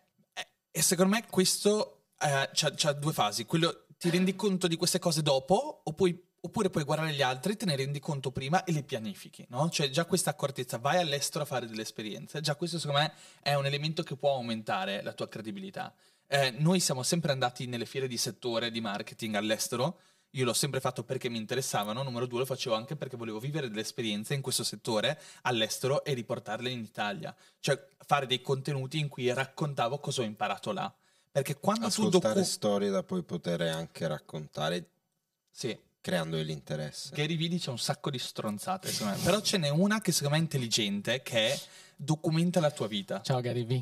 E 0.71 0.81
secondo 0.81 1.13
me 1.13 1.25
questo 1.29 2.05
eh, 2.19 2.49
c'ha, 2.53 2.93
due 2.93 3.13
fasi. 3.13 3.45
Quello 3.45 3.85
ti 3.99 4.09
rendi 4.09 4.35
conto 4.35 4.67
di 4.67 4.75
queste 4.75 4.97
cose 4.97 5.21
dopo, 5.21 5.81
o 5.83 5.93
puoi- 5.93 6.19
oppure 6.45 6.69
puoi 6.69 6.83
guardare 6.83 7.13
gli 7.13 7.21
altri, 7.21 7.55
te 7.55 7.65
ne 7.65 7.75
rendi 7.75 7.99
conto 7.99 8.31
prima 8.31 8.65
e 8.65 8.73
le 8.73 8.83
pianifichi, 8.83 9.45
no? 9.49 9.69
Cioè 9.69 9.89
già 9.89 10.05
questa 10.05 10.31
accortezza, 10.31 10.77
vai 10.77 10.97
all'estero 10.97 11.43
a 11.43 11.47
fare 11.47 11.67
delle 11.67 11.83
esperienze, 11.83 12.41
già 12.41 12.55
questo 12.55 12.79
secondo 12.79 12.99
me 13.01 13.13
è 13.41 13.53
un 13.53 13.65
elemento 13.65 14.03
che 14.03 14.17
può 14.17 14.33
aumentare 14.33 15.01
la 15.03 15.13
tua 15.13 15.29
credibilità. 15.29 15.93
Eh, 16.27 16.51
noi 16.51 16.79
siamo 16.81 17.01
sempre 17.01 17.31
andati 17.31 17.65
nelle 17.65 17.85
fiere 17.85 18.07
di 18.07 18.17
settore 18.17 18.71
di 18.71 18.81
marketing 18.81 19.35
all'estero. 19.35 19.99
Io 20.31 20.45
l'ho 20.45 20.53
sempre 20.53 20.79
fatto 20.79 21.03
perché 21.03 21.29
mi 21.29 21.37
interessavano, 21.37 22.01
numero 22.01 22.25
due 22.25 22.39
lo 22.39 22.45
facevo 22.45 22.75
anche 22.75 22.95
perché 22.95 23.15
volevo 23.15 23.39
vivere 23.39 23.69
delle 23.69 23.81
esperienze 23.81 24.33
in 24.33 24.41
questo 24.41 24.63
settore 24.63 25.21
all'estero 25.43 26.03
e 26.03 26.13
riportarle 26.13 26.69
in 26.71 26.79
Italia. 26.79 27.33
Cioè 27.59 27.87
fare 28.05 28.25
dei 28.25 28.41
contenuti 28.41 28.97
in 28.97 29.09
cui 29.09 29.31
raccontavo 29.31 29.99
cosa 29.99 30.21
ho 30.21 30.25
imparato 30.25 30.71
là. 30.71 30.91
Perché 31.31 31.57
quando 31.57 31.87
tu 31.87 32.05
ascoltare 32.05 32.33
docu- 32.33 32.49
storie 32.49 32.89
da 32.89 33.03
poi 33.03 33.21
poter 33.21 33.61
anche 33.61 34.07
raccontare 34.07 34.89
Sì, 35.51 35.77
creando 36.03 36.35
dell'interesse. 36.35 37.11
Gary 37.13 37.37
Vee 37.37 37.47
dice 37.47 37.69
un 37.69 37.79
sacco 37.79 38.09
di 38.09 38.19
stronzate, 38.19 38.89
secondo 38.91 39.15
me. 39.15 39.23
Però 39.23 39.39
ce 39.39 39.57
n'è 39.57 39.69
una 39.69 40.01
che 40.01 40.11
secondo 40.11 40.35
me 40.35 40.41
è 40.41 40.43
intelligente, 40.43 41.21
che 41.23 41.53
è 41.53 41.59
documenta 41.95 42.59
la 42.59 42.71
tua 42.71 42.87
vita. 42.87 43.21
Ciao 43.21 43.39
Gary 43.39 43.63
V. 43.63 43.81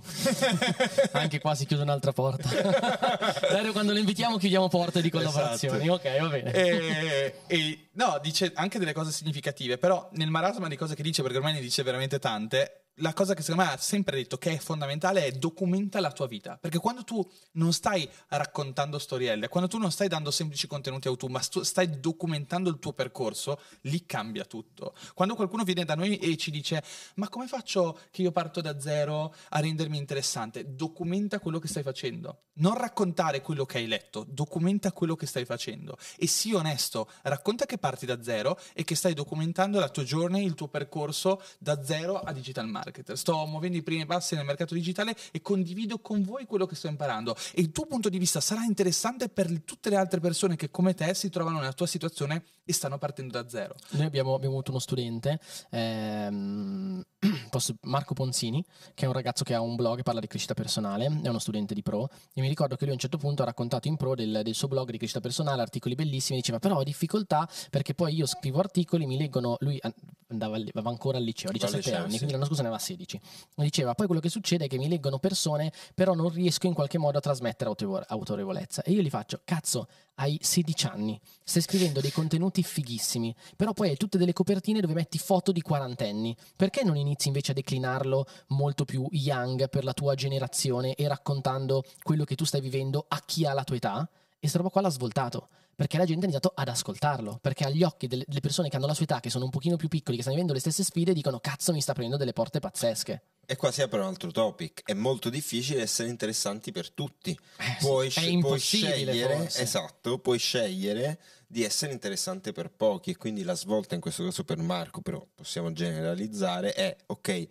Anche 1.17 1.39
qua 1.39 1.55
si 1.55 1.65
chiude 1.65 1.81
un'altra 1.81 2.13
porta. 2.13 2.47
Dario, 3.49 3.71
quando 3.71 3.91
lo 3.91 3.97
invitiamo 3.97 4.37
chiudiamo 4.37 4.67
porte 4.67 5.01
di 5.01 5.09
collaborazioni. 5.09 5.81
Esatto. 5.81 5.93
Ok, 5.93 6.19
va 6.19 6.27
bene. 6.27 6.53
e, 6.53 7.35
e- 7.47 7.87
no, 7.93 8.19
dice 8.21 8.51
anche 8.53 8.77
delle 8.77 8.93
cose 8.93 9.11
significative, 9.11 9.79
però 9.79 10.07
nel 10.13 10.29
marasma 10.29 10.67
di 10.67 10.75
cose 10.75 10.93
che 10.93 11.01
dice, 11.01 11.23
perché 11.23 11.37
ormai 11.37 11.53
ne 11.53 11.59
dice 11.59 11.81
veramente 11.81 12.19
tante, 12.19 12.80
la 13.01 13.13
cosa 13.13 13.33
che 13.33 13.41
secondo 13.41 13.63
me 13.63 13.73
ha 13.73 13.77
sempre 13.77 14.17
detto 14.17 14.37
che 14.37 14.53
è 14.53 14.57
fondamentale 14.57 15.25
è 15.25 15.31
documenta 15.31 15.99
la 15.99 16.11
tua 16.11 16.27
vita. 16.27 16.57
Perché 16.57 16.77
quando 16.77 17.03
tu 17.03 17.27
non 17.53 17.73
stai 17.73 18.09
raccontando 18.29 18.99
storielle, 18.99 19.49
quando 19.49 19.69
tu 19.69 19.77
non 19.77 19.91
stai 19.91 20.07
dando 20.07 20.31
semplici 20.31 20.67
contenuti 20.67 21.07
auto, 21.07 21.27
ma 21.27 21.41
stu- 21.41 21.63
stai 21.63 21.99
documentando 21.99 22.69
il 22.69 22.79
tuo 22.79 22.93
percorso, 22.93 23.59
lì 23.81 24.05
cambia 24.05 24.45
tutto. 24.45 24.95
Quando 25.13 25.35
qualcuno 25.35 25.63
viene 25.63 25.83
da 25.83 25.95
noi 25.95 26.17
e 26.17 26.37
ci 26.37 26.51
dice 26.51 26.83
ma 27.15 27.27
come 27.29 27.47
faccio 27.47 27.99
che 28.11 28.21
io 28.21 28.31
parto 28.31 28.61
da 28.61 28.79
zero 28.79 29.33
a 29.49 29.59
rendermi 29.59 29.97
interessante? 29.97 30.75
Documenta 30.75 31.39
quello 31.39 31.59
che 31.59 31.67
stai 31.67 31.83
facendo. 31.83 32.43
Non 32.53 32.75
raccontare 32.75 33.41
quello 33.41 33.65
che 33.65 33.79
hai 33.79 33.87
letto, 33.87 34.25
documenta 34.27 34.91
quello 34.91 35.15
che 35.15 35.25
stai 35.25 35.45
facendo. 35.45 35.97
E 36.17 36.27
sii 36.27 36.53
onesto, 36.53 37.09
racconta 37.23 37.65
che 37.65 37.77
parti 37.77 38.05
da 38.05 38.21
zero 38.21 38.59
e 38.73 38.83
che 38.83 38.95
stai 38.95 39.13
documentando 39.13 39.79
la 39.79 39.89
tua 39.89 40.03
journey, 40.03 40.45
il 40.45 40.53
tuo 40.53 40.67
percorso 40.67 41.41
da 41.57 41.83
zero 41.83 42.19
a 42.19 42.31
digital 42.31 42.67
marketer. 42.91 43.17
Sto 43.17 43.45
muovendo 43.45 43.77
i 43.77 43.81
primi 43.81 44.05
passi 44.05 44.35
nel 44.35 44.45
mercato 44.45 44.73
digitale 44.73 45.15
e 45.31 45.41
condivido 45.41 45.99
con 45.99 46.23
voi 46.23 46.45
quello 46.45 46.65
che 46.65 46.75
sto 46.75 46.87
imparando. 46.87 47.35
E 47.53 47.61
il 47.61 47.71
tuo 47.71 47.85
punto 47.85 48.09
di 48.09 48.19
vista 48.19 48.41
sarà 48.41 48.63
interessante 48.63 49.29
per 49.29 49.61
tutte 49.61 49.89
le 49.89 49.95
altre 49.95 50.19
persone 50.19 50.55
che 50.57 50.69
come 50.69 50.93
te 50.93 51.13
si 51.13 51.29
trovano 51.29 51.59
nella 51.59 51.73
tua 51.73 51.87
situazione 51.87 52.43
e 52.63 52.73
stanno 52.73 52.97
partendo 52.97 53.41
da 53.41 53.49
zero. 53.49 53.75
Noi 53.91 54.05
abbiamo, 54.05 54.33
abbiamo 54.33 54.53
avuto 54.55 54.71
uno 54.71 54.79
studente, 54.79 55.39
ehm, 55.69 57.03
posso- 57.49 57.75
Marco 57.81 58.13
Ponzini, 58.13 58.63
che 58.93 59.05
è 59.05 59.07
un 59.07 59.13
ragazzo 59.13 59.43
che 59.43 59.53
ha 59.53 59.61
un 59.61 59.75
blog 59.75 59.99
e 59.99 60.03
parla 60.03 60.19
di 60.19 60.27
crescita 60.27 60.53
personale, 60.53 61.05
è 61.05 61.27
uno 61.27 61.39
studente 61.39 61.73
di 61.73 61.81
pro, 61.81 62.09
e 62.33 62.41
mi 62.41 62.47
ricordo 62.47 62.75
che 62.75 62.81
lui 62.83 62.91
a 62.91 62.93
un 62.95 62.99
certo 62.99 63.17
punto 63.17 63.41
ha 63.41 63.45
raccontato 63.45 63.87
in 63.87 63.97
pro 63.97 64.15
del, 64.15 64.41
del 64.43 64.53
suo 64.53 64.67
blog 64.67 64.89
di 64.91 64.97
crescita 64.97 65.19
personale, 65.21 65.61
articoli 65.61 65.95
bellissimi, 65.95 66.39
diceva 66.39 66.59
però 66.59 66.77
ho 66.77 66.83
difficoltà 66.83 67.47
perché 67.69 67.93
poi 67.93 68.15
io 68.15 68.25
scrivo 68.25 68.59
articoli, 68.59 69.05
mi 69.05 69.17
leggono, 69.17 69.57
lui 69.59 69.77
an- 69.81 69.93
andava, 70.27 70.55
andava 70.55 70.89
ancora 70.89 71.17
al 71.17 71.23
liceo, 71.23 71.49
a 71.49 71.53
Al 71.53 71.59
17 71.59 71.89
liceo, 71.89 72.01
anni, 72.03 72.11
sì. 72.11 72.17
quindi 72.17 72.33
l'anno 72.33 72.45
scorso 72.45 72.61
ne 72.61 72.67
aveva 72.67 72.83
16. 72.83 73.19
Mi 73.55 73.63
diceva 73.65 73.93
poi 73.95 74.05
quello 74.05 74.21
che 74.21 74.29
succede 74.29 74.65
è 74.65 74.67
che 74.67 74.77
mi 74.77 74.87
leggono 74.87 75.19
persone, 75.19 75.71
però 75.93 76.13
non 76.13 76.29
riesco 76.29 76.67
in 76.67 76.73
qualche 76.73 76.97
modo 76.97 77.17
a 77.17 77.21
trasmettere 77.21 77.69
autorevo- 77.69 78.03
autorevolezza. 78.07 78.81
E 78.83 78.91
io 78.91 79.01
gli 79.01 79.09
faccio, 79.09 79.41
cazzo, 79.43 79.87
hai 80.15 80.37
16 80.41 80.85
anni, 80.87 81.19
stai 81.43 81.61
scrivendo 81.61 81.99
dei 82.01 82.11
contenuti 82.11 82.50
fighissimi, 82.61 83.33
però 83.55 83.71
poi 83.71 83.89
hai 83.89 83.95
tutte 83.95 84.17
delle 84.17 84.33
copertine 84.33 84.81
dove 84.81 84.93
metti 84.93 85.17
foto 85.17 85.53
di 85.53 85.61
quarantenni. 85.61 86.35
Perché 86.57 86.83
non 86.83 86.97
inizi 86.97 87.29
invece 87.29 87.51
a 87.51 87.53
declinarlo 87.53 88.25
molto 88.47 88.83
più 88.83 89.07
young 89.11 89.69
per 89.69 89.85
la 89.85 89.93
tua 89.93 90.13
generazione 90.15 90.95
e 90.95 91.07
raccontando 91.07 91.83
quello 92.03 92.25
che 92.25 92.35
tu 92.35 92.43
stai 92.43 92.59
vivendo 92.59 93.05
a 93.07 93.21
chi 93.25 93.45
ha 93.45 93.53
la 93.53 93.63
tua 93.63 93.77
età? 93.77 94.09
E 94.39 94.47
sta 94.49 94.57
roba 94.57 94.69
qua 94.69 94.81
l'ha 94.81 94.89
svoltato. 94.89 95.47
Perché 95.73 95.97
la 95.97 96.05
gente 96.05 96.25
ha 96.25 96.29
iniziato 96.29 96.51
ad 96.53 96.67
ascoltarlo. 96.67 97.39
Perché 97.41 97.63
agli 97.63 97.81
occhi 97.81 98.07
delle, 98.07 98.25
persone 98.39 98.69
che 98.69 98.75
hanno 98.75 98.85
la 98.85 98.93
sua 98.93 99.05
età, 99.05 99.19
che 99.19 99.29
sono 99.29 99.45
un 99.45 99.49
pochino 99.49 99.77
più 99.77 99.87
piccoli, 99.87 100.15
che 100.15 100.21
stanno 100.21 100.35
vivendo 100.35 100.53
le 100.53 100.59
stesse 100.59 100.83
sfide, 100.83 101.13
dicono 101.13 101.39
cazzo 101.39 101.71
mi 101.71 101.81
sta 101.81 101.93
aprendo 101.93 102.17
delle 102.17 102.33
porte 102.33 102.59
pazzesche. 102.59 103.23
E 103.45 103.55
qua 103.55 103.71
si 103.71 103.81
apre 103.81 103.99
un 103.99 104.05
altro 104.05 104.31
topic. 104.31 104.83
È 104.85 104.93
molto 104.93 105.29
difficile 105.29 105.81
essere 105.81 106.09
interessanti 106.09 106.71
per 106.71 106.91
tutti. 106.91 107.37
Puoi, 107.79 108.07
è 108.07 108.09
sce- 108.09 108.37
puoi 108.37 108.59
scegliere, 108.59 109.35
forse. 109.37 109.61
esatto, 109.61 110.19
puoi 110.19 110.37
scegliere 110.37 111.19
di 111.51 111.63
essere 111.63 111.91
interessante 111.91 112.53
per 112.53 112.71
pochi. 112.71 113.11
E 113.11 113.17
quindi 113.17 113.43
la 113.43 113.55
svolta 113.55 113.93
in 113.93 114.01
questo 114.01 114.23
caso 114.23 114.43
per 114.43 114.57
Marco, 114.57 115.01
però 115.01 115.25
possiamo 115.35 115.73
generalizzare, 115.73 116.73
è 116.73 116.95
ok. 117.07 117.47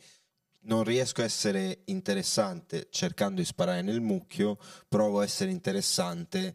Non 0.63 0.85
riesco 0.85 1.21
a 1.21 1.25
essere 1.25 1.83
interessante 1.87 2.89
cercando 2.91 3.41
di 3.41 3.47
sparare 3.47 3.83
nel 3.83 4.01
mucchio, 4.01 4.59
provo 4.89 5.21
a 5.21 5.25
essere 5.25 5.51
interessante 5.51 6.55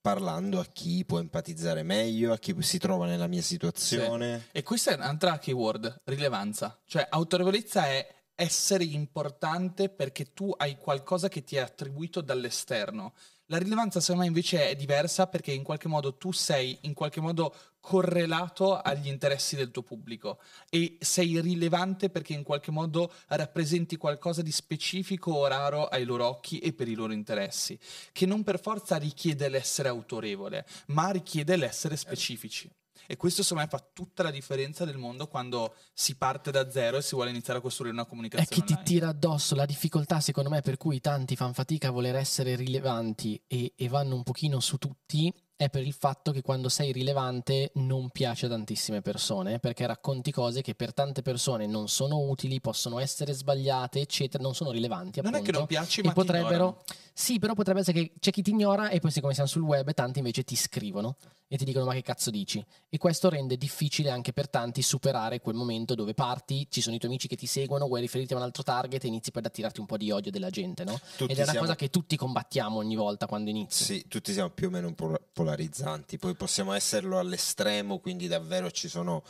parlando 0.00 0.60
a 0.60 0.64
chi 0.64 1.04
può 1.04 1.18
empatizzare 1.18 1.82
meglio, 1.82 2.32
a 2.32 2.38
chi 2.38 2.54
si 2.60 2.78
trova 2.78 3.06
nella 3.06 3.26
mia 3.26 3.42
situazione. 3.42 4.48
E 4.52 4.62
questa 4.62 4.92
è 4.92 4.94
un'altra 4.94 5.38
keyword, 5.38 6.02
rilevanza. 6.04 6.80
Cioè, 6.84 7.06
autorevolezza 7.10 7.86
è 7.86 8.14
essere 8.34 8.84
importante 8.84 9.88
perché 9.88 10.32
tu 10.32 10.52
hai 10.56 10.76
qualcosa 10.76 11.28
che 11.28 11.42
ti 11.42 11.56
è 11.56 11.60
attribuito 11.60 12.20
dall'esterno. 12.20 13.14
La 13.50 13.58
rilevanza, 13.58 14.00
secondo 14.00 14.22
me, 14.22 14.26
invece 14.26 14.70
è 14.70 14.74
diversa 14.74 15.28
perché 15.28 15.52
in 15.52 15.62
qualche 15.62 15.86
modo 15.86 16.16
tu 16.16 16.32
sei 16.32 16.76
in 16.80 16.94
qualche 16.94 17.20
modo 17.20 17.54
correlato 17.78 18.76
agli 18.76 19.06
interessi 19.06 19.54
del 19.54 19.70
tuo 19.70 19.82
pubblico 19.82 20.40
e 20.68 20.96
sei 20.98 21.40
rilevante 21.40 22.10
perché 22.10 22.32
in 22.32 22.42
qualche 22.42 22.72
modo 22.72 23.12
rappresenti 23.28 23.96
qualcosa 23.96 24.42
di 24.42 24.50
specifico 24.50 25.30
o 25.30 25.46
raro 25.46 25.86
ai 25.86 26.02
loro 26.02 26.26
occhi 26.26 26.58
e 26.58 26.72
per 26.72 26.88
i 26.88 26.94
loro 26.94 27.12
interessi, 27.12 27.78
che 28.10 28.26
non 28.26 28.42
per 28.42 28.60
forza 28.60 28.96
richiede 28.96 29.48
l'essere 29.48 29.90
autorevole, 29.90 30.66
ma 30.86 31.10
richiede 31.10 31.54
l'essere 31.54 31.96
specifici. 31.96 32.68
E 33.06 33.16
questo 33.16 33.42
secondo 33.42 33.64
me 33.64 33.78
fa 33.78 33.84
tutta 33.92 34.22
la 34.22 34.30
differenza 34.30 34.84
del 34.84 34.96
mondo 34.96 35.28
quando 35.28 35.74
si 35.92 36.16
parte 36.16 36.50
da 36.50 36.70
zero 36.70 36.98
e 36.98 37.02
si 37.02 37.14
vuole 37.14 37.30
iniziare 37.30 37.58
a 37.58 37.62
costruire 37.62 37.94
una 37.94 38.04
È 38.04 38.08
comunicazione 38.08 38.48
che 38.50 38.66
ti 38.66 38.72
online. 38.72 38.88
tira 38.88 39.08
addosso 39.08 39.54
la 39.54 39.66
difficoltà, 39.66 40.20
secondo 40.20 40.50
me, 40.50 40.60
per 40.60 40.76
cui 40.76 41.00
tanti 41.00 41.36
fanno 41.36 41.52
fatica 41.52 41.88
a 41.88 41.92
voler 41.92 42.16
essere 42.16 42.56
rilevanti 42.56 43.40
e, 43.46 43.72
e 43.76 43.88
vanno 43.88 44.14
un 44.14 44.22
pochino 44.22 44.60
su 44.60 44.76
tutti, 44.76 45.32
è 45.56 45.70
per 45.70 45.82
il 45.86 45.94
fatto 45.94 46.32
che 46.32 46.42
quando 46.42 46.68
sei 46.68 46.92
rilevante 46.92 47.70
non 47.74 48.10
piace 48.10 48.46
a 48.46 48.48
tantissime 48.50 49.00
persone, 49.00 49.58
perché 49.58 49.86
racconti 49.86 50.30
cose 50.30 50.60
che 50.60 50.74
per 50.74 50.92
tante 50.92 51.22
persone 51.22 51.66
non 51.66 51.88
sono 51.88 52.18
utili, 52.18 52.60
possono 52.60 52.98
essere 52.98 53.32
sbagliate, 53.32 54.00
eccetera, 54.00 54.42
non 54.42 54.54
sono 54.54 54.70
rilevanti. 54.70 55.20
Non 55.22 55.34
è 55.34 55.42
che 55.42 55.52
non 55.52 55.66
piaci, 55.66 56.02
ma 56.02 56.12
potrebbero. 56.12 56.82
Sì, 57.18 57.38
però 57.38 57.54
potrebbe 57.54 57.80
essere 57.80 57.98
che 57.98 58.12
c'è 58.20 58.30
chi 58.30 58.42
ti 58.42 58.50
ignora 58.50 58.90
e 58.90 59.00
poi 59.00 59.10
siccome 59.10 59.32
siamo 59.32 59.48
sul 59.48 59.62
web, 59.62 59.90
tanti 59.94 60.18
invece 60.18 60.44
ti 60.44 60.54
scrivono 60.54 61.16
e 61.48 61.56
ti 61.56 61.64
dicono 61.64 61.86
ma 61.86 61.94
che 61.94 62.02
cazzo 62.02 62.30
dici? 62.30 62.62
E 62.90 62.98
questo 62.98 63.30
rende 63.30 63.56
difficile 63.56 64.10
anche 64.10 64.34
per 64.34 64.50
tanti 64.50 64.82
superare 64.82 65.40
quel 65.40 65.54
momento 65.54 65.94
dove 65.94 66.12
parti, 66.12 66.66
ci 66.68 66.82
sono 66.82 66.94
i 66.94 66.98
tuoi 66.98 67.12
amici 67.12 67.26
che 67.26 67.36
ti 67.36 67.46
seguono, 67.46 67.86
vuoi 67.86 68.02
riferirti 68.02 68.34
a 68.34 68.36
un 68.36 68.42
altro 68.42 68.62
target 68.62 69.02
e 69.04 69.06
inizi 69.06 69.30
poi 69.30 69.40
ad 69.40 69.48
attirarti 69.48 69.80
un 69.80 69.86
po' 69.86 69.96
di 69.96 70.10
odio 70.10 70.30
della 70.30 70.50
gente, 70.50 70.84
no? 70.84 70.98
Tutti 71.16 71.32
Ed 71.32 71.38
è 71.38 71.42
una 71.42 71.52
siamo- 71.52 71.60
cosa 71.60 71.74
che 71.74 71.88
tutti 71.88 72.16
combattiamo 72.16 72.76
ogni 72.76 72.96
volta 72.96 73.26
quando 73.26 73.48
inizi. 73.48 73.84
Sì, 73.84 74.08
tutti 74.08 74.34
siamo 74.34 74.50
più 74.50 74.66
o 74.66 74.70
meno 74.70 74.88
un 74.88 74.94
po' 74.94 75.16
polarizzanti, 75.46 76.18
poi 76.18 76.34
possiamo 76.34 76.72
esserlo 76.72 77.20
all'estremo, 77.20 77.98
quindi 77.98 78.26
davvero 78.26 78.68
ci 78.72 78.88
sono 78.88 79.22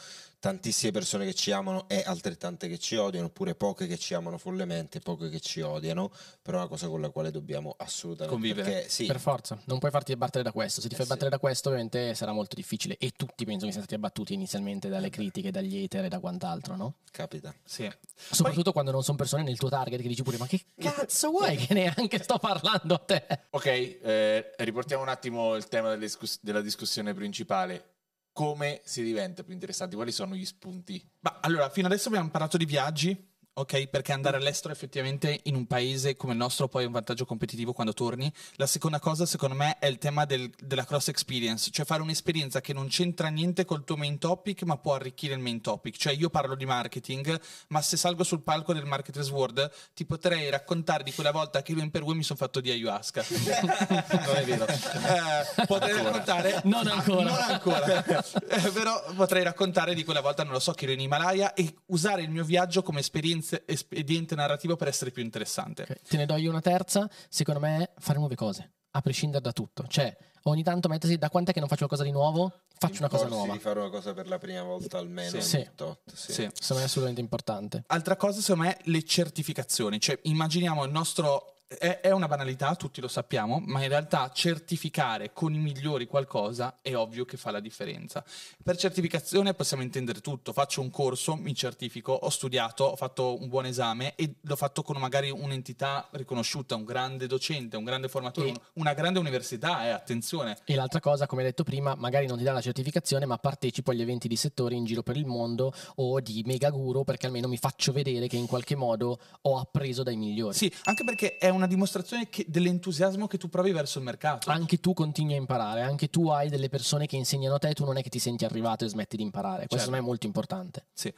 tantissime 0.46 0.92
persone 0.92 1.24
che 1.24 1.34
ci 1.34 1.50
amano 1.50 1.88
e 1.88 2.04
altrettante 2.06 2.68
che 2.68 2.78
ci 2.78 2.94
odiano, 2.94 3.26
oppure 3.26 3.56
poche 3.56 3.88
che 3.88 3.98
ci 3.98 4.14
amano 4.14 4.38
follemente, 4.38 5.00
poche 5.00 5.28
che 5.28 5.40
ci 5.40 5.60
odiano, 5.60 6.12
però 6.40 6.58
è 6.58 6.60
una 6.60 6.68
cosa 6.68 6.86
con 6.86 7.00
la 7.00 7.10
quale 7.10 7.32
dobbiamo 7.32 7.74
assolutamente 7.76 8.32
Convivere. 8.32 8.70
perché, 8.70 8.88
sì, 8.88 9.06
Per 9.06 9.18
forza, 9.18 9.60
non 9.64 9.78
puoi 9.80 9.90
farti 9.90 10.12
abbattere 10.12 10.44
da 10.44 10.52
questo. 10.52 10.80
Se 10.80 10.86
ti 10.86 10.94
Eh 10.94 10.96
fai 10.98 11.06
sì. 11.06 11.12
battere 11.12 11.30
da 11.30 11.38
questo, 11.40 11.68
ovviamente 11.70 12.14
sarà 12.14 12.30
molto 12.32 12.54
difficile. 12.54 12.96
E 12.98 13.10
tutti 13.16 13.44
penso 13.44 13.64
che 13.66 13.72
siano 13.72 13.86
stati 13.86 13.94
abbattuti 13.94 14.34
inizialmente 14.34 14.88
dalle 14.88 15.10
critiche, 15.10 15.50
dagli 15.50 15.82
hater 15.82 16.04
e 16.04 16.08
da 16.08 16.20
quant'altro, 16.20 16.76
no? 16.76 16.94
capita. 17.10 17.52
Sì. 17.64 17.90
Soprattutto 18.14 18.72
quando 18.72 18.90
non 18.92 19.02
sono 19.02 19.16
persone 19.16 19.42
nel 19.42 19.56
tuo 19.56 19.68
target 19.70 20.00
che 20.02 20.06
dici 20.08 20.22
pure: 20.22 20.36
Ma 20.38 20.46
che 20.46 20.60
cazzo 20.78 21.30
vuoi 21.30 21.56
che 21.56 21.72
neanche 21.74 22.22
sto 22.22 22.38
parlando 22.38 22.94
a 22.94 22.98
te? 22.98 23.26
Ok, 23.50 23.66
eh, 23.66 24.52
riportiamo 24.58 25.02
un 25.02 25.08
attimo 25.08 25.56
il 25.56 25.66
tema 25.66 25.96
della 25.96 26.60
discussione 26.60 27.14
principale. 27.14 27.94
Come 28.36 28.82
si 28.84 29.02
diventa 29.02 29.42
più 29.44 29.54
interessanti? 29.54 29.94
Quali 29.94 30.12
sono 30.12 30.34
gli 30.34 30.44
spunti? 30.44 31.02
Ma 31.20 31.38
allora, 31.40 31.70
fino 31.70 31.86
adesso 31.86 32.08
abbiamo 32.08 32.28
parlato 32.28 32.58
di 32.58 32.66
viaggi, 32.66 33.25
ok? 33.58 33.86
Perché 33.86 34.12
andare 34.12 34.36
all'estero 34.36 34.72
effettivamente 34.72 35.40
in 35.44 35.54
un 35.54 35.66
paese 35.66 36.14
come 36.14 36.32
il 36.32 36.38
nostro 36.38 36.68
poi 36.68 36.82
è 36.82 36.86
un 36.86 36.92
vantaggio 36.92 37.24
competitivo 37.24 37.72
quando 37.72 37.94
torni. 37.94 38.30
La 38.56 38.66
seconda 38.66 38.98
cosa, 38.98 39.24
secondo 39.24 39.54
me, 39.54 39.78
è 39.78 39.86
il 39.86 39.96
tema 39.96 40.26
del- 40.26 40.50
della 40.58 40.84
cross 40.84 41.08
experience, 41.08 41.70
cioè 41.70 41.86
fare 41.86 42.02
un'esperienza 42.02 42.60
che 42.60 42.74
non 42.74 42.88
c'entra 42.88 43.28
niente 43.28 43.64
col 43.64 43.84
tuo 43.84 43.96
main 43.96 44.18
topic, 44.18 44.62
ma 44.64 44.76
può 44.76 44.94
arricchire 44.94 45.32
il 45.34 45.40
main 45.40 45.62
topic. 45.62 45.96
Cioè, 45.96 46.12
io 46.12 46.28
parlo 46.28 46.54
di 46.54 46.66
marketing, 46.66 47.40
ma 47.68 47.80
se 47.80 47.96
salgo 47.96 48.24
sul 48.24 48.42
palco 48.42 48.74
del 48.74 48.84
Marketers 48.84 49.30
World, 49.30 49.70
ti 49.94 50.04
potrei 50.04 50.50
raccontare 50.50 51.02
di 51.02 51.12
quella 51.14 51.30
volta 51.30 51.62
che 51.62 51.72
io 51.72 51.80
in 51.80 51.90
Perù 51.90 52.12
mi 52.12 52.22
sono 52.22 52.38
fatto 52.38 52.60
di 52.60 52.70
ayahuasca. 52.70 53.24
non 54.26 54.36
è 54.36 54.44
vero. 54.44 54.66
Eh, 54.66 55.64
potrei 55.66 55.92
raccontare. 56.02 56.60
Non 56.64 56.86
ancora. 56.86 57.22
Non 57.30 57.40
ancora. 57.40 58.04
Eh, 58.04 58.70
però 58.70 59.02
potrei 59.14 59.42
raccontare 59.42 59.94
di 59.94 60.04
quella 60.04 60.20
volta, 60.20 60.42
non 60.44 60.52
lo 60.52 60.58
so, 60.60 60.72
che 60.72 60.84
ero 60.84 60.92
in 60.92 61.00
Himalaya 61.00 61.54
e 61.54 61.74
usare 61.86 62.20
il 62.22 62.30
mio 62.30 62.44
viaggio 62.44 62.82
come 62.82 63.00
esperienza, 63.00 63.44
espediente 63.66 64.34
narrativo 64.34 64.76
per 64.76 64.88
essere 64.88 65.10
più 65.10 65.22
interessante. 65.22 65.82
Ok, 65.82 66.02
Te 66.02 66.16
ne 66.16 66.26
do 66.26 66.36
io 66.36 66.50
una 66.50 66.60
terza. 66.60 67.08
Secondo 67.28 67.60
me, 67.60 67.90
fare 67.98 68.18
nuove 68.18 68.34
cose, 68.34 68.72
a 68.92 69.00
prescindere 69.00 69.42
da 69.42 69.52
tutto. 69.52 69.86
Cioè, 69.86 70.16
ogni 70.44 70.62
tanto 70.62 70.88
mettersi 70.88 71.16
da 71.18 71.28
quant'è 71.30 71.52
che 71.52 71.60
non 71.60 71.68
faccio 71.68 71.86
qualcosa 71.86 72.08
di 72.08 72.12
nuovo? 72.14 72.52
Faccio 72.78 72.98
una 72.98 73.08
cosa 73.08 73.26
nuova. 73.26 73.52
di 73.54 73.58
fare 73.58 73.80
una 73.80 73.88
cosa 73.88 74.12
per 74.12 74.28
la 74.28 74.38
prima 74.38 74.62
volta 74.62 74.98
almeno 74.98 75.30
Sì. 75.30 75.40
Sì. 75.40 75.68
tot, 75.74 76.00
sì. 76.12 76.32
Sì. 76.32 76.48
Secondo 76.52 76.74
me 76.74 76.80
è 76.80 76.84
assolutamente 76.84 77.20
importante. 77.22 77.84
Altra 77.86 78.16
cosa, 78.16 78.40
secondo 78.40 78.64
me, 78.64 78.76
le 78.82 79.02
certificazioni. 79.02 79.98
Cioè, 79.98 80.18
immaginiamo 80.24 80.84
il 80.84 80.90
nostro 80.92 81.55
è, 81.68 82.00
è 82.00 82.10
una 82.12 82.28
banalità, 82.28 82.74
tutti 82.76 83.00
lo 83.00 83.08
sappiamo, 83.08 83.60
ma 83.64 83.82
in 83.82 83.88
realtà 83.88 84.30
certificare 84.32 85.32
con 85.32 85.52
i 85.54 85.58
migliori 85.58 86.06
qualcosa 86.06 86.78
è 86.80 86.94
ovvio 86.94 87.24
che 87.24 87.36
fa 87.36 87.50
la 87.50 87.60
differenza. 87.60 88.24
Per 88.62 88.76
certificazione 88.76 89.54
possiamo 89.54 89.82
intendere 89.82 90.20
tutto, 90.20 90.52
faccio 90.52 90.80
un 90.80 90.90
corso, 90.90 91.34
mi 91.34 91.54
certifico, 91.54 92.12
ho 92.12 92.28
studiato, 92.30 92.84
ho 92.84 92.96
fatto 92.96 93.40
un 93.40 93.48
buon 93.48 93.66
esame 93.66 94.14
e 94.14 94.36
l'ho 94.40 94.56
fatto 94.56 94.82
con 94.82 94.96
magari 94.98 95.30
un'entità 95.30 96.08
riconosciuta, 96.12 96.74
un 96.76 96.84
grande 96.84 97.26
docente, 97.26 97.76
un 97.76 97.84
grande 97.84 98.08
formatore, 98.08 98.48
E- 98.48 98.50
un- 98.50 98.56
una 98.74 98.94
grande 98.94 99.18
università, 99.18 99.84
eh, 99.86 99.90
attenzione. 99.90 100.58
E 100.64 100.74
l'altra 100.74 101.00
cosa, 101.00 101.26
come 101.26 101.42
hai 101.42 101.48
detto 101.48 101.64
prima, 101.64 101.94
magari 101.96 102.26
non 102.26 102.38
ti 102.38 102.44
dà 102.44 102.52
la 102.52 102.60
certificazione, 102.60 103.26
ma 103.26 103.38
partecipo 103.38 103.90
agli 103.90 104.02
eventi 104.02 104.28
di 104.28 104.36
settore 104.36 104.74
in 104.74 104.84
giro 104.84 105.02
per 105.02 105.16
il 105.16 105.26
mondo 105.26 105.72
o 105.96 106.20
di 106.20 106.42
mega 106.46 106.70
guru 106.70 107.04
perché 107.04 107.26
almeno 107.26 107.48
mi 107.48 107.56
faccio 107.56 107.92
vedere 107.92 108.28
che 108.28 108.36
in 108.36 108.46
qualche 108.46 108.76
modo 108.76 109.18
ho 109.42 109.58
appreso 109.58 110.02
dai 110.02 110.16
migliori. 110.16 110.54
Sì, 110.54 110.72
anche 110.84 111.04
perché 111.04 111.36
è 111.38 111.48
una 111.56 111.66
dimostrazione 111.66 112.28
che- 112.28 112.44
dell'entusiasmo 112.48 113.26
che 113.26 113.38
tu 113.38 113.48
provi 113.48 113.72
verso 113.72 113.98
il 113.98 114.04
mercato. 114.04 114.50
Anche 114.50 114.78
tu 114.78 114.92
continui 114.94 115.34
a 115.34 115.38
imparare, 115.38 115.80
anche 115.82 116.08
tu 116.08 116.28
hai 116.28 116.48
delle 116.48 116.68
persone 116.68 117.06
che 117.06 117.16
insegnano 117.16 117.56
a 117.56 117.58
te, 117.58 117.72
tu 117.74 117.84
non 117.84 117.96
è 117.96 118.02
che 118.02 118.08
ti 118.10 118.18
senti 118.18 118.44
arrivato 118.44 118.84
e 118.84 118.88
smetti 118.88 119.16
di 119.16 119.22
imparare. 119.22 119.66
Questo 119.66 119.76
Certo. 119.76 119.84
secondo 119.84 119.96
me 120.00 120.04
è 120.04 120.08
molto 120.08 120.26
importante. 120.26 120.86
Sì. 120.92 121.12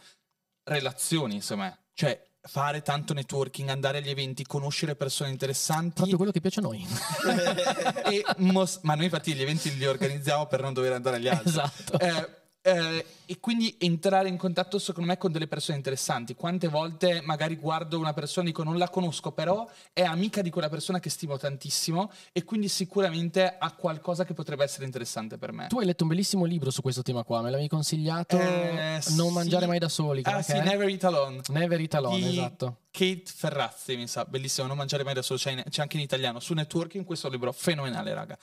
Relazioni, 0.65 1.35
insomma, 1.37 1.77
cioè 1.95 2.23
fare 2.41 2.83
tanto 2.83 3.13
networking, 3.15 3.69
andare 3.69 3.99
agli 3.99 4.09
eventi, 4.11 4.45
conoscere 4.47 4.95
persone 4.97 5.31
interessanti. 5.31 5.93
Proprio 5.95 6.17
quello 6.17 6.31
che 6.31 6.41
piace 6.41 6.61
a 6.61 6.63
noi. 6.63 6.87
e 8.11 8.25
mos- 8.39 8.81
ma 8.83 8.95
noi 8.95 9.05
infatti 9.05 9.35
gli 9.35 9.43
eventi 9.43 9.75
li 9.77 9.85
organizziamo 9.87 10.47
per 10.47 10.61
non 10.63 10.73
dover 10.73 10.93
andare 10.93 11.17
agli 11.17 11.29
altri. 11.29 11.49
esatto. 11.49 11.99
Eh, 11.99 12.37
eh, 12.69 13.05
e 13.27 13.41
quindi 13.41 13.75
entrare 13.79 14.29
in 14.29 14.37
contatto 14.37 14.79
secondo 14.79 15.09
me 15.09 15.19
con 15.19 15.33
delle 15.33 15.47
persone 15.49 15.77
interessanti. 15.77 16.35
Quante 16.35 16.69
volte 16.69 17.21
magari 17.25 17.57
guardo 17.57 17.99
una 17.99 18.13
persona 18.13 18.47
e 18.47 18.51
dico 18.51 18.63
non 18.63 18.79
la 18.79 18.89
conosco, 18.89 19.33
però 19.33 19.69
è 19.93 20.03
amica 20.03 20.43
di 20.43 20.51
quella 20.51 20.69
persona 20.69 21.01
che 21.01 21.11
stimo 21.11 21.37
tantissimo 21.37 22.11
e 22.33 22.45
quindi 22.45 22.69
sicuramente 22.69 23.57
ha 23.59 23.73
qualcosa 23.73 24.25
che 24.25 24.35
potrebbe 24.35 24.65
essere 24.65 24.85
interessante 24.85 25.39
per 25.39 25.53
me. 25.53 25.67
Tu 25.69 25.79
hai 25.79 25.87
letto 25.87 26.03
un 26.05 26.09
bellissimo 26.11 26.45
libro 26.45 26.71
su 26.71 26.83
questo 26.83 27.03
tema 27.03 27.23
qua, 27.25 27.43
me 27.43 27.51
l'avevi 27.51 27.69
consigliato 27.69 28.39
Eh, 28.39 29.01
Non 29.17 29.29
sì. 29.29 29.33
mangiare 29.33 29.67
mai 29.67 29.79
da 29.79 29.89
soli. 29.89 30.23
Ah 30.25 30.43
sì? 30.43 30.59
Never 30.59 30.89
Eat 30.89 31.05
Alone. 31.05 31.41
Never 31.49 31.81
Eat 31.81 31.95
Alone, 31.95 32.19
di 32.19 32.29
esatto. 32.39 32.79
Kate 32.91 33.23
Ferrazzi, 33.27 33.97
mi 33.97 34.09
sa, 34.09 34.25
bellissimo, 34.25 34.67
non 34.67 34.77
mangiare 34.77 35.05
mai 35.05 35.15
da 35.15 35.23
solo, 35.23 35.39
c'è, 35.39 35.53
in- 35.53 35.63
c'è 35.69 35.83
anche 35.83 35.97
in 35.97 36.03
italiano, 36.03 36.41
su 36.41 36.53
networking 36.55 37.05
questo 37.05 37.29
libro 37.29 37.53
fenomenale, 37.53 38.13
raga. 38.15 38.37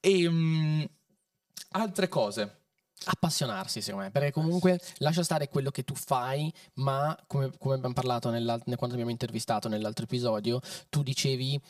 E 0.00 0.28
mm, 0.28 0.82
altre 1.72 2.08
cose. 2.08 2.55
Appassionarsi, 3.04 3.82
secondo 3.82 4.06
me, 4.06 4.10
perché 4.10 4.32
comunque 4.32 4.80
lascia 4.98 5.22
stare 5.22 5.48
quello 5.48 5.70
che 5.70 5.84
tu 5.84 5.94
fai, 5.94 6.52
ma 6.74 7.16
come, 7.26 7.50
come 7.58 7.74
abbiamo 7.74 7.94
parlato 7.94 8.30
nella- 8.30 8.58
ne- 8.64 8.76
quando 8.76 8.94
abbiamo 8.94 9.12
intervistato 9.12 9.68
nell'altro 9.68 10.04
episodio, 10.04 10.60
tu 10.88 11.02
dicevi 11.02 11.60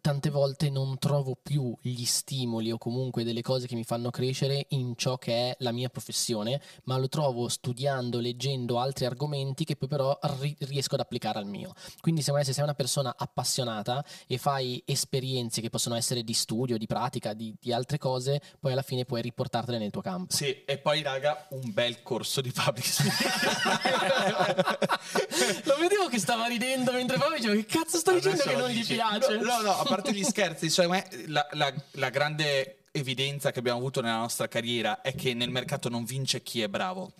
tante 0.00 0.30
volte 0.30 0.70
non 0.70 0.98
trovo 0.98 1.36
più 1.40 1.74
gli 1.80 2.04
stimoli 2.04 2.70
o 2.70 2.78
comunque 2.78 3.24
delle 3.24 3.42
cose 3.42 3.66
che 3.66 3.74
mi 3.74 3.84
fanno 3.84 4.10
crescere 4.10 4.66
in 4.70 4.94
ciò 4.96 5.16
che 5.16 5.50
è 5.50 5.56
la 5.60 5.72
mia 5.72 5.88
professione, 5.88 6.60
ma 6.84 6.96
lo 6.96 7.08
trovo 7.08 7.48
studiando, 7.48 8.20
leggendo 8.20 8.78
altri 8.78 9.06
argomenti 9.06 9.64
che 9.64 9.76
poi 9.76 9.88
però 9.88 10.18
ri- 10.40 10.56
riesco 10.60 10.94
ad 10.94 11.00
applicare 11.00 11.38
al 11.38 11.46
mio. 11.46 11.72
Quindi 12.00 12.20
secondo 12.20 12.40
me 12.40 12.46
se 12.46 12.54
sei 12.54 12.64
una 12.64 12.74
persona 12.74 13.14
appassionata 13.16 14.04
e 14.26 14.38
fai 14.38 14.82
esperienze 14.84 15.60
che 15.60 15.70
possono 15.70 15.94
essere 15.94 16.22
di 16.22 16.34
studio, 16.34 16.78
di 16.78 16.86
pratica, 16.86 17.32
di, 17.32 17.54
di 17.60 17.72
altre 17.72 17.98
cose, 17.98 18.40
poi 18.60 18.72
alla 18.72 18.82
fine 18.82 19.04
puoi 19.04 19.22
riportartele 19.22 19.78
nel 19.78 19.90
tuo 19.90 20.02
campo. 20.02 20.34
Sì, 20.34 20.64
e 20.64 20.78
poi, 20.78 21.02
raga, 21.02 21.46
un 21.50 21.72
bel 21.72 22.02
corso 22.02 22.40
di 22.40 22.52
public 22.52 22.84
speaking. 22.86 23.26
Lo 25.64 25.76
vedevo 25.78 26.08
che 26.08 26.18
stava 26.18 26.46
ridendo 26.46 26.92
mentre 26.92 27.16
parlavo 27.16 27.36
dicevo 27.36 27.54
che 27.54 27.66
cazzo 27.66 27.98
sto 27.98 28.12
dicendo 28.12 28.42
Adesso 28.42 28.56
che 28.56 28.60
non 28.60 28.70
gli 28.70 28.74
dici. 28.78 28.94
piace? 28.94 29.36
No, 29.38 29.60
no, 29.60 29.62
no, 29.62 29.77
a 29.78 29.84
parte 29.84 30.12
gli 30.12 30.24
scherzi, 30.24 30.70
cioè, 30.70 30.86
la, 31.26 31.46
la- 31.52 31.74
la 31.92 32.10
grande 32.10 32.84
evidenza 32.92 33.50
che 33.52 33.58
abbiamo 33.58 33.78
avuto 33.78 34.00
nella 34.00 34.18
nostra 34.18 34.48
carriera 34.48 35.00
è 35.02 35.14
che 35.14 35.34
nel 35.34 35.50
mercato 35.50 35.88
non 35.88 36.04
vince 36.04 36.42
chi 36.42 36.62
è 36.62 36.68
bravo 36.68 37.12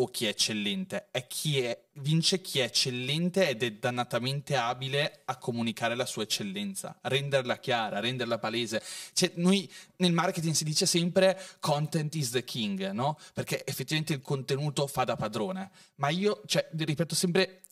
o 0.00 0.06
chi 0.06 0.26
è 0.26 0.28
eccellente, 0.28 1.08
è 1.10 1.26
chi 1.26 1.58
è, 1.60 1.76
vince 1.94 2.40
chi 2.40 2.60
è 2.60 2.64
eccellente 2.64 3.48
ed 3.48 3.64
è 3.64 3.72
dannatamente 3.72 4.54
abile 4.54 5.22
a 5.24 5.36
comunicare 5.38 5.96
la 5.96 6.06
sua 6.06 6.22
eccellenza, 6.22 6.96
renderla 7.02 7.58
chiara, 7.58 7.98
renderla 7.98 8.38
palese. 8.38 8.80
Cioè, 9.12 9.32
noi 9.34 9.68
nel 9.96 10.12
marketing 10.12 10.54
si 10.54 10.62
dice 10.62 10.86
sempre 10.86 11.36
content 11.58 12.14
is 12.14 12.30
the 12.30 12.44
king, 12.44 12.90
no? 12.92 13.18
Perché 13.34 13.66
effettivamente 13.66 14.12
il 14.12 14.20
contenuto 14.20 14.86
fa 14.86 15.02
da 15.02 15.16
padrone. 15.16 15.68
Ma 15.96 16.10
io, 16.10 16.42
cioè, 16.46 16.68
ripeto 16.76 17.16
sempre, 17.16 17.62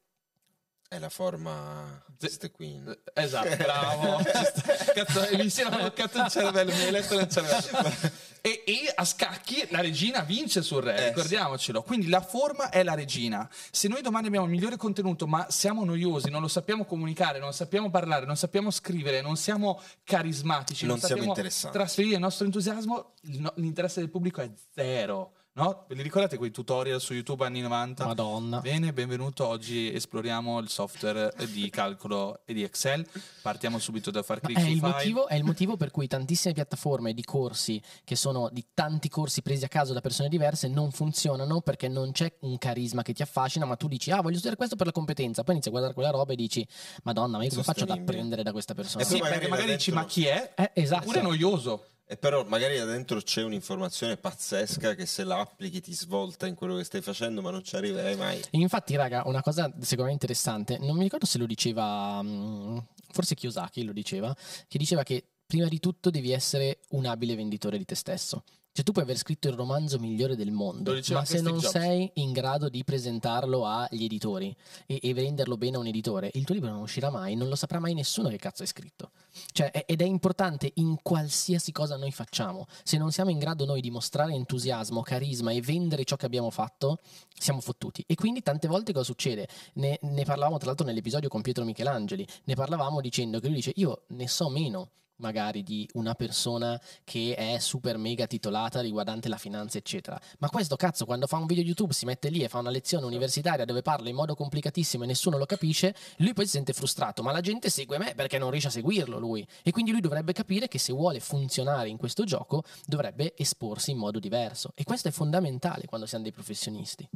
È 0.89 0.99
la 0.99 1.09
forma 1.09 2.01
Queste 2.17 2.53
Queen. 2.53 2.87
Eh, 3.13 3.23
Esatto, 3.23 3.57
bravo. 3.57 4.19
Cazzo, 4.95 5.27
mi 5.37 5.51
si 5.51 5.61
era 5.63 5.71
bloccato 5.77 6.19
il 6.23 6.29
cervello, 6.31 6.73
mi 6.73 6.81
hai 6.83 6.91
letto 6.93 7.17
nel 7.17 7.29
cervello. 7.29 8.13
E, 8.41 8.63
e 8.65 8.93
a 8.95 9.05
scacchi 9.05 9.67
la 9.71 9.81
regina 9.81 10.21
vince 10.21 10.63
sul 10.63 10.83
re, 10.83 10.97
Eh, 10.97 11.09
ricordiamocelo. 11.09 11.83
Quindi 11.83 12.09
la 12.09 12.21
forma 12.21 12.71
è 12.71 12.85
la 12.85 12.95
regina. 12.95 13.49
Se 13.73 13.89
noi 13.89 14.01
domani 14.01 14.29
abbiamo 14.29 14.47
il 14.47 14.53
migliore 14.53 14.77
contenuto, 14.77 15.27
ma 15.27 15.47
siamo 15.51 15.85
noiosi, 15.85 16.31
non 16.31 16.41
lo 16.41 16.49
sappiamo 16.49 16.85
comunicare, 16.85 17.41
non 17.41 17.53
sappiamo 17.53 17.91
parlare, 17.91 18.25
non 18.25 18.37
sappiamo 18.37 18.71
scrivere, 18.71 19.21
non 19.21 19.37
siamo 19.37 19.83
carismatici, 20.05 20.87
Non 20.87 20.99
siamo 20.99 21.09
sappiamo 21.15 21.29
interessanti. 21.31 21.77
trasferire 21.77 22.15
il 22.15 22.21
nostro 22.21 22.45
entusiasmo, 22.45 23.15
l'interesse 23.57 23.99
del 23.99 24.11
pubblico 24.11 24.41
è 24.41 24.49
zero. 24.73 25.33
No? 25.57 25.87
Ve 25.89 25.95
li 25.95 26.03
ricordate 26.03 26.37
quei 26.37 26.51
tutorial 26.51 27.01
su 27.01 27.15
YouTube 27.15 27.43
anni 27.47 27.63
90? 27.63 28.05
Madonna. 28.05 28.61
Bene, 28.61 28.93
benvenuto. 28.93 29.47
Oggi 29.47 29.91
esploriamo 29.91 30.59
il 30.59 30.69
software 30.69 31.33
di 31.51 31.71
calcolo 31.71 32.41
e 32.45 32.53
di 32.53 32.63
Excel. 32.63 33.07
Partiamo 33.41 33.79
subito 33.79 34.11
da 34.11 34.23
far 34.23 34.41
Ma 34.43 34.49
clic 34.49 34.59
è 34.59 34.69
il, 34.69 34.77
file. 34.77 34.93
motivo, 34.93 35.29
è 35.29 35.35
il 35.35 35.45
motivo 35.45 35.79
per 35.79 35.91
cui 35.91 36.09
tantissime 36.09 36.53
piattaforme 36.53 37.15
di 37.15 37.25
corsi, 37.25 37.81
che 38.05 38.17
sono 38.17 38.51
di 38.53 38.67
tanti 38.75 39.09
corsi 39.09 39.41
presi 39.41 39.65
a 39.65 39.69
caso 39.69 39.95
da 39.95 40.03
persone 40.03 40.29
diverse, 40.29 40.69
non 40.69 40.91
funzionano 40.91 41.63
perché 41.63 41.89
non 41.89 42.13
c'è 42.13 42.31
un 42.41 42.59
carisma 42.59 43.01
che 43.01 43.15
ti 43.15 43.23
affascina, 43.23 43.65
ma 43.65 43.77
tu 43.77 43.89
dici, 43.89 44.11
ah, 44.11 44.21
voglio 44.21 44.35
studiare 44.35 44.57
questo 44.57 44.77
per 44.77 44.85
la 44.85 44.93
competenza. 44.93 45.43
Poi 45.43 45.55
inizi 45.55 45.69
a 45.69 45.71
guardare 45.71 45.95
quella 45.95 46.11
roba 46.11 46.35
e 46.35 46.37
dici, 46.37 46.69
Madonna, 47.05 47.39
ma 47.39 47.45
io 47.45 47.49
come 47.49 47.63
faccio 47.63 47.85
ad 47.85 47.91
apprendere 47.91 48.43
da 48.43 48.53
questa 48.53 48.75
persona? 48.75 49.03
E 49.03 49.07
Sì, 49.07 49.21
perché 49.21 49.49
magari 49.49 49.73
dici, 49.73 49.91
ma 49.91 50.05
chi 50.05 50.27
è? 50.27 50.53
Eh, 50.55 50.73
esatto. 50.75 51.05
Oppure 51.05 51.21
è 51.21 51.23
noioso. 51.23 51.87
E 52.09 52.17
però 52.17 52.45
magari 52.45 52.79
là 52.79 52.85
dentro 52.85 53.21
c'è 53.21 53.43
un'informazione 53.43 54.17
pazzesca 54.17 54.95
che 54.95 55.07
se 55.07 55.25
la 55.25 55.41
applichi 55.41 55.81
ti 55.81 55.93
svolta 55.93 56.47
in 56.47 56.55
quello 56.55 56.77
che 56.77 56.85
stai 56.85 57.01
facendo, 57.01 57.43
ma 57.43 57.51
non 57.51 57.65
ci 57.65 57.75
arriverai 57.75 58.15
mai. 58.15 58.41
Infatti, 58.51 58.95
raga, 58.95 59.25
una 59.27 59.43
cosa 59.43 59.73
secondo 59.81 60.05
me 60.05 60.13
interessante, 60.13 60.79
non 60.79 60.97
mi 60.97 61.03
ricordo 61.03 61.27
se 61.27 61.39
lo 61.39 61.47
diceva, 61.47 62.23
mm, 62.23 62.79
forse 63.11 63.35
Kiyosaki 63.35 63.83
lo 63.83 63.93
diceva, 63.93 64.35
che 64.69 64.79
diceva 64.79 65.03
che 65.03 65.25
prima 65.45 65.67
di 65.67 65.81
tutto 65.81 66.11
devi 66.11 66.31
essere 66.31 66.79
un 66.91 67.07
abile 67.07 67.35
venditore 67.35 67.77
di 67.77 67.85
te 67.85 67.97
stesso. 67.97 68.45
Cioè 68.77 68.85
tu 68.85 68.93
puoi 68.93 69.05
aver 69.05 69.17
scritto 69.17 69.49
il 69.49 69.55
romanzo 69.55 69.99
migliore 69.99 70.37
del 70.37 70.51
mondo, 70.51 70.93
ma 71.09 71.25
se 71.25 71.41
non 71.41 71.57
Jobs. 71.57 71.71
sei 71.71 72.11
in 72.17 72.33
grado 72.33 72.69
di 72.69 72.85
presentarlo 72.85 73.65
agli 73.65 74.05
editori 74.05 74.55
e, 74.85 75.01
e 75.03 75.15
venderlo 75.15 75.57
bene 75.57 75.77
a 75.77 75.79
un 75.79 75.87
editore, 75.87 76.31
il 76.35 76.45
tuo 76.45 76.55
libro 76.55 76.69
non 76.69 76.83
uscirà 76.83 77.09
mai, 77.09 77.37
non 77.37 77.49
lo 77.49 77.55
saprà 77.55 77.79
mai 77.79 77.95
nessuno 77.95 78.29
che 78.29 78.37
cazzo 78.37 78.61
hai 78.61 78.69
scritto. 78.69 79.13
Cioè, 79.53 79.71
è- 79.71 79.87
ed 79.89 80.03
è 80.03 80.05
importante 80.05 80.71
in 80.75 80.99
qualsiasi 81.01 81.73
cosa 81.73 81.97
noi 81.97 82.13
facciamo. 82.13 82.67
Se 82.83 82.99
non 82.99 83.13
siamo 83.13 83.31
in 83.31 83.39
grado 83.39 83.65
noi 83.65 83.81
di 83.81 83.91
mostrare 83.91 84.35
entusiasmo, 84.35 85.01
carisma 85.01 85.53
e 85.53 85.63
vendere 85.63 86.05
ciò 86.05 86.17
che 86.17 86.27
abbiamo 86.27 86.51
fatto, 86.51 86.99
siamo 87.35 87.63
fottuti. 87.63 88.05
E 88.07 88.15
quindi 88.15 88.43
tante 88.43 88.69
volte 88.69 88.93
cosa 88.93 89.07
succede? 89.07 89.49
Ne, 89.77 89.99
ne 90.03 90.25
parlavamo 90.25 90.59
tra 90.59 90.67
l'altro 90.67 90.85
nell'episodio 90.85 91.31
con 91.31 91.41
Pietro 91.41 91.65
Michelangeli, 91.65 92.27
ne 92.45 92.55
parlavamo 92.55 93.01
dicendo 93.01 93.41
che 93.41 93.47
lui 93.47 93.57
dice 93.57 93.73
io 93.77 94.03
ne 94.09 94.29
so 94.29 94.51
meno 94.51 94.91
magari 95.17 95.63
di 95.63 95.89
una 95.95 96.15
persona 96.15 96.81
che 97.05 97.35
è 97.35 97.59
super 97.59 97.97
mega 97.97 98.27
titolata 98.27 98.81
riguardante 98.81 99.29
la 99.29 99.39
finanza 99.39 99.79
eccetera. 99.79 100.21
Ma 100.39 100.49
questo 100.49 100.77
cazzo 100.77 101.05
quando 101.05 101.27
fa 101.27 101.37
un 101.37 101.47
video 101.47 101.65
YouTube 101.65 101.93
si 101.93 102.05
mette 102.05 102.29
lì 102.29 102.43
e 102.43 102.49
fa 102.49 102.59
una 102.59 102.71
lezione 102.71 103.07
universitaria 103.07 103.65
dove 103.65 103.83
parla 103.83 104.09
in 104.09 104.15
modo 104.15 104.35
complicatissimo 104.35 105.05
e 105.05 105.07
nessuno 105.07 105.39
lo 105.39 105.47
capisce 105.47 105.95
lui 106.19 106.33
poi 106.33 106.45
si 106.45 106.53
sente 106.53 106.73
frustrato 106.73 107.23
ma 107.23 107.33
la 107.33 107.41
gente 107.41 107.71
segue 107.71 107.99
me 107.99 108.15
perché 108.15 108.39
non 108.39 108.51
riesce 108.51 108.69
a 108.69 108.73
seguirlo 108.73 109.19
lui. 109.19 109.47
E 109.63 109.71
quindi 109.71 109.91
lui 109.91 110.01
dovrebbe 110.01 110.33
capire 110.33 110.69
che 110.69 110.79
se 110.79 110.93
vuole 110.93 111.21
funzionare 111.21 111.89
in 111.89 111.97
questo 111.97 112.25
gioco 112.25 112.65
dovrebbe 112.85 113.35
esporsi 113.37 113.91
in 113.93 113.99
modo 113.99 114.19
diverso. 114.19 114.73
E 114.75 114.85
questo 114.85 115.09
è 115.09 115.11
fondamentale 115.11 115.87
quando 115.87 116.07
siamo 116.07 116.25
dei 116.25 116.33
professionisti. 116.33 117.09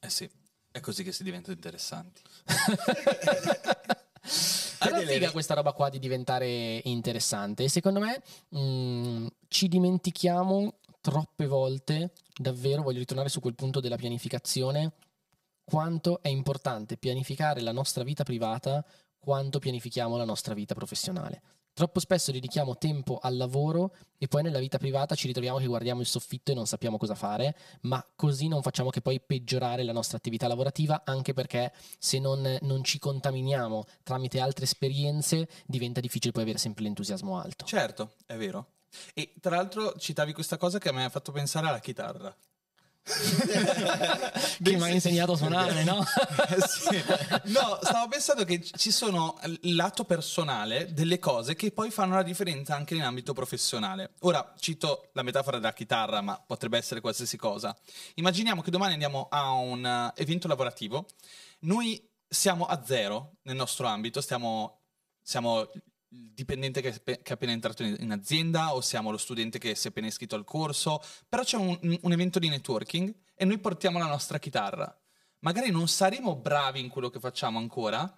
Eh 0.00 0.10
sì, 0.10 0.28
è 0.70 0.80
così 0.80 1.02
che 1.02 1.12
si 1.12 1.22
diventa 1.22 1.50
interessanti. 1.50 2.20
Però 4.84 4.96
è 4.96 5.04
delle- 5.04 5.12
figa 5.12 5.30
questa 5.30 5.54
roba 5.54 5.72
qua 5.72 5.88
di 5.88 5.98
diventare 5.98 6.80
interessante 6.84 7.64
e 7.64 7.68
secondo 7.68 8.00
me 8.00 8.22
mh, 8.48 9.26
ci 9.48 9.68
dimentichiamo 9.68 10.74
troppe 11.00 11.46
volte, 11.46 12.12
davvero 12.34 12.82
voglio 12.82 12.98
ritornare 12.98 13.28
su 13.28 13.40
quel 13.40 13.54
punto 13.54 13.80
della 13.80 13.96
pianificazione, 13.96 14.92
quanto 15.64 16.22
è 16.22 16.28
importante 16.28 16.96
pianificare 16.96 17.60
la 17.60 17.72
nostra 17.72 18.04
vita 18.04 18.22
privata 18.22 18.84
quanto 19.18 19.58
pianifichiamo 19.58 20.16
la 20.16 20.24
nostra 20.24 20.54
vita 20.54 20.74
professionale. 20.74 21.42
Troppo 21.74 21.98
spesso 21.98 22.30
dedichiamo 22.30 22.78
tempo 22.78 23.18
al 23.20 23.36
lavoro 23.36 23.96
e 24.16 24.28
poi 24.28 24.44
nella 24.44 24.60
vita 24.60 24.78
privata 24.78 25.16
ci 25.16 25.26
ritroviamo 25.26 25.58
che 25.58 25.66
guardiamo 25.66 26.02
il 26.02 26.06
soffitto 26.06 26.52
e 26.52 26.54
non 26.54 26.68
sappiamo 26.68 26.98
cosa 26.98 27.16
fare, 27.16 27.56
ma 27.80 28.06
così 28.14 28.46
non 28.46 28.62
facciamo 28.62 28.90
che 28.90 29.00
poi 29.00 29.20
peggiorare 29.20 29.82
la 29.82 29.90
nostra 29.90 30.16
attività 30.16 30.46
lavorativa, 30.46 31.02
anche 31.04 31.32
perché 31.32 31.72
se 31.98 32.20
non, 32.20 32.58
non 32.60 32.84
ci 32.84 33.00
contaminiamo 33.00 33.86
tramite 34.04 34.38
altre 34.38 34.66
esperienze 34.66 35.48
diventa 35.66 35.98
difficile 35.98 36.30
poi 36.30 36.42
avere 36.42 36.58
sempre 36.58 36.84
l'entusiasmo 36.84 37.40
alto. 37.40 37.64
Certo, 37.64 38.12
è 38.24 38.36
vero. 38.36 38.68
E 39.12 39.34
tra 39.40 39.56
l'altro 39.56 39.94
citavi 39.98 40.32
questa 40.32 40.56
cosa 40.56 40.78
che 40.78 40.92
mi 40.92 41.02
ha 41.02 41.08
fatto 41.08 41.32
pensare 41.32 41.66
alla 41.66 41.80
chitarra. 41.80 42.32
Che 43.04 44.76
mi 44.76 44.82
ha 44.82 44.88
insegnato 44.88 45.32
a 45.32 45.36
suonare, 45.36 45.84
no? 45.84 46.00
Eh, 46.00 46.60
sì. 46.66 47.04
No, 47.52 47.78
stavo 47.82 48.08
pensando 48.08 48.44
che 48.44 48.62
ci 48.62 48.90
sono 48.90 49.38
il 49.62 49.74
lato 49.74 50.04
personale 50.04 50.92
delle 50.92 51.18
cose 51.18 51.54
che 51.54 51.70
poi 51.70 51.90
fanno 51.90 52.14
la 52.14 52.22
differenza 52.22 52.74
anche 52.74 52.94
in 52.94 53.02
ambito 53.02 53.34
professionale. 53.34 54.12
Ora 54.20 54.54
cito 54.58 55.10
la 55.12 55.22
metafora 55.22 55.58
della 55.58 55.74
chitarra, 55.74 56.22
ma 56.22 56.42
potrebbe 56.44 56.78
essere 56.78 57.00
qualsiasi 57.00 57.36
cosa. 57.36 57.76
Immaginiamo 58.14 58.62
che 58.62 58.70
domani 58.70 58.94
andiamo 58.94 59.28
a 59.30 59.50
un 59.50 59.84
eh, 59.84 60.12
evento 60.22 60.48
lavorativo, 60.48 61.06
noi 61.60 62.02
siamo 62.26 62.64
a 62.64 62.82
zero 62.84 63.36
nel 63.42 63.56
nostro 63.56 63.86
ambito, 63.86 64.20
stiamo, 64.20 64.80
siamo 65.22 65.68
dipendente 66.34 66.80
che, 66.80 67.00
che 67.02 67.20
è 67.22 67.32
appena 67.32 67.52
entrato 67.52 67.82
in, 67.82 68.10
azienda 68.10 68.74
o 68.74 68.80
siamo 68.80 69.10
lo 69.10 69.16
studente 69.16 69.58
che 69.58 69.74
si 69.74 69.86
è 69.86 69.90
appena 69.90 70.06
iscritto 70.06 70.34
al 70.34 70.44
corso, 70.44 71.00
però 71.28 71.42
c'è 71.42 71.56
un, 71.56 71.78
un 72.00 72.12
evento 72.12 72.38
di 72.38 72.48
networking 72.48 73.14
e 73.34 73.44
noi 73.44 73.58
portiamo 73.58 73.98
la 73.98 74.06
nostra 74.06 74.38
chitarra. 74.38 74.96
Magari 75.40 75.70
non 75.70 75.88
saremo 75.88 76.36
bravi 76.36 76.80
in 76.80 76.88
quello 76.88 77.10
che 77.10 77.20
facciamo 77.20 77.58
ancora, 77.58 78.12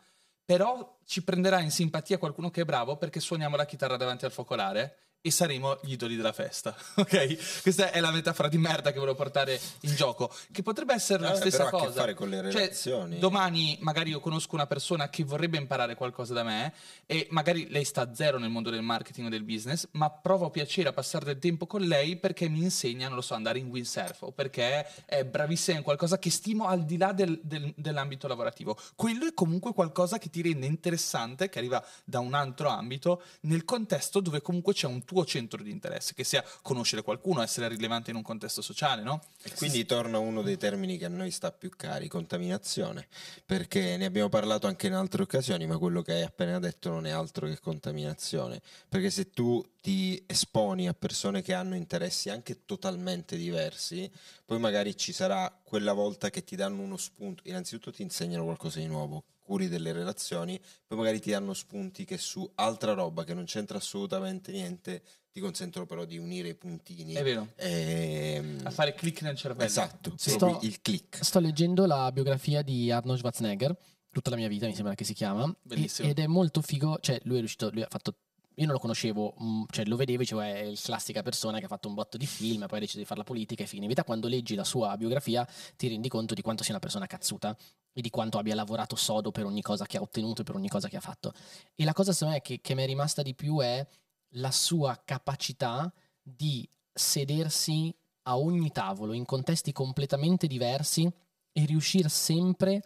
però 0.45 1.01
ci 1.05 1.25
prenderà 1.25 1.61
in 1.61 1.71
simpatia 1.71 2.19
qualcuno 2.19 2.51
che 2.51 2.63
è 2.63 2.65
bravo 2.65 2.97
perché 2.97 3.21
suoniamo 3.21 3.57
la 3.57 3.67
chitarra 3.67 3.97
davanti 3.97 4.25
al 4.25 4.33
focolare 4.33 5.06
e 5.27 5.31
saremo 5.33 5.79
gli 5.83 5.93
idoli 5.93 6.15
della 6.17 6.33
festa. 6.33 6.75
Ok? 6.97 7.61
Questa 7.63 7.91
è 7.91 8.01
la 8.01 8.11
metafora 8.11 8.49
di 8.49 8.59
merda 8.59 8.91
che 8.93 8.99
volevo 8.99 9.17
portare 9.17 9.61
in 9.81 9.95
gioco. 9.95 10.33
Che 10.53 10.63
potrebbe 10.63 10.95
essere 10.95 11.23
la 11.23 11.29
Vabbè, 11.31 11.41
stessa 11.41 11.65
però 11.65 11.69
ha 11.69 11.79
a 11.79 11.81
che 11.81 11.87
cosa. 11.89 12.01
fare 12.01 12.15
con 12.15 12.29
le 12.29 12.37
Cioè, 12.43 12.53
relazioni. 12.53 13.19
domani 13.19 13.77
magari 13.81 14.11
io 14.11 14.21
conosco 14.21 14.55
una 14.55 14.67
persona 14.67 15.09
che 15.11 15.25
vorrebbe 15.25 15.57
imparare 15.59 15.95
qualcosa 15.95 16.33
da 16.35 16.43
me 16.43 16.73
e 17.07 17.27
magari 17.31 17.69
lei 17.71 17.85
sta 17.85 18.03
a 18.03 18.15
zero 18.15 18.39
nel 18.39 18.51
mondo 18.51 18.71
del 18.71 18.83
marketing 18.83 19.27
o 19.27 19.31
del 19.31 19.43
business, 19.45 19.89
ma 19.93 20.11
provo 20.11 20.51
piacere 20.51 20.89
a 20.89 20.93
passare 20.93 21.25
del 21.25 21.39
tempo 21.39 21.67
con 21.67 21.83
lei 21.83 22.17
perché 22.17 22.49
mi 22.49 22.63
insegna, 22.63 23.07
non 23.09 23.17
lo 23.17 23.23
so, 23.23 23.35
andare 23.35 23.59
in 23.59 23.67
windsurf 23.69 24.23
o 24.23 24.33
perché 24.33 24.87
è 25.05 25.25
bravissima 25.25 25.79
in 25.79 25.83
qualcosa 25.85 26.19
che 26.19 26.31
stimo 26.31 26.67
al 26.67 26.85
di 26.85 26.97
là 26.97 27.13
del- 27.13 27.41
del- 27.43 27.73
dell'ambito 27.77 28.27
lavorativo. 28.29 28.79
Quello 28.95 29.27
è 29.27 29.35
comunque 29.35 29.73
qualcosa 29.73 30.19
che 30.19 30.31
ti 30.31 30.43
rende 30.43 30.67
interessante, 30.67 31.49
che 31.49 31.59
arriva 31.59 31.85
da 32.05 32.21
un 32.21 32.35
altro 32.35 32.69
ambito, 32.69 33.23
nel 33.43 33.65
contesto 33.65 34.21
dove 34.21 34.41
comunque 34.43 34.73
c'è 34.73 34.87
un 34.87 35.05
tuo 35.05 35.16
centro 35.25 35.63
di 35.63 35.71
interesse, 35.71 36.15
che 36.15 36.25
sia 36.25 36.45
conoscere 36.63 37.03
qualcuno, 37.03 37.43
essere 37.43 37.69
rilevante 37.69 38.11
in 38.11 38.17
un 38.17 38.23
contesto 38.23 38.63
sociale, 38.63 39.03
no? 39.03 39.23
E 39.43 39.53
quindi 39.55 39.85
torna 39.87 40.19
uno 40.19 40.43
dei 40.43 40.57
termini 40.57 40.99
che 40.99 41.07
a 41.07 41.09
noi 41.09 41.31
sta 41.31 41.53
più 41.53 41.71
cari, 41.71 42.09
contaminazione, 42.09 43.09
perché 43.45 43.97
ne 43.97 44.05
abbiamo 44.05 44.29
parlato 44.29 44.67
anche 44.67 44.87
in 44.87 44.95
altre 44.95 45.23
occasioni, 45.23 45.67
ma 45.67 45.79
quello 45.79 46.03
che 46.03 46.13
hai 46.13 46.23
appena 46.23 46.59
detto 46.59 46.91
non 46.91 47.07
è 47.07 47.11
altro 47.11 47.47
che 47.47 47.59
contaminazione, 47.61 48.61
perché 48.89 49.11
se 49.11 49.31
tu 49.31 49.65
ti 49.81 50.23
esponi 50.27 50.89
a 50.89 50.95
persone 50.95 51.43
che 51.43 51.55
hanno 51.55 51.77
interessi 51.77 52.29
anche 52.29 52.65
totalmente 52.65 53.37
diversi, 53.37 54.11
poi 54.45 54.59
magari 54.59 54.97
ci 54.97 55.13
sarà 55.13 55.57
quella 55.63 55.93
volta 55.93 56.31
che 56.31 56.43
ti 56.43 56.57
danno 56.57 56.83
uno 56.83 56.97
spunto, 56.97 57.43
innanzitutto 57.47 57.93
ti 57.93 58.03
insegnano 58.03 58.45
qualcosa 58.45 58.81
di 58.81 58.87
nuovo, 58.87 59.23
curi 59.47 59.69
delle 59.69 59.93
relazioni, 59.93 60.61
poi 60.87 60.99
magari 60.99 61.21
ti 61.21 61.31
danno 61.31 61.55
spunti 61.55 62.05
che 62.05 62.19
su 62.19 62.51
altra 62.57 62.93
roba 62.93 63.23
che 63.25 63.33
non 63.33 63.45
c'entra 63.45 63.79
assolutamente 63.79 64.51
niente, 64.51 65.03
ti 65.31 65.41
consentono 65.41 65.87
però 65.87 66.05
di 66.05 66.19
unire 66.19 66.49
i 66.49 66.55
puntini. 66.55 67.13
È 67.15 67.23
vero. 67.23 67.53
Ehm, 67.57 68.61
A 68.65 68.71
fare 68.71 68.95
click 68.95 69.23
nel 69.23 69.37
cervello. 69.37 69.65
Esatto, 69.65 70.15
Sto- 70.17 70.59
il 70.63 70.81
click. 70.83 71.25
Sto 71.25 71.39
leggendo 71.41 71.87
la 71.87 72.11
biografia 72.11 72.63
di 72.63 72.91
Arnold 72.91 73.19
Schwarzenegger, 73.19 73.77
tutta 74.11 74.31
la 74.31 74.37
mia 74.37 74.49
vita 74.49 74.67
mi 74.67 74.75
sembra 74.75 74.95
che 74.95 75.05
si 75.05 75.15
chiama, 75.15 75.45
e- 75.49 75.55
Bellissimo. 75.63 76.09
ed 76.09 76.19
è 76.19 76.27
molto 76.27 76.61
figo, 76.63 76.99
cioè 77.01 77.21
lui 77.25 77.37
è 77.37 77.39
riuscito, 77.41 77.71
lui 77.71 77.83
ha 77.83 77.89
fatto 77.89 78.15
io 78.59 78.65
non 78.65 78.75
lo 78.75 78.81
conoscevo, 78.81 79.35
mm, 79.43 79.63
cioè 79.71 79.85
lo 79.85 79.97
vedevo 79.97 80.21
dicevo 80.21 80.41
è 80.41 80.61
il 80.61 80.81
classica 80.81 81.23
persona 81.23 81.59
che 81.59 81.67
ha 81.67 81.69
fatto 81.69 81.89
un 81.89 81.95
botto 81.95 82.17
di 82.17 82.27
film, 82.27 82.67
poi 82.67 82.79
ha 82.79 82.81
deciso 82.81 82.99
di 82.99 83.05
fare 83.05 83.19
la 83.19 83.25
politica 83.25 83.63
e 83.63 83.67
fine. 83.67 83.83
In 83.83 83.89
verità 83.89 84.05
quando 84.05 84.29
leggi 84.29 84.55
la 84.55 84.65
sua 84.65 84.97
biografia 84.97 85.47
ti 85.77 85.89
rendi 85.89 86.09
conto 86.09 86.33
di 86.33 86.41
quanto 86.43 86.63
sia 86.63 86.73
una 86.73 86.81
persona 86.81 87.07
cazzuta 87.07 87.57
e 87.93 88.01
di 88.01 88.09
quanto 88.09 88.39
abbia 88.39 88.55
lavorato 88.55 88.97
sodo 88.97 89.31
per 89.31 89.45
ogni 89.45 89.63
cosa 89.63 89.85
che 89.85 89.99
ha 89.99 90.01
ottenuto 90.01 90.41
e 90.41 90.45
per 90.45 90.55
ogni 90.55 90.69
cosa 90.69 90.89
che 90.89 90.97
ha 90.97 91.01
fatto. 91.01 91.33
E 91.75 91.85
la 91.85 91.93
cosa 91.93 92.13
secondo 92.13 92.35
me 92.35 92.41
che, 92.41 92.61
che 92.63 92.75
mi 92.75 92.83
è 92.83 92.87
rimasta 92.87 93.23
di 93.23 93.35
più 93.35 93.61
è 93.61 93.87
la 94.31 94.51
sua 94.51 95.01
capacità 95.05 95.93
di 96.23 96.69
sedersi 96.93 97.95
a 98.23 98.39
ogni 98.39 98.71
tavolo 98.73 99.13
in 99.13 99.25
contesti 99.25 99.73
completamente 99.73 100.47
diversi 100.47 101.11
e 101.53 101.65
riuscire 101.65 102.09
sempre 102.09 102.77
a 102.77 102.83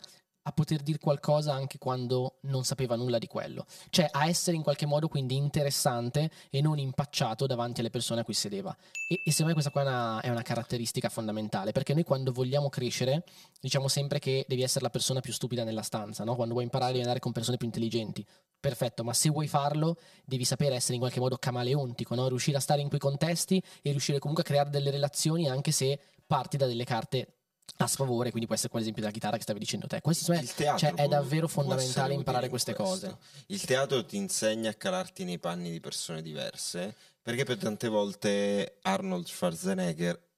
poter 0.53 0.81
dire 0.81 0.99
qualcosa 0.99 1.53
anche 1.53 1.79
quando 1.79 2.39
non 2.43 2.65
sapeva 2.65 2.97
nulla 2.97 3.19
di 3.19 3.27
quello. 3.27 3.67
Cioè 3.91 4.09
a 4.11 4.27
essere 4.27 4.57
in 4.57 4.63
qualche 4.63 4.87
modo 4.87 5.09
quindi 5.09 5.37
interessante 5.37 6.31
e 6.51 6.61
non 6.61 6.79
impacciato 6.79 7.47
davanti 7.47 7.81
alle 7.81 7.91
persone 7.91 8.21
a 8.21 8.25
cui 8.25 8.35
sedeva. 8.35 8.75
E, 9.09 9.21
e 9.25 9.31
secondo 9.31 9.49
me 9.49 9.53
questa 9.53 9.71
qua 9.71 9.83
è 9.83 9.85
una, 9.85 10.21
è 10.21 10.29
una 10.31 10.43
caratteristica 10.43 11.09
fondamentale, 11.09 11.73
perché 11.73 11.95
noi 11.95 12.05
quando 12.05 12.33
vogliamo 12.33 12.69
crescere 12.69 13.25
diciamo 13.61 13.89
sempre 13.89 14.19
che 14.19 14.45
devi 14.49 14.63
essere 14.63 14.85
la 14.85 14.91
persona 14.91 15.21
più 15.21 15.33
stupida 15.33 15.65
nella 15.65 15.83
stanza, 15.83 16.25
no? 16.25 16.35
Quando 16.35 16.55
vuoi 16.55 16.65
imparare 16.65 16.93
devi 16.93 17.03
andare 17.03 17.21
con 17.21 17.33
persone 17.33 17.57
più 17.57 17.67
intelligenti. 17.67 18.25
Perfetto, 18.59 19.05
ma 19.05 19.15
se 19.15 19.31
vuoi 19.31 19.49
farlo 19.49 19.97
devi 20.25 20.45
sapere 20.45 20.75
essere 20.75 20.95
in 20.95 21.01
qualche 21.01 21.21
modo 21.21 21.37
camaleontico, 21.37 22.15
no? 22.15 22.29
riuscire 22.29 22.57
a 22.59 22.61
stare 22.61 22.81
in 22.83 22.89
quei 22.89 23.01
contesti 23.01 23.63
e 23.83 23.91
riuscire 23.91 24.19
comunque 24.19 24.45
a 24.45 24.47
creare 24.47 24.71
delle 24.71 24.91
relazioni 24.91 25.49
anche 25.49 25.71
se 25.73 25.99
parti 26.27 26.57
da 26.57 26.67
delle 26.67 26.85
carte 26.85 27.40
a 27.77 27.87
sfavore, 27.87 28.29
quindi 28.31 28.47
può 28.47 28.55
essere 28.55 28.71
quell'esempio 28.71 29.03
della 29.03 29.15
chitarra 29.15 29.37
che 29.37 29.43
stavi 29.43 29.59
dicendo 29.59 29.87
te. 29.87 30.01
Questo 30.01 30.25
secondo 30.25 30.43
me 30.43 30.49
Il 30.49 30.55
teatro 30.55 30.79
cioè, 30.79 30.95
è 30.95 31.09
davvero 31.09 31.49
fondamentale 31.49 32.15
imparare 32.15 32.49
queste 32.49 32.75
questo. 32.75 33.07
cose. 33.07 33.17
Il 33.47 33.65
teatro 33.65 34.05
ti 34.05 34.17
insegna 34.17 34.71
a 34.71 34.75
calarti 34.75 35.25
nei 35.25 35.39
panni 35.39 35.71
di 35.71 35.81
persone 35.81 36.23
diverse, 36.23 36.95
perché 37.23 37.45
per 37.45 37.59
tante 37.59 37.89
volte 37.89 38.79
Arnold 38.83 39.27
Schwarzenegger 39.27 40.29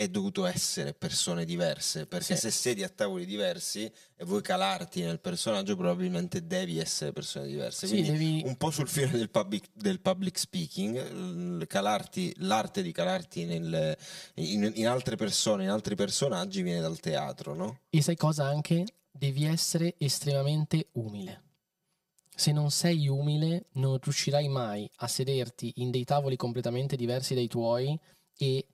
è 0.00 0.08
dovuto 0.08 0.46
essere 0.46 0.94
persone 0.94 1.44
diverse, 1.44 2.06
perché 2.06 2.34
Sì. 2.34 2.40
se 2.40 2.50
siedi 2.50 2.82
a 2.82 2.88
tavoli 2.88 3.26
diversi 3.26 3.84
e 4.16 4.24
vuoi 4.24 4.40
calarti 4.40 5.02
nel 5.02 5.20
personaggio, 5.20 5.76
probabilmente 5.76 6.46
devi 6.46 6.78
essere 6.78 7.12
persone 7.12 7.46
diverse. 7.46 7.86
Sì, 7.86 7.96
Quindi 7.96 8.10
devi- 8.12 8.42
un 8.46 8.56
po' 8.56 8.70
sul 8.70 8.88
fine 8.88 9.10
del 9.10 9.28
public, 9.28 9.66
del 9.74 10.00
public 10.00 10.38
speaking, 10.38 11.66
calarti, 11.66 12.32
l'arte 12.38 12.80
di 12.82 12.92
calarti 12.92 13.44
nel- 13.44 13.94
in, 14.36 14.72
in 14.74 14.86
altre 14.88 15.16
persone, 15.16 15.64
in 15.64 15.68
altri 15.68 15.96
personaggi, 15.96 16.62
viene 16.62 16.80
dal 16.80 16.98
teatro, 16.98 17.52
no? 17.54 17.80
E 17.90 18.00
sai 18.00 18.16
cosa 18.16 18.46
anche? 18.46 18.86
Devi 19.10 19.44
essere 19.44 19.96
estremamente 19.98 20.88
umile. 20.92 21.42
Se 22.34 22.52
non 22.52 22.70
sei 22.70 23.06
umile, 23.06 23.66
non 23.72 23.98
riuscirai 24.00 24.48
mai 24.48 24.90
a 24.96 25.06
sederti 25.06 25.74
in 25.76 25.90
dei 25.90 26.04
tavoli 26.04 26.36
completamente 26.36 26.96
diversi 26.96 27.34
dai 27.34 27.48
tuoi 27.48 28.00
e 28.38 28.66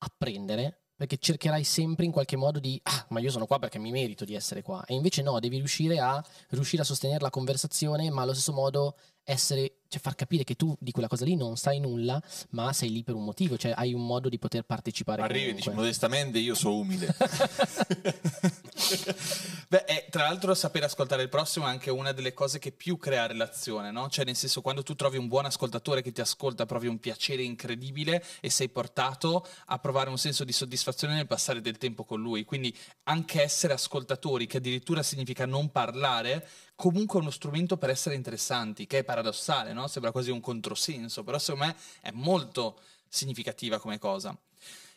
apprendere, 0.00 0.80
perché 1.00 1.16
cercherai 1.16 1.64
sempre 1.64 2.04
in 2.04 2.12
qualche 2.12 2.36
modo 2.36 2.58
di, 2.58 2.78
ah, 2.84 3.06
ma 3.08 3.20
io 3.20 3.30
sono 3.30 3.46
qua 3.46 3.58
perché 3.58 3.78
mi 3.78 3.90
merito 3.90 4.26
di 4.26 4.34
essere 4.34 4.60
qua. 4.60 4.84
E 4.84 4.94
invece 4.94 5.22
no, 5.22 5.38
devi 5.40 5.56
riuscire 5.56 5.98
a, 5.98 6.22
riuscire 6.50 6.82
a 6.82 6.84
sostenere 6.84 7.20
la 7.20 7.30
conversazione, 7.30 8.10
ma 8.10 8.22
allo 8.22 8.34
stesso 8.34 8.52
modo 8.52 8.96
essere, 9.22 9.79
cioè 9.90 10.00
far 10.00 10.14
capire 10.14 10.44
che 10.44 10.54
tu 10.54 10.74
di 10.78 10.92
quella 10.92 11.08
cosa 11.08 11.24
lì 11.24 11.34
non 11.34 11.56
sai 11.56 11.80
nulla, 11.80 12.22
ma 12.50 12.72
sei 12.72 12.92
lì 12.92 13.02
per 13.02 13.16
un 13.16 13.24
motivo, 13.24 13.56
cioè 13.58 13.72
hai 13.76 13.92
un 13.92 14.06
modo 14.06 14.28
di 14.28 14.38
poter 14.38 14.62
partecipare. 14.62 15.20
Arrivi 15.22 15.50
e 15.50 15.54
dici 15.54 15.70
modestamente 15.70 16.38
io 16.38 16.54
sono 16.54 16.76
umile. 16.76 17.12
Beh, 19.68 19.84
e 19.86 20.06
tra 20.10 20.24
l'altro 20.24 20.54
sapere 20.54 20.86
ascoltare 20.86 21.22
il 21.22 21.28
prossimo 21.28 21.66
è 21.66 21.68
anche 21.68 21.90
una 21.90 22.12
delle 22.12 22.32
cose 22.32 22.58
che 22.58 22.72
più 22.72 22.96
crea 22.96 23.26
relazione, 23.26 23.90
no? 23.90 24.08
Cioè, 24.08 24.24
nel 24.24 24.36
senso, 24.36 24.60
quando 24.60 24.82
tu 24.82 24.94
trovi 24.94 25.16
un 25.16 25.28
buon 25.28 25.44
ascoltatore 25.44 26.02
che 26.02 26.12
ti 26.12 26.20
ascolta, 26.20 26.66
provi 26.66 26.86
un 26.86 26.98
piacere 26.98 27.42
incredibile 27.42 28.24
e 28.40 28.50
sei 28.50 28.68
portato 28.68 29.46
a 29.66 29.78
provare 29.78 30.10
un 30.10 30.18
senso 30.18 30.44
di 30.44 30.52
soddisfazione 30.52 31.14
nel 31.14 31.26
passare 31.26 31.60
del 31.60 31.78
tempo 31.78 32.04
con 32.04 32.20
lui. 32.20 32.44
Quindi 32.44 32.76
anche 33.04 33.42
essere 33.42 33.72
ascoltatori, 33.72 34.46
che 34.46 34.58
addirittura 34.58 35.02
significa 35.02 35.46
non 35.46 35.70
parlare, 35.70 36.46
comunque 36.74 37.18
è 37.18 37.22
uno 37.22 37.30
strumento 37.30 37.76
per 37.76 37.90
essere 37.90 38.14
interessanti, 38.14 38.86
che 38.86 38.98
è 38.98 39.04
paradossale, 39.04 39.72
no? 39.72 39.79
Sembra 39.88 40.12
quasi 40.12 40.30
un 40.30 40.40
controsenso, 40.40 41.22
però 41.24 41.38
secondo 41.38 41.66
me 41.66 41.76
è 42.00 42.10
molto 42.12 42.80
significativa 43.08 43.78
come 43.78 43.98
cosa. 43.98 44.36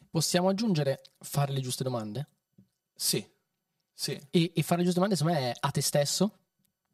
Possiamo 0.09 0.49
aggiungere 0.49 1.01
fare 1.19 1.51
le 1.51 1.61
giuste 1.61 1.83
domande? 1.83 2.27
Sì, 2.95 3.25
sì. 3.91 4.19
E, 4.29 4.51
e 4.53 4.61
fare 4.61 4.77
le 4.81 4.83
giuste 4.85 4.99
domande, 4.99 5.15
secondo 5.15 5.39
me, 5.39 5.51
è 5.51 5.55
a 5.59 5.71
te 5.71 5.81
stesso 5.81 6.37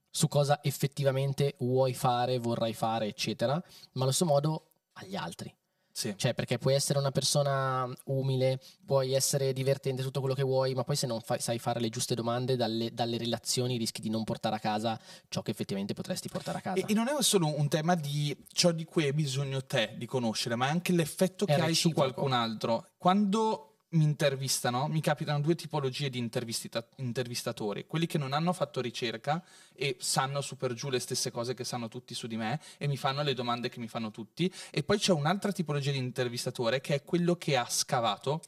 su 0.09 0.27
cosa 0.27 0.63
effettivamente 0.63 1.55
vuoi 1.59 1.93
fare, 1.93 2.39
vorrai 2.39 2.73
fare, 2.73 3.07
eccetera, 3.07 3.53
ma 3.53 4.03
allo 4.03 4.11
stesso 4.11 4.25
modo 4.25 4.71
agli 4.93 5.15
altri. 5.15 5.53
Sì. 5.99 6.13
Cioè, 6.15 6.33
perché 6.33 6.57
puoi 6.57 6.75
essere 6.75 6.97
una 6.97 7.11
persona 7.11 7.85
umile, 8.05 8.61
puoi 8.85 9.11
essere 9.11 9.51
divertente, 9.51 10.01
tutto 10.01 10.21
quello 10.21 10.33
che 10.33 10.43
vuoi, 10.43 10.73
ma 10.73 10.85
poi 10.85 10.95
se 10.95 11.05
non 11.07 11.19
fai- 11.19 11.41
sai 11.41 11.59
fare 11.59 11.81
le 11.81 11.89
giuste 11.89 12.15
domande, 12.15 12.55
dalle, 12.55 12.93
dalle 12.93 13.17
relazioni 13.17 13.75
rischi 13.75 13.99
di 13.99 14.09
non 14.09 14.23
portare 14.23 14.55
a 14.55 14.59
casa 14.59 14.97
ciò 15.27 15.41
che 15.41 15.51
effettivamente 15.51 15.93
potresti 15.93 16.29
portare 16.29 16.59
a 16.59 16.61
casa. 16.61 16.79
E, 16.79 16.85
e 16.87 16.93
non 16.93 17.09
è 17.09 17.21
solo 17.21 17.53
un 17.53 17.67
tema 17.67 17.95
di 17.95 18.33
ciò 18.53 18.71
di 18.71 18.85
cui 18.85 19.03
hai 19.03 19.11
bisogno 19.11 19.61
te 19.65 19.95
di 19.97 20.05
conoscere, 20.05 20.55
ma 20.55 20.67
è 20.67 20.69
anche 20.69 20.93
l'effetto 20.93 21.45
È 21.45 21.53
che 21.53 21.61
hai 21.61 21.75
su 21.75 21.91
qualcun 21.91 22.31
altro. 22.31 22.91
Quando 22.97 23.68
mi 23.91 24.03
intervistano, 24.03 24.87
mi 24.87 25.01
capitano 25.01 25.41
due 25.41 25.55
tipologie 25.55 26.09
di 26.09 26.19
intervistatori, 26.19 27.85
quelli 27.87 28.05
che 28.05 28.17
non 28.19 28.33
hanno 28.33 28.53
fatto 28.53 28.81
ricerca 28.81 29.43
e 29.73 29.97
sanno 29.99 30.41
su 30.41 30.57
per 30.57 30.73
giù 30.73 30.89
le 30.89 30.99
stesse 30.99 31.31
cose 31.31 31.53
che 31.55 31.63
sanno 31.63 31.87
tutti 31.87 32.13
su 32.13 32.27
di 32.27 32.37
me 32.37 32.59
e 32.77 32.87
mi 32.87 32.97
fanno 32.97 33.23
le 33.23 33.33
domande 33.33 33.69
che 33.69 33.79
mi 33.79 33.87
fanno 33.87 34.11
tutti, 34.11 34.51
e 34.69 34.83
poi 34.83 34.99
c'è 34.99 35.11
un'altra 35.11 35.51
tipologia 35.51 35.91
di 35.91 35.97
intervistatore 35.97 36.81
che 36.81 36.95
è 36.95 37.03
quello 37.03 37.35
che 37.35 37.57
ha 37.57 37.67
scavato, 37.67 38.41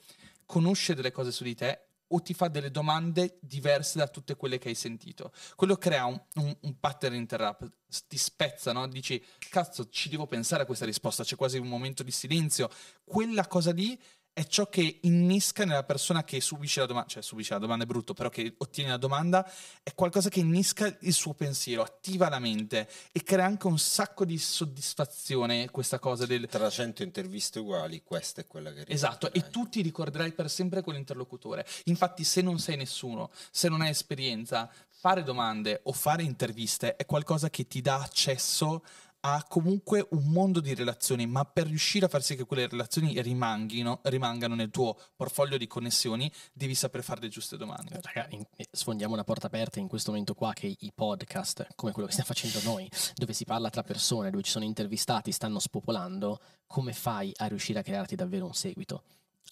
conosce 0.45 0.93
delle 0.93 1.11
cose 1.11 1.31
su 1.31 1.43
di 1.43 1.55
te 1.55 1.85
o 2.13 2.21
ti 2.21 2.33
fa 2.33 2.49
delle 2.49 2.71
domande 2.71 3.37
diverse 3.39 3.97
da 3.97 4.07
tutte 4.07 4.35
quelle 4.35 4.57
che 4.57 4.67
hai 4.67 4.75
sentito. 4.75 5.31
Quello 5.55 5.77
crea 5.77 6.05
un, 6.05 6.21
un- 6.35 6.57
un 6.59 6.79
pattern 6.79 7.15
interrupt, 7.15 7.71
ti 8.07 8.17
spezza, 8.17 8.73
no? 8.73 8.85
Dici, 8.87 9.23
cazzo, 9.49 9.87
ci 9.89 10.09
devo 10.09 10.27
pensare 10.27 10.63
a 10.63 10.65
questa 10.65 10.83
risposta, 10.85 11.23
c'è 11.23 11.37
quasi 11.37 11.57
un 11.57 11.67
momento 11.67 12.03
di 12.03 12.11
silenzio. 12.11 12.69
Quella 13.05 13.47
cosa 13.47 13.71
lì 13.71 13.97
è 14.33 14.45
ciò 14.45 14.67
che 14.69 14.99
innesca 15.01 15.65
nella 15.65 15.83
persona 15.83 16.23
che 16.23 16.39
subisce 16.39 16.79
la 16.79 16.85
domanda, 16.85 17.09
cioè 17.09 17.21
subisce 17.21 17.53
la 17.53 17.59
domanda 17.59 17.83
è 17.83 17.87
brutto, 17.87 18.13
però 18.13 18.29
che 18.29 18.53
ottiene 18.57 18.89
la 18.89 18.97
domanda, 18.97 19.49
è 19.83 19.93
qualcosa 19.93 20.29
che 20.29 20.39
innesca 20.39 20.97
il 21.01 21.13
suo 21.13 21.33
pensiero, 21.33 21.81
attiva 21.81 22.29
la 22.29 22.39
mente 22.39 22.89
e 23.11 23.23
crea 23.23 23.45
anche 23.45 23.67
un 23.67 23.77
sacco 23.77 24.23
di 24.23 24.37
soddisfazione 24.37 25.69
questa 25.69 25.99
cosa 25.99 26.25
del... 26.25 26.47
Tra 26.47 26.69
100 26.69 27.03
interviste 27.03 27.59
uguali, 27.59 28.03
questa 28.03 28.41
è 28.41 28.47
quella 28.47 28.71
che 28.71 28.85
Esatto, 28.87 29.31
e 29.33 29.49
tu 29.49 29.67
ti 29.67 29.81
ricorderai 29.81 30.31
per 30.31 30.49
sempre 30.49 30.81
quell'interlocutore. 30.81 31.65
Infatti, 31.85 32.23
se 32.23 32.41
non 32.41 32.59
sei 32.59 32.77
nessuno, 32.77 33.31
se 33.51 33.67
non 33.67 33.81
hai 33.81 33.89
esperienza, 33.89 34.69
fare 34.87 35.23
domande 35.23 35.81
o 35.83 35.93
fare 35.93 36.23
interviste 36.23 36.95
è 36.95 37.05
qualcosa 37.05 37.49
che 37.49 37.67
ti 37.67 37.81
dà 37.81 38.01
accesso 38.01 38.75
a 38.75 39.10
comunque 39.47 40.07
un 40.11 40.31
mondo 40.31 40.59
di 40.59 40.73
relazioni, 40.73 41.27
ma 41.27 41.45
per 41.45 41.67
riuscire 41.67 42.05
a 42.05 42.09
far 42.09 42.23
sì 42.23 42.35
che 42.35 42.45
quelle 42.45 42.67
relazioni 42.67 43.19
rimangano 43.21 44.55
nel 44.55 44.71
tuo 44.71 44.97
portfolio 45.15 45.57
di 45.57 45.67
connessioni, 45.67 46.31
devi 46.53 46.73
saper 46.75 47.03
fare 47.03 47.21
le 47.21 47.27
giuste 47.29 47.55
domande. 47.57 47.99
Raga, 48.01 48.27
in- 48.31 48.43
eh, 48.55 48.67
sfondiamo 48.71 49.13
una 49.13 49.23
porta 49.23 49.47
aperta 49.47 49.79
in 49.79 49.87
questo 49.87 50.09
momento 50.11 50.33
qua 50.33 50.53
che 50.53 50.75
i 50.79 50.91
podcast, 50.93 51.67
come 51.75 51.91
quello 51.91 52.07
che 52.07 52.13
stiamo 52.13 52.33
facendo 52.33 52.59
noi, 52.63 52.89
dove 53.13 53.33
si 53.33 53.45
parla 53.45 53.69
tra 53.69 53.83
persone, 53.83 54.29
dove 54.31 54.43
ci 54.43 54.51
sono 54.51 54.65
intervistati, 54.65 55.31
stanno 55.31 55.59
spopolando, 55.59 56.39
come 56.65 56.93
fai 56.93 57.31
a 57.35 57.45
riuscire 57.45 57.79
a 57.79 57.83
crearti 57.83 58.15
davvero 58.15 58.45
un 58.45 58.53
seguito? 58.53 59.03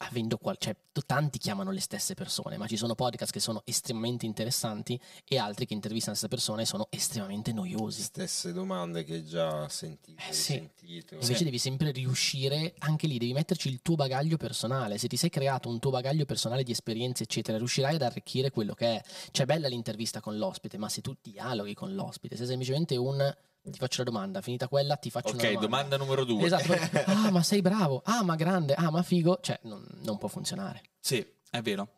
Avendo 0.01 0.37
qual- 0.37 0.55
cioè, 0.57 0.73
tanti 1.05 1.37
chiamano 1.39 1.71
le 1.71 1.81
stesse 1.81 2.13
persone, 2.13 2.55
ma 2.55 2.67
ci 2.67 2.77
sono 2.77 2.95
podcast 2.95 3.31
che 3.33 3.41
sono 3.41 3.63
estremamente 3.65 4.25
interessanti 4.25 4.97
e 5.25 5.37
altri 5.37 5.65
che 5.65 5.73
intervistano 5.73 6.13
le 6.13 6.17
stesse 6.19 6.33
persone 6.33 6.61
e 6.61 6.65
sono 6.65 6.87
estremamente 6.89 7.51
noiosi. 7.51 8.03
Stesse 8.03 8.53
domande 8.53 9.03
che 9.03 9.25
già 9.25 9.67
sentito, 9.67 10.21
Eh, 10.29 10.31
sì. 10.33 10.53
risentito. 10.53 11.15
Invece 11.15 11.43
devi 11.43 11.57
sempre 11.57 11.91
riuscire, 11.91 12.75
anche 12.79 13.07
lì 13.07 13.17
devi 13.17 13.33
metterci 13.33 13.67
il 13.67 13.81
tuo 13.81 13.95
bagaglio 13.95 14.37
personale. 14.37 14.97
Se 14.97 15.09
ti 15.09 15.17
sei 15.17 15.29
creato 15.29 15.67
un 15.67 15.79
tuo 15.79 15.91
bagaglio 15.91 16.23
personale 16.25 16.63
di 16.63 16.71
esperienze, 16.71 17.23
eccetera, 17.23 17.57
riuscirai 17.57 17.95
ad 17.95 18.01
arricchire 18.01 18.51
quello 18.51 18.73
che 18.73 18.95
è. 18.97 19.03
Cioè, 19.31 19.45
bella 19.45 19.67
l'intervista 19.67 20.21
con 20.21 20.37
l'ospite, 20.37 20.77
ma 20.77 20.87
se 20.87 21.01
tu 21.01 21.13
dialoghi 21.21 21.73
con 21.73 21.93
l'ospite, 21.93 22.37
se 22.37 22.45
semplicemente 22.45 22.95
un 22.95 23.35
ti 23.61 23.77
faccio 23.77 24.03
la 24.03 24.09
domanda, 24.09 24.41
finita 24.41 24.67
quella, 24.67 24.95
ti 24.95 25.09
faccio 25.09 25.33
una 25.33 25.37
Ok, 25.37 25.51
domanda. 25.53 25.65
domanda 25.67 25.97
numero 25.97 26.23
due. 26.23 26.45
Esatto. 26.45 26.73
ah, 27.11 27.29
ma 27.31 27.43
sei 27.43 27.61
bravo, 27.61 28.01
ah, 28.05 28.23
ma 28.23 28.35
grande, 28.35 28.73
ah, 28.73 28.89
ma 28.89 29.03
figo. 29.03 29.39
Cioè, 29.41 29.59
non, 29.63 29.85
non 30.03 30.17
può 30.17 30.27
funzionare. 30.27 30.81
Sì, 30.99 31.25
è 31.49 31.61
vero. 31.61 31.89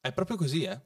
È 0.00 0.12
proprio 0.12 0.36
così, 0.36 0.62
eh? 0.64 0.80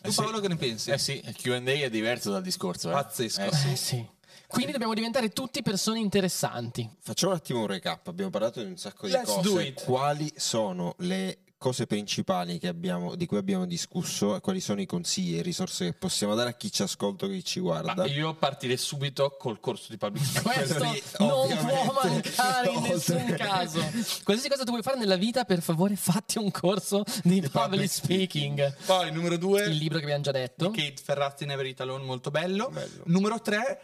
Tu 0.00 0.08
Eh 0.08 0.10
sì. 0.12 0.16
Paolo 0.22 0.40
che 0.40 0.48
ne 0.48 0.56
pensi? 0.56 0.90
Eh 0.90 0.98
sì, 0.98 1.20
il 1.24 1.34
Q&A 1.36 1.58
è 1.60 1.90
diverso 1.90 2.30
dal 2.30 2.42
discorso. 2.42 2.88
Eh. 2.90 2.92
Pazzesco. 2.92 3.40
Eh 3.42 3.52
sì. 3.52 3.70
Eh 3.72 3.76
sì. 3.76 4.08
Quindi 4.46 4.72
dobbiamo 4.72 4.94
diventare 4.94 5.28
tutti 5.30 5.60
persone 5.62 5.98
interessanti. 5.98 6.88
Facciamo 7.00 7.32
un 7.32 7.38
attimo 7.38 7.60
un 7.60 7.66
recap, 7.66 8.06
abbiamo 8.08 8.30
parlato 8.30 8.62
di 8.62 8.70
un 8.70 8.78
sacco 8.78 9.06
di 9.06 9.12
Let's 9.12 9.40
do 9.40 9.50
cose. 9.50 9.62
it. 9.66 9.84
Quali 9.84 10.32
sono 10.36 10.94
le 10.98 11.40
cose 11.58 11.86
principali 11.86 12.58
che 12.58 12.68
abbiamo, 12.68 13.14
di 13.14 13.26
cui 13.26 13.36
abbiamo 13.36 13.66
discusso 13.66 14.36
e 14.36 14.40
quali 14.40 14.60
sono 14.60 14.80
i 14.80 14.86
consigli 14.86 15.38
e 15.38 15.42
risorse 15.42 15.86
che 15.86 15.92
possiamo 15.92 16.34
dare 16.34 16.50
a 16.50 16.52
chi 16.54 16.70
ci 16.70 16.82
ascolta 16.82 17.26
o 17.26 17.28
chi 17.28 17.44
ci 17.44 17.60
guarda? 17.60 17.94
Ma 17.94 18.06
io 18.06 18.34
partirei 18.34 18.76
subito 18.76 19.36
col 19.38 19.60
corso 19.60 19.86
di 19.90 19.98
public 19.98 20.24
speaking. 20.24 20.76
Questo 20.76 21.24
non 21.24 21.48
può 21.58 22.00
mancare 22.02 22.70
in 22.70 22.82
nessun 22.82 23.34
caso. 23.36 23.80
Qualsiasi 24.22 24.48
cosa 24.48 24.64
tu 24.64 24.70
vuoi 24.70 24.82
fare 24.82 24.98
nella 24.98 25.16
vita, 25.16 25.44
per 25.44 25.60
favore, 25.60 25.96
fatti 25.96 26.38
un 26.38 26.50
corso 26.50 27.02
di 27.22 27.40
public 27.50 27.66
public 27.68 27.90
speaking. 27.90 28.76
Poi 28.86 29.12
numero 29.12 29.36
due, 29.36 29.64
Il 29.64 29.76
libro 29.76 29.98
che 29.98 30.04
abbiamo 30.04 30.22
già 30.22 30.32
detto. 30.32 30.70
Kate 30.70 30.94
Ferrazzi 31.02 31.44
Never 31.44 31.66
Eat 31.66 31.80
Alone, 31.80 32.04
molto 32.04 32.30
bello. 32.30 32.68
Bello. 32.70 33.02
Numero 33.06 33.40
tre, 33.40 33.80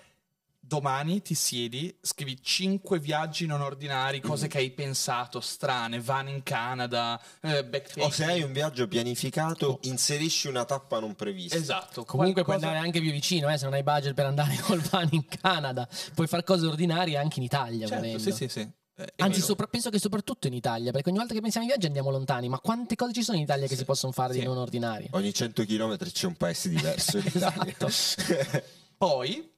domani 0.67 1.21
ti 1.23 1.35
siedi, 1.35 1.95
scrivi 2.01 2.39
cinque 2.43 2.99
viaggi 2.99 3.47
non 3.47 3.61
ordinari, 3.61 4.21
cose 4.21 4.49
che 4.49 4.59
hai 4.59 4.71
pensato, 4.71 5.41
strane, 5.41 6.01
van 6.01 6.29
in 6.29 6.43
Canada, 6.43 7.21
eh, 7.43 7.65
backpacking. 7.65 8.07
O 8.07 8.11
se 8.11 8.25
hai 8.25 8.43
un 8.43 8.53
viaggio 8.53 8.89
pianificato, 8.89 9.79
inserisci 9.83 10.49
una 10.49 10.65
tappa 10.65 10.99
non 11.01 11.15
prevista. 11.15 11.57
Esatto. 11.57 12.05
Comunque 12.05 12.43
puoi 12.43 12.45
qualcosa- 12.57 12.67
andare 12.69 12.85
anche 12.87 13.01
più 13.01 13.11
vicino, 13.13 13.51
eh, 13.51 13.59
se 13.59 13.65
non 13.65 13.75
hai 13.75 13.83
budget 13.83 14.15
per 14.15 14.27
andare 14.27 14.57
col 14.63 14.81
van 14.81 15.09
in 15.13 15.27
Canada. 15.27 15.89
Puoi 16.15 16.27
fare 16.27 16.43
cose 16.45 16.67
ordinarie 16.67 17.17
anche 17.17 17.39
in 17.39 17.45
Italia, 17.45 17.87
Certo, 17.87 18.03
volendo. 18.03 18.19
sì, 18.23 18.33
sì, 18.33 18.49
sì. 18.49 18.61
Eh, 18.97 19.13
Anzi, 19.17 19.41
sopra- 19.41 19.67
penso 19.67 19.91
che 19.91 19.99
soprattutto 19.99 20.47
in 20.47 20.53
Italia, 20.55 20.93
perché 20.93 21.09
ogni 21.09 21.19
volta 21.19 21.35
che 21.35 21.41
pensiamo 21.41 21.67
ai 21.67 21.73
viaggi 21.73 21.87
andiamo 21.89 22.11
lontani, 22.11 22.49
ma 22.49 22.59
quante 22.61 22.95
cose 22.95 23.13
ci 23.13 23.23
sono 23.25 23.37
in 23.37 23.43
Italia 23.43 23.67
che 23.67 23.75
si 23.77 23.85
possono 23.85 24.13
fare 24.13 24.33
Sì. 24.35 24.39
di 24.41 24.45
non 24.47 24.57
ordinarie? 24.57 25.09
Ogni 25.13 25.35
100 25.35 25.65
km 25.65 25.97
c'è 26.11 26.27
un 26.27 26.37
paese 26.37 26.69
diverso 26.69 27.19
in 27.19 27.25
Italia. 27.35 27.75
Esatto. 27.77 28.63
Poi 28.97 29.53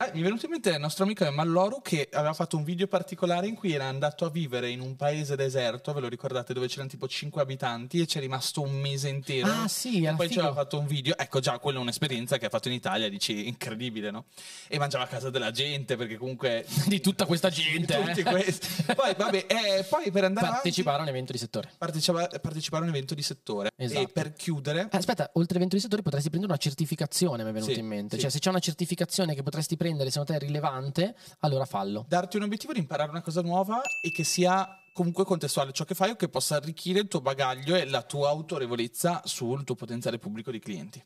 eh, 0.00 0.10
mi 0.14 0.20
è 0.20 0.22
venuto 0.22 0.44
in 0.44 0.52
mente 0.52 0.70
il 0.70 0.78
nostro 0.78 1.02
amico 1.02 1.28
Malloru 1.28 1.80
che 1.82 2.08
aveva 2.12 2.32
fatto 2.32 2.56
un 2.56 2.62
video 2.62 2.86
particolare 2.86 3.48
in 3.48 3.56
cui 3.56 3.72
era 3.72 3.86
andato 3.86 4.24
a 4.24 4.30
vivere 4.30 4.70
in 4.70 4.80
un 4.80 4.94
paese 4.94 5.34
deserto, 5.34 5.92
ve 5.92 5.98
lo 5.98 6.06
ricordate, 6.08 6.52
dove 6.52 6.68
c'erano 6.68 6.88
tipo 6.88 7.08
5 7.08 7.42
abitanti 7.42 8.00
e 8.00 8.06
c'è 8.06 8.20
rimasto 8.20 8.62
un 8.62 8.74
mese 8.74 9.08
intero. 9.08 9.48
Ah, 9.50 9.66
sì, 9.66 10.04
E 10.04 10.12
poi 10.14 10.30
ci 10.30 10.38
aveva 10.38 10.54
fatto 10.54 10.78
un 10.78 10.86
video, 10.86 11.16
ecco 11.18 11.40
già, 11.40 11.58
quella 11.58 11.78
è 11.78 11.82
un'esperienza 11.82 12.38
che 12.38 12.46
ha 12.46 12.48
fatto 12.48 12.68
in 12.68 12.74
Italia, 12.74 13.08
dici 13.08 13.48
incredibile, 13.48 14.12
no? 14.12 14.26
E 14.68 14.78
mangiava 14.78 15.02
a 15.02 15.08
casa 15.08 15.30
della 15.30 15.50
gente 15.50 15.96
perché 15.96 16.16
comunque 16.16 16.64
di 16.86 17.00
tutta 17.00 17.26
questa 17.26 17.50
gente. 17.50 18.00
tutti 18.00 18.20
eh. 18.20 18.22
questi. 18.22 18.84
Poi 18.94 19.14
vabbè, 19.16 19.46
eh, 19.48 19.84
poi 19.90 20.12
per 20.12 20.22
andare 20.22 20.46
Partecipare 20.46 20.98
a 20.98 21.02
un 21.02 21.08
evento 21.08 21.32
di 21.32 21.38
settore. 21.38 21.72
partecipa- 21.76 22.28
partecipare 22.40 22.82
a 22.84 22.86
un 22.86 22.92
evento 22.94 23.14
di 23.16 23.22
settore 23.22 23.70
Esatto. 23.74 24.00
e 24.00 24.06
per 24.06 24.32
chiudere 24.32 24.82
Ah, 24.92 24.96
Aspetta, 24.98 25.24
oltre 25.32 25.54
all'evento 25.58 25.74
di 25.74 25.82
settore 25.82 26.02
potresti 26.02 26.28
prendere 26.28 26.52
una 26.52 26.60
certificazione, 26.62 27.42
mi 27.42 27.50
è 27.50 27.52
venuto 27.52 27.72
Sì, 27.72 27.80
in 27.80 27.86
mente. 27.86 28.14
sì. 28.14 28.22
Cioè, 28.22 28.30
se 28.30 28.38
c'è 28.38 28.48
una 28.50 28.60
certificazione 28.60 29.34
che 29.34 29.42
potresti 29.42 29.70
prendere, 29.74 29.86
secondo 29.96 30.24
te 30.24 30.34
è 30.34 30.38
rilevante, 30.38 31.16
allora 31.40 31.64
fallo. 31.64 32.04
darti 32.08 32.36
un 32.36 32.44
obiettivo 32.44 32.72
di 32.72 32.78
imparare 32.80 33.10
una 33.10 33.22
cosa 33.22 33.42
nuova 33.42 33.80
e 34.02 34.10
che 34.10 34.24
sia 34.24 34.68
comunque 34.92 35.24
contestuale 35.24 35.72
ciò 35.72 35.84
che 35.84 35.94
fai 35.94 36.10
o 36.10 36.16
che 36.16 36.28
possa 36.28 36.56
arricchire 36.56 36.98
il 37.00 37.08
tuo 37.08 37.20
bagaglio 37.20 37.76
e 37.76 37.84
la 37.84 38.02
tua 38.02 38.28
autorevolezza 38.30 39.22
sul 39.24 39.64
tuo 39.64 39.74
potenziale 39.74 40.18
pubblico 40.18 40.50
di 40.50 40.58
clienti. 40.58 41.04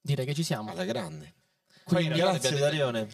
Direi 0.00 0.26
che 0.26 0.34
ci 0.34 0.42
siamo. 0.42 0.70
Alla 0.70 0.84
grande. 0.84 1.34
Poi, 1.84 2.06
Grazie 2.06 2.24
ragazzi, 2.24 2.54
Darione. 2.56 3.08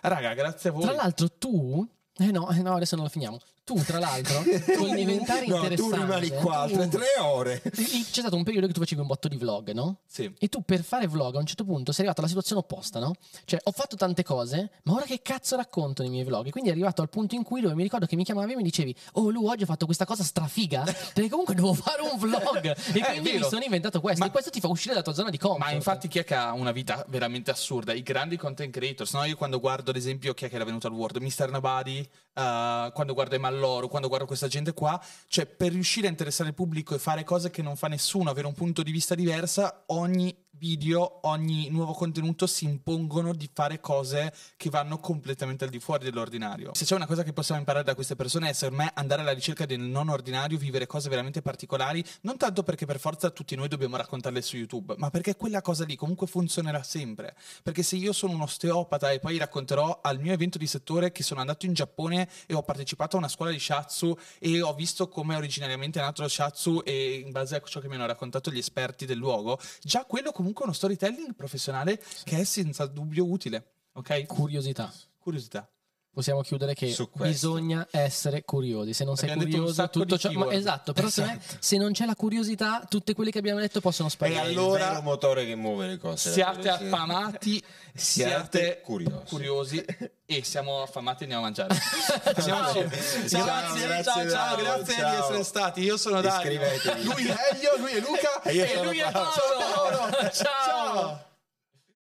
Raga, 0.00 0.34
grazie 0.34 0.70
a 0.70 0.72
voi. 0.72 0.82
Tra 0.82 0.92
l'altro, 0.92 1.30
tu. 1.30 1.86
Eh 2.18 2.30
no, 2.30 2.50
eh 2.50 2.62
no, 2.62 2.74
adesso 2.74 2.96
non 2.96 3.04
lo 3.04 3.10
finiamo. 3.10 3.38
Tu, 3.66 3.74
tra 3.82 3.98
l'altro, 3.98 4.44
col 4.78 4.94
diventare 4.94 5.44
no, 5.48 5.56
interessante. 5.56 5.74
tu 5.74 5.90
rimani 5.90 6.28
qua 6.28 6.58
altre 6.58 6.86
tre 6.86 7.04
ore. 7.20 7.60
C'è 7.62 8.20
stato 8.20 8.36
un 8.36 8.44
periodo 8.44 8.68
che 8.68 8.72
tu 8.72 8.78
facevi 8.78 9.00
un 9.00 9.08
botto 9.08 9.26
di 9.26 9.36
vlog, 9.36 9.72
no? 9.72 10.02
Sì. 10.06 10.32
E 10.38 10.46
tu 10.46 10.62
per 10.62 10.84
fare 10.84 11.08
vlog 11.08 11.34
a 11.34 11.40
un 11.40 11.46
certo 11.46 11.64
punto 11.64 11.90
sei 11.90 12.02
arrivato 12.02 12.20
alla 12.20 12.28
situazione 12.28 12.60
opposta, 12.60 13.00
no? 13.00 13.14
Cioè, 13.44 13.58
ho 13.64 13.72
fatto 13.72 13.96
tante 13.96 14.22
cose, 14.22 14.70
ma 14.84 14.92
ora 14.92 15.04
che 15.04 15.20
cazzo 15.20 15.56
racconto 15.56 16.02
nei 16.02 16.12
miei 16.12 16.22
vlog? 16.22 16.46
E 16.46 16.50
quindi 16.50 16.70
è 16.70 16.72
arrivato 16.74 17.02
al 17.02 17.08
punto 17.08 17.34
in 17.34 17.42
cui 17.42 17.60
dove 17.60 17.74
mi 17.74 17.82
ricordo 17.82 18.06
che 18.06 18.14
mi 18.14 18.22
chiamavi 18.22 18.52
e 18.52 18.56
mi 18.56 18.62
dicevi, 18.62 18.94
oh 19.14 19.30
Lu, 19.30 19.44
oggi 19.48 19.64
ho 19.64 19.66
fatto 19.66 19.84
questa 19.84 20.04
cosa 20.04 20.22
strafiga, 20.22 20.84
perché 20.84 21.28
comunque 21.28 21.56
devo 21.56 21.74
fare 21.74 22.02
un 22.02 22.16
vlog. 22.18 22.64
E 22.96 23.00
Eh, 23.00 23.02
quindi 23.20 23.32
mi 23.32 23.42
sono 23.42 23.64
inventato 23.64 24.00
questo. 24.00 24.20
Ma- 24.20 24.28
e 24.28 24.30
questo 24.30 24.50
ti 24.50 24.60
fa 24.60 24.68
uscire 24.68 24.92
dalla 24.92 25.04
tua 25.04 25.12
zona 25.12 25.30
di 25.30 25.38
comfort. 25.38 25.64
Ma 25.64 25.72
infatti 25.72 26.06
chi 26.06 26.20
è 26.20 26.24
che 26.24 26.36
ha 26.36 26.52
una 26.52 26.70
vita 26.70 27.04
veramente 27.08 27.50
assurda? 27.50 27.92
I 27.92 28.02
grandi 28.04 28.36
content 28.36 28.72
creators. 28.72 29.12
No, 29.14 29.24
io 29.24 29.36
quando 29.36 29.58
guardo 29.58 29.90
ad 29.90 29.96
esempio 29.96 30.34
chi 30.34 30.44
è 30.44 30.48
che 30.48 30.54
era 30.54 30.64
venuto 30.64 30.86
al 30.86 30.92
World, 30.92 31.16
Mr. 31.20 31.50
Nobody, 31.50 31.98
eh, 31.98 32.90
quando 32.94 33.12
guardo 33.14 33.34
Emalloro, 33.56 33.88
quando 33.88 34.08
guardo 34.08 34.26
questa 34.26 34.48
gente 34.48 34.72
qua, 34.72 35.00
cioè 35.28 35.46
per 35.46 35.72
riuscire 35.72 36.06
a 36.06 36.10
interessare 36.10 36.50
il 36.50 36.54
pubblico 36.54 36.94
e 36.94 36.98
fare 36.98 37.24
cose 37.24 37.50
che 37.50 37.62
non 37.62 37.76
fa 37.76 37.88
nessuno, 37.88 38.30
avere 38.30 38.46
un 38.46 38.52
punto 38.52 38.82
di 38.82 38.92
vista 38.92 39.14
diversa, 39.14 39.84
ogni 39.86 40.45
video, 40.58 41.20
ogni 41.26 41.68
nuovo 41.70 41.92
contenuto 41.92 42.46
si 42.46 42.64
impongono 42.64 43.34
di 43.34 43.48
fare 43.52 43.80
cose 43.80 44.32
che 44.56 44.70
vanno 44.70 44.98
completamente 44.98 45.64
al 45.64 45.70
di 45.70 45.78
fuori 45.78 46.04
dell'ordinario. 46.04 46.70
Se 46.74 46.84
c'è 46.84 46.94
una 46.94 47.06
cosa 47.06 47.22
che 47.22 47.32
possiamo 47.32 47.60
imparare 47.60 47.84
da 47.84 47.94
queste 47.94 48.16
persone 48.16 48.50
è 48.50 48.52
secondo 48.52 48.82
me 48.82 48.90
andare 48.94 49.22
alla 49.22 49.32
ricerca 49.32 49.66
del 49.66 49.80
non 49.80 50.08
ordinario, 50.08 50.58
vivere 50.58 50.86
cose 50.86 51.08
veramente 51.08 51.42
particolari, 51.42 52.04
non 52.22 52.36
tanto 52.36 52.62
perché 52.62 52.86
per 52.86 52.98
forza 52.98 53.30
tutti 53.30 53.54
noi 53.54 53.68
dobbiamo 53.68 53.96
raccontarle 53.96 54.40
su 54.42 54.56
YouTube, 54.56 54.94
ma 54.98 55.10
perché 55.10 55.36
quella 55.36 55.60
cosa 55.60 55.84
lì 55.84 55.96
comunque 55.96 56.26
funzionerà 56.26 56.82
sempre. 56.82 57.36
Perché 57.62 57.82
se 57.82 57.96
io 57.96 58.12
sono 58.12 58.32
un 58.32 58.40
osteopata 58.40 59.10
e 59.10 59.18
poi 59.18 59.38
racconterò 59.38 60.00
al 60.02 60.20
mio 60.20 60.32
evento 60.32 60.58
di 60.58 60.66
settore 60.66 61.12
che 61.12 61.22
sono 61.22 61.40
andato 61.40 61.66
in 61.66 61.74
Giappone 61.74 62.28
e 62.46 62.54
ho 62.54 62.62
partecipato 62.62 63.16
a 63.16 63.18
una 63.18 63.28
scuola 63.28 63.50
di 63.50 63.58
shiatsu 63.58 64.16
e 64.38 64.62
ho 64.62 64.74
visto 64.74 65.08
come 65.08 65.36
originariamente 65.36 65.98
è 65.98 66.02
nato 66.02 66.22
lo 66.22 66.28
shiatsu 66.28 66.82
e 66.84 67.22
in 67.24 67.30
base 67.30 67.56
a 67.56 67.62
ciò 67.64 67.80
che 67.80 67.88
mi 67.88 67.94
hanno 67.94 68.06
raccontato 68.06 68.50
gli 68.50 68.58
esperti 68.58 69.06
del 69.06 69.18
luogo, 69.18 69.58
già 69.82 70.04
quello 70.04 70.32
comunque 70.32 70.45
è 70.52 70.64
uno 70.64 70.72
storytelling 70.72 71.34
professionale 71.34 72.02
che 72.24 72.38
è 72.38 72.44
senza 72.44 72.86
dubbio 72.86 73.28
utile. 73.28 73.72
Ok? 73.92 74.26
Curiosità. 74.26 74.92
Curiosità. 75.18 75.68
Possiamo 76.16 76.40
chiudere 76.40 76.72
che 76.72 76.96
bisogna 77.12 77.86
essere 77.90 78.42
curiosi. 78.42 78.94
Se 78.94 79.04
non 79.04 79.16
sei 79.16 79.28
Abbiamo 79.28 79.46
un 79.50 79.50
curioso, 79.58 79.90
tutto 79.90 80.16
ciò. 80.16 80.30
Ma 80.32 80.50
esatto, 80.50 80.94
però 80.94 81.10
secondo 81.10 81.36
me, 81.36 81.56
se 81.58 81.76
non 81.76 81.92
c'è 81.92 82.06
la 82.06 82.14
curiosità, 82.16 82.86
tutte 82.88 83.12
quelle 83.12 83.30
che 83.30 83.36
abbiamo 83.36 83.60
detto 83.60 83.82
possono 83.82 84.08
E 84.08 84.12
sparire. 84.12 84.38
È 84.40 84.44
allora- 84.44 84.82
il 84.86 84.90
vero 84.92 85.02
motore 85.02 85.44
che 85.44 85.54
muove 85.56 85.88
le 85.88 85.98
cose. 85.98 86.30
Siate 86.32 86.70
affamati, 86.70 87.62
Siate 87.92 88.30
siate 88.30 88.80
curiosi. 88.82 89.24
curiosi 89.28 89.84
e 90.24 90.42
siamo 90.42 90.80
affamati 90.80 91.24
e 91.24 91.34
andiamo 91.34 91.42
a 91.42 91.46
mangiare. 91.48 91.74
Ciao, 92.40 92.72
Ciao, 92.72 92.72
grazie, 92.72 93.28
grazie, 93.28 93.84
ciao, 93.84 94.02
ciao, 94.02 94.24
Dario, 94.24 94.64
grazie 94.64 94.94
ciao. 94.94 95.10
di 95.10 95.16
essere 95.22 95.44
stati. 95.44 95.80
Io 95.82 95.96
sono 95.98 96.22
Dario. 96.22 96.60
Lui 97.02 97.26
è 97.26 97.36
Elio, 97.52 97.76
lui 97.76 97.90
è 97.90 98.00
Luca 98.00 98.40
E 98.42 98.54
io 98.54 98.64
e 98.64 98.68
sono 98.68 98.84
lui 98.84 98.98
è 99.00 99.10
Paolo. 99.12 99.30
Paolo. 99.74 100.10
Ciao. 100.10 100.32
ciao. 100.32 101.24